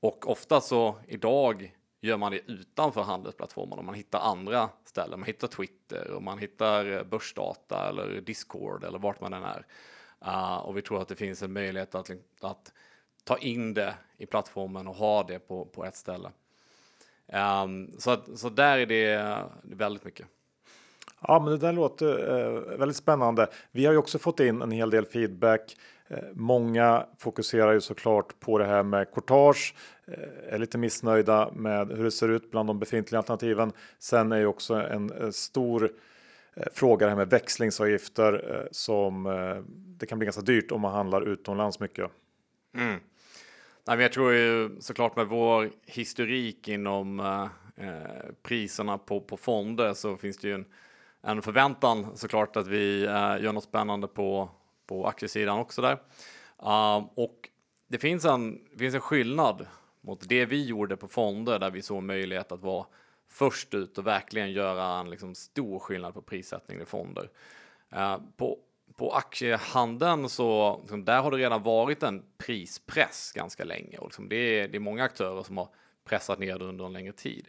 Och 0.00 0.30
ofta 0.30 0.60
så 0.60 0.98
idag 1.06 1.76
gör 2.00 2.16
man 2.16 2.32
det 2.32 2.50
utanför 2.50 3.02
handelsplattformarna. 3.02 3.82
Man 3.82 3.94
hittar 3.94 4.18
andra 4.18 4.68
ställen. 4.84 5.20
Man 5.20 5.26
hittar 5.26 5.48
Twitter 5.48 6.10
och 6.10 6.22
man 6.22 6.38
hittar 6.38 6.92
eh, 6.92 7.02
börsdata 7.02 7.88
eller 7.88 8.20
Discord 8.20 8.84
eller 8.84 8.98
vart 8.98 9.20
man 9.20 9.32
än 9.32 9.42
är. 9.42 9.66
Uh, 10.26 10.56
och 10.56 10.76
vi 10.76 10.82
tror 10.82 11.02
att 11.02 11.08
det 11.08 11.16
finns 11.16 11.42
en 11.42 11.52
möjlighet 11.52 11.94
att, 11.94 12.08
liksom, 12.08 12.48
att 12.50 12.72
ta 13.24 13.38
in 13.38 13.74
det 13.74 13.94
i 14.16 14.26
plattformen 14.26 14.88
och 14.88 14.94
ha 14.94 15.22
det 15.22 15.38
på, 15.38 15.64
på 15.64 15.84
ett 15.84 15.96
ställe. 15.96 16.30
Um, 17.62 17.90
så, 17.98 18.16
så 18.36 18.48
där 18.48 18.78
är 18.78 18.86
det 18.86 19.42
väldigt 19.62 20.04
mycket. 20.04 20.26
Ja, 21.20 21.40
men 21.40 21.52
det 21.52 21.58
där 21.58 21.72
låter 21.72 22.38
eh, 22.38 22.78
väldigt 22.78 22.96
spännande. 22.96 23.46
Vi 23.70 23.86
har 23.86 23.92
ju 23.92 23.98
också 23.98 24.18
fått 24.18 24.40
in 24.40 24.62
en 24.62 24.70
hel 24.70 24.90
del 24.90 25.06
feedback. 25.06 25.76
Eh, 26.08 26.18
många 26.34 27.06
fokuserar 27.18 27.72
ju 27.72 27.80
såklart 27.80 28.40
på 28.40 28.58
det 28.58 28.64
här 28.64 28.82
med 28.82 29.14
courtage, 29.14 29.74
Eh, 30.12 30.54
är 30.54 30.58
lite 30.58 30.78
missnöjda 30.78 31.50
med 31.52 31.88
hur 31.88 32.04
det 32.04 32.10
ser 32.10 32.28
ut 32.28 32.50
bland 32.50 32.68
de 32.68 32.78
befintliga 32.78 33.18
alternativen. 33.18 33.72
Sen 33.98 34.32
är 34.32 34.38
ju 34.38 34.46
också 34.46 34.74
en, 34.74 35.12
eh, 35.12 35.30
stor 35.30 35.92
eh, 36.54 36.66
fråga 36.72 37.06
det 37.06 37.10
här 37.10 37.16
med 37.16 37.30
växlingsavgifter 37.30 38.68
som 38.72 39.24
det 39.98 40.06
kan 40.06 40.18
bli 40.18 40.26
ganska 40.26 40.42
dyrt 40.42 40.72
om 40.72 40.80
man 40.80 40.94
handlar 40.94 41.28
utomlands 41.28 41.80
mycket. 41.80 42.10
Mm. 42.74 43.00
Nej, 43.88 43.96
men 43.96 44.00
jag 44.00 44.12
tror 44.12 44.32
ju 44.32 44.76
såklart 44.80 45.16
med 45.16 45.26
vår 45.26 45.70
historik 45.86 46.68
inom 46.68 47.20
eh, 47.78 48.30
priserna 48.42 48.98
på, 48.98 49.20
på 49.20 49.36
fonder 49.36 49.94
så 49.94 50.16
finns 50.16 50.36
det 50.38 50.48
ju 50.48 50.54
en, 50.54 50.64
en 51.22 51.42
förväntan 51.42 52.16
såklart 52.16 52.56
att 52.56 52.66
vi 52.66 53.04
eh, 53.04 53.42
gör 53.42 53.52
något 53.52 53.64
spännande 53.64 54.06
på, 54.06 54.50
på 54.86 55.06
aktiesidan 55.06 55.58
också 55.58 55.82
där. 55.82 55.98
Uh, 56.62 57.06
och 57.14 57.48
det 57.88 57.98
finns 57.98 58.24
en, 58.24 58.60
det 58.72 58.78
finns 58.78 58.94
en 58.94 59.00
skillnad 59.00 59.66
mot 60.00 60.28
det 60.28 60.44
vi 60.44 60.66
gjorde 60.66 60.96
på 60.96 61.08
fonder 61.08 61.58
där 61.58 61.70
vi 61.70 61.82
såg 61.82 62.02
möjlighet 62.02 62.52
att 62.52 62.62
vara 62.62 62.86
först 63.28 63.74
ut 63.74 63.98
och 63.98 64.06
verkligen 64.06 64.52
göra 64.52 65.00
en 65.00 65.10
liksom, 65.10 65.34
stor 65.34 65.78
skillnad 65.78 66.14
på 66.14 66.22
prissättning 66.22 66.80
i 66.80 66.84
fonder. 66.84 67.30
Eh, 67.90 68.18
på 68.36 68.58
på 68.98 69.12
aktiehandeln 69.12 70.28
så 70.28 70.78
liksom, 70.80 71.04
där 71.04 71.22
har 71.22 71.30
det 71.30 71.36
redan 71.36 71.62
varit 71.62 72.02
en 72.02 72.22
prispress 72.38 73.32
ganska 73.34 73.64
länge 73.64 73.98
och 73.98 74.06
liksom, 74.06 74.28
det, 74.28 74.36
är, 74.36 74.68
det 74.68 74.78
är 74.78 74.80
många 74.80 75.04
aktörer 75.04 75.42
som 75.42 75.56
har 75.56 75.68
pressat 76.04 76.38
ner 76.38 76.58
det 76.58 76.64
under 76.64 76.84
en 76.84 76.92
längre 76.92 77.12
tid. 77.12 77.48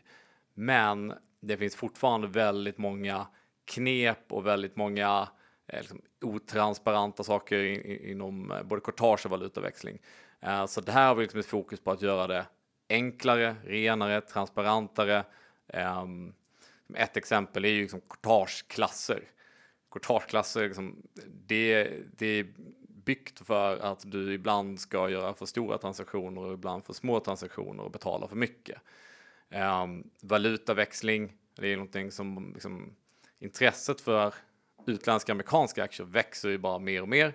Men 0.54 1.14
det 1.40 1.58
finns 1.58 1.76
fortfarande 1.76 2.28
väldigt 2.28 2.78
många 2.78 3.28
knep 3.66 4.32
och 4.32 4.46
väldigt 4.46 4.76
många 4.76 5.28
eh, 5.68 5.80
liksom, 5.80 6.02
otransparenta 6.22 7.24
saker 7.24 7.64
in, 7.64 7.82
in, 7.82 8.10
inom 8.12 8.52
eh, 8.52 8.64
både 8.64 8.82
courtage 8.82 9.26
och 9.26 9.32
valutaväxling. 9.32 10.00
Eh, 10.42 10.66
så 10.66 10.82
det 10.82 10.92
här 10.92 11.08
har 11.08 11.16
vi 11.16 11.22
liksom 11.22 11.40
ett 11.40 11.46
fokus 11.46 11.80
på 11.80 11.92
att 11.92 12.02
göra 12.02 12.28
det 12.28 12.46
enklare, 12.90 13.56
renare, 13.64 14.22
transparentare. 14.22 15.24
Ehm, 15.68 16.34
ett 16.96 17.18
exempel 17.18 17.66
är 17.66 17.70
ju 17.70 17.82
liksom 17.82 18.02
courtageklasser 18.02 19.24
courtageklasser, 19.92 20.68
liksom, 20.68 20.96
det, 21.48 21.92
det 22.18 22.26
är 22.26 22.48
byggt 22.88 23.40
för 23.40 23.78
att 23.78 24.12
du 24.12 24.34
ibland 24.34 24.80
ska 24.80 25.10
göra 25.10 25.34
för 25.34 25.46
stora 25.46 25.78
transaktioner 25.78 26.42
och 26.42 26.54
ibland 26.54 26.86
för 26.86 26.94
små 26.94 27.20
transaktioner 27.20 27.84
och 27.84 27.92
betala 27.92 28.28
för 28.28 28.36
mycket. 28.36 28.82
Ehm, 29.50 30.10
valutaväxling, 30.22 31.34
det 31.56 31.68
är 31.68 31.76
någonting 31.76 32.12
som 32.12 32.52
liksom, 32.54 32.96
intresset 33.40 34.02
för 34.02 34.34
utländska 34.88 35.32
amerikanska 35.32 35.84
aktier 35.84 36.08
växer 36.08 36.50
ju 36.50 36.58
bara 36.58 36.80
mer 36.80 37.02
och 37.02 37.10
mer. 37.10 37.34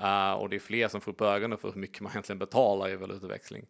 Uh, 0.00 0.32
och 0.32 0.48
det 0.48 0.56
är 0.56 0.60
fler 0.60 0.88
som 0.88 1.00
får 1.00 1.12
upp 1.12 1.20
ögonen 1.20 1.58
för 1.58 1.72
hur 1.72 1.80
mycket 1.80 2.00
man 2.00 2.12
egentligen 2.12 2.38
betalar 2.38 2.88
i 2.88 2.96
valutaväxling. 2.96 3.66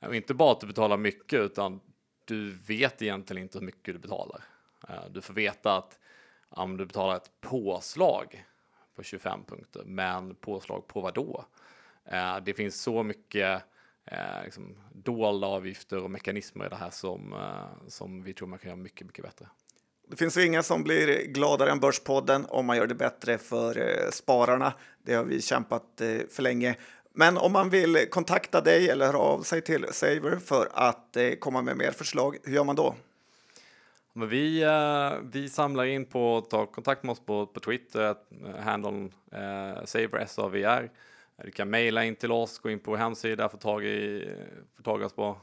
Och 0.00 0.14
inte 0.14 0.34
bara 0.34 0.52
att 0.52 0.60
du 0.60 0.66
betalar 0.66 0.96
mycket 0.96 1.40
utan 1.40 1.80
du 2.24 2.50
vet 2.50 3.02
egentligen 3.02 3.42
inte 3.42 3.58
hur 3.58 3.66
mycket 3.66 3.94
du 3.94 3.98
betalar. 3.98 4.42
Uh, 4.90 5.10
du 5.10 5.20
får 5.20 5.34
veta 5.34 5.76
att 5.76 5.98
om 6.48 6.76
du 6.76 6.86
betalar 6.86 7.16
ett 7.16 7.30
påslag 7.40 8.44
på 8.94 9.02
25 9.02 9.44
punkter, 9.44 9.82
men 9.84 10.34
påslag 10.34 10.86
på 10.86 11.00
vad 11.00 11.14
då? 11.14 11.44
Uh, 12.12 12.36
det 12.44 12.54
finns 12.54 12.82
så 12.82 13.02
mycket 13.02 13.62
eh, 14.04 14.44
liksom, 14.44 14.76
dolda 14.92 15.46
avgifter 15.46 16.02
och 16.02 16.10
mekanismer 16.10 16.66
i 16.66 16.68
det 16.68 16.76
här 16.76 16.90
som, 16.90 17.34
som 17.88 18.22
vi 18.22 18.34
tror 18.34 18.48
man 18.48 18.58
kan 18.58 18.68
göra 18.68 18.76
mycket, 18.76 19.06
mycket 19.06 19.24
bättre. 19.24 19.46
Det 20.10 20.16
finns 20.16 20.36
ju 20.36 20.46
inga 20.46 20.62
som 20.62 20.82
blir 20.82 21.26
gladare 21.26 21.70
än 21.70 21.80
Börspodden 21.80 22.46
om 22.48 22.66
man 22.66 22.76
gör 22.76 22.86
det 22.86 22.94
bättre 22.94 23.38
för 23.38 23.78
eh, 23.78 24.10
spararna. 24.10 24.72
Det 25.02 25.14
har 25.14 25.24
vi 25.24 25.42
kämpat 25.42 26.00
eh, 26.00 26.18
för 26.30 26.42
länge. 26.42 26.76
Men 27.12 27.38
om 27.38 27.52
man 27.52 27.70
vill 27.70 28.06
kontakta 28.10 28.60
dig 28.60 28.90
eller 28.90 29.06
höra 29.06 29.18
av 29.18 29.42
sig 29.42 29.60
till 29.60 29.86
Saver 29.90 30.36
för 30.36 30.68
att 30.72 31.16
eh, 31.16 31.30
komma 31.30 31.62
med 31.62 31.76
mer 31.76 31.90
förslag, 31.90 32.36
hur 32.44 32.54
gör 32.54 32.64
man 32.64 32.76
då? 32.76 32.94
Men 34.12 34.28
vi, 34.28 34.64
vi 35.32 35.48
samlar 35.48 35.84
in 35.84 36.04
på, 36.04 36.46
ta 36.50 36.66
kontakt 36.66 37.02
med 37.02 37.12
oss 37.12 37.20
på, 37.26 37.46
på 37.46 37.60
Twitter, 37.60 38.14
eh, 38.44 38.74
eh, 38.74 39.84
Saver, 39.84 40.26
SAVR. 40.26 40.90
Du 41.44 41.50
kan 41.50 41.70
mejla 41.70 42.04
in 42.04 42.16
till 42.16 42.32
oss, 42.32 42.58
gå 42.58 42.70
in 42.70 42.78
på 42.78 42.90
vår 42.90 42.98
hemsida, 42.98 43.48
få 43.48 43.56
tag 43.56 43.84
i, 43.84 44.28
få 44.76 44.82
tag 44.82 45.02
oss 45.02 45.12
på 45.12 45.36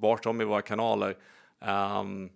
vart 0.00 0.24
som 0.24 0.40
i 0.40 0.44
våra 0.44 0.62
kanaler. 0.62 1.16
Um, 1.60 2.30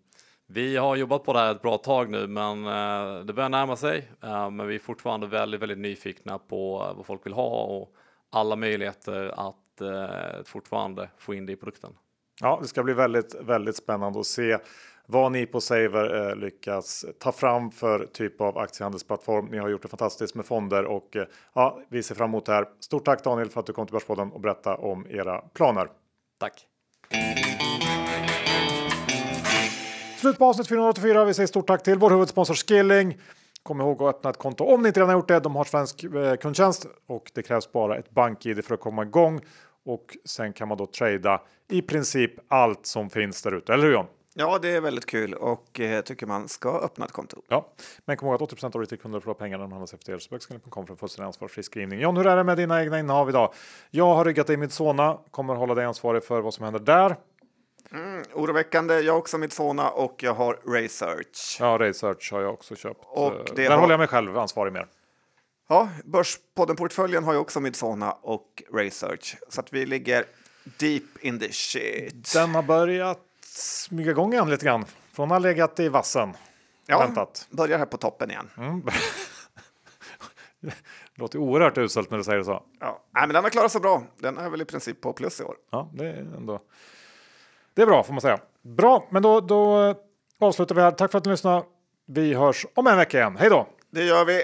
vi 0.52 0.76
har 0.76 0.96
jobbat 0.96 1.24
på 1.24 1.32
det 1.32 1.38
här 1.38 1.50
ett 1.50 1.62
bra 1.62 1.78
tag 1.78 2.10
nu, 2.10 2.26
men 2.26 2.66
uh, 2.66 3.24
det 3.24 3.32
börjar 3.32 3.48
närma 3.48 3.76
sig. 3.76 4.10
Uh, 4.24 4.50
men 4.50 4.66
vi 4.66 4.74
är 4.74 4.78
fortfarande 4.78 5.26
väldigt, 5.26 5.62
väldigt 5.62 5.78
nyfikna 5.78 6.38
på 6.38 6.86
uh, 6.90 6.96
vad 6.96 7.06
folk 7.06 7.26
vill 7.26 7.32
ha 7.32 7.64
och 7.64 7.94
alla 8.30 8.56
möjligheter 8.56 9.48
att 9.48 9.56
fortfarande 10.44 11.08
få 11.18 11.34
in 11.34 11.46
det 11.46 11.52
i 11.52 11.56
produkten. 11.56 11.92
Ja, 12.40 12.58
det 12.62 12.68
ska 12.68 12.82
bli 12.82 12.94
väldigt, 12.94 13.34
väldigt 13.40 13.76
spännande 13.76 14.20
att 14.20 14.26
se 14.26 14.58
vad 15.06 15.32
ni 15.32 15.46
på 15.46 15.60
Saver 15.60 16.30
eh, 16.30 16.36
lyckas 16.36 17.04
ta 17.18 17.32
fram 17.32 17.70
för 17.70 18.06
typ 18.06 18.40
av 18.40 18.58
aktiehandelsplattform. 18.58 19.46
Ni 19.46 19.58
har 19.58 19.68
gjort 19.68 19.82
det 19.82 19.88
fantastiskt 19.88 20.34
med 20.34 20.46
fonder 20.46 20.84
och 20.84 21.16
eh, 21.16 21.26
ja, 21.54 21.80
vi 21.88 22.02
ser 22.02 22.14
fram 22.14 22.30
emot 22.30 22.46
det 22.46 22.52
här. 22.52 22.66
Stort 22.80 23.04
tack 23.04 23.24
Daniel 23.24 23.48
för 23.48 23.60
att 23.60 23.66
du 23.66 23.72
kom 23.72 23.86
till 23.86 23.92
Börspodden 23.92 24.32
och 24.32 24.40
berätta 24.40 24.76
om 24.76 25.06
era 25.10 25.38
planer. 25.38 25.88
Tack! 26.38 26.66
Slut 30.22 30.38
på 30.38 30.44
avsnitt 30.44 30.68
484. 30.68 31.24
Vi 31.24 31.34
säger 31.34 31.46
stort 31.46 31.66
tack 31.66 31.82
till 31.82 31.98
vår 31.98 32.10
huvudsponsor 32.10 32.54
Skilling. 32.54 33.18
Kom 33.62 33.80
ihåg 33.80 34.02
att 34.02 34.16
öppna 34.16 34.30
ett 34.30 34.36
konto 34.36 34.64
om 34.64 34.82
ni 34.82 34.88
inte 34.88 35.00
redan 35.00 35.08
har 35.08 35.16
gjort 35.16 35.28
det. 35.28 35.40
De 35.40 35.56
har 35.56 35.64
svensk 35.64 36.04
eh, 36.04 36.36
kundtjänst 36.36 36.86
och 37.06 37.30
det 37.34 37.42
krävs 37.42 37.72
bara 37.72 37.96
ett 37.96 38.10
bank-id 38.10 38.64
för 38.64 38.74
att 38.74 38.80
komma 38.80 39.02
igång 39.02 39.40
och 39.84 40.16
sen 40.24 40.52
kan 40.52 40.68
man 40.68 40.78
då 40.78 40.86
trada 40.86 41.40
i 41.70 41.82
princip 41.82 42.32
allt 42.48 42.86
som 42.86 43.10
finns 43.10 43.42
där 43.42 43.54
ute. 43.54 43.72
Eller 43.72 43.84
hur 43.84 43.92
John? 43.92 44.06
Ja, 44.34 44.58
det 44.62 44.70
är 44.70 44.80
väldigt 44.80 45.06
kul 45.06 45.34
och 45.34 45.80
eh, 45.80 46.02
tycker 46.02 46.26
man 46.26 46.48
ska 46.48 46.78
öppna 46.78 47.04
ett 47.04 47.12
konto. 47.12 47.42
Ja, 47.48 47.68
men 48.04 48.16
kom 48.16 48.28
ihåg 48.28 48.42
att 48.42 48.52
80% 48.52 48.64
av 48.64 48.80
retailkunder 48.80 49.20
förlorar 49.20 49.38
pengar 49.38 49.58
när 49.58 49.64
de 49.64 49.72
handlas 49.72 49.94
efter 49.94 50.12
er. 50.12 50.18
Så 50.18 50.30
Bögskallen.com 50.30 50.86
för 50.86 50.94
en 50.94 50.98
fullständig 50.98 51.26
ansvarsfri 51.26 51.62
skrivning. 51.62 52.00
John, 52.00 52.16
hur 52.16 52.26
är 52.26 52.36
det 52.36 52.44
med 52.44 52.56
dina 52.56 52.82
egna 52.82 52.98
innehav 52.98 53.28
idag? 53.28 53.54
Jag 53.90 54.14
har 54.14 54.24
ryggat 54.24 54.50
i 54.50 54.56
Midsona, 54.56 55.18
kommer 55.30 55.54
hålla 55.54 55.74
dig 55.74 55.84
ansvarig 55.84 56.24
för 56.24 56.40
vad 56.40 56.54
som 56.54 56.64
händer 56.64 56.80
där. 56.80 57.16
Mm, 57.92 58.22
oroväckande. 58.34 59.00
Jag 59.00 59.12
har 59.12 59.18
också 59.18 59.38
Midsona 59.38 59.90
och 59.90 60.22
jag 60.22 60.34
har 60.34 60.58
Research. 60.66 61.56
Ja, 61.60 61.76
Research 61.80 62.32
har 62.32 62.40
jag 62.40 62.54
också 62.54 62.76
köpt. 62.76 63.00
Och 63.06 63.32
eh, 63.32 63.44
det 63.44 63.62
Där 63.62 63.70
har... 63.70 63.78
håller 63.78 63.92
jag 63.92 63.98
mig 63.98 64.08
själv 64.08 64.38
ansvarig 64.38 64.72
mer. 64.72 64.86
Ja, 65.68 65.88
Börspodden-portföljen 66.04 67.24
har 67.24 67.32
ju 67.32 67.38
också 67.38 67.60
Midsona 67.60 68.12
och 68.12 68.62
Research. 68.72 69.36
Så 69.48 69.60
att 69.60 69.72
vi 69.72 69.86
ligger 69.86 70.24
deep 70.78 71.02
in 71.20 71.38
the 71.38 71.52
shit. 71.52 72.32
Den 72.34 72.54
har 72.54 72.62
börjat 72.62 73.20
smyga 73.44 74.10
igång 74.10 74.32
igen 74.32 74.50
lite 74.50 74.64
grann. 74.64 74.84
Från 75.12 75.24
att 75.24 75.30
ha 75.34 75.38
legat 75.38 75.80
i 75.80 75.88
vassen. 75.88 76.32
Ja, 76.86 76.98
väntat. 76.98 77.46
börjar 77.50 77.78
här 77.78 77.86
på 77.86 77.96
toppen 77.96 78.30
igen. 78.30 78.50
Mm. 78.56 78.82
det 80.60 80.72
låter 81.14 81.38
oerhört 81.38 81.78
uselt 81.78 82.10
när 82.10 82.18
du 82.18 82.24
säger 82.24 82.42
så. 82.42 82.62
Ja, 82.80 83.04
Nej, 83.14 83.26
men 83.26 83.34
den 83.34 83.44
har 83.44 83.50
klarat 83.50 83.72
sig 83.72 83.80
bra. 83.80 84.02
Den 84.18 84.38
är 84.38 84.50
väl 84.50 84.62
i 84.62 84.64
princip 84.64 85.00
på 85.00 85.12
plus 85.12 85.40
i 85.40 85.44
år. 85.44 85.56
Ja, 85.70 85.90
det 85.94 86.04
är 86.06 86.16
ändå. 86.36 86.60
Det 87.74 87.82
är 87.82 87.86
bra 87.86 88.02
får 88.02 88.12
man 88.12 88.20
säga. 88.20 88.38
Bra, 88.62 89.06
men 89.10 89.22
då, 89.22 89.40
då 89.40 89.94
avslutar 90.40 90.74
vi 90.74 90.80
här. 90.80 90.90
Tack 90.90 91.10
för 91.10 91.18
att 91.18 91.24
ni 91.24 91.30
lyssnade. 91.30 91.62
Vi 92.06 92.34
hörs 92.34 92.66
om 92.74 92.86
en 92.86 92.96
vecka 92.96 93.18
igen. 93.18 93.36
Hej 93.38 93.50
då! 93.50 93.66
Det 93.90 94.04
gör 94.04 94.24
vi. 94.24 94.42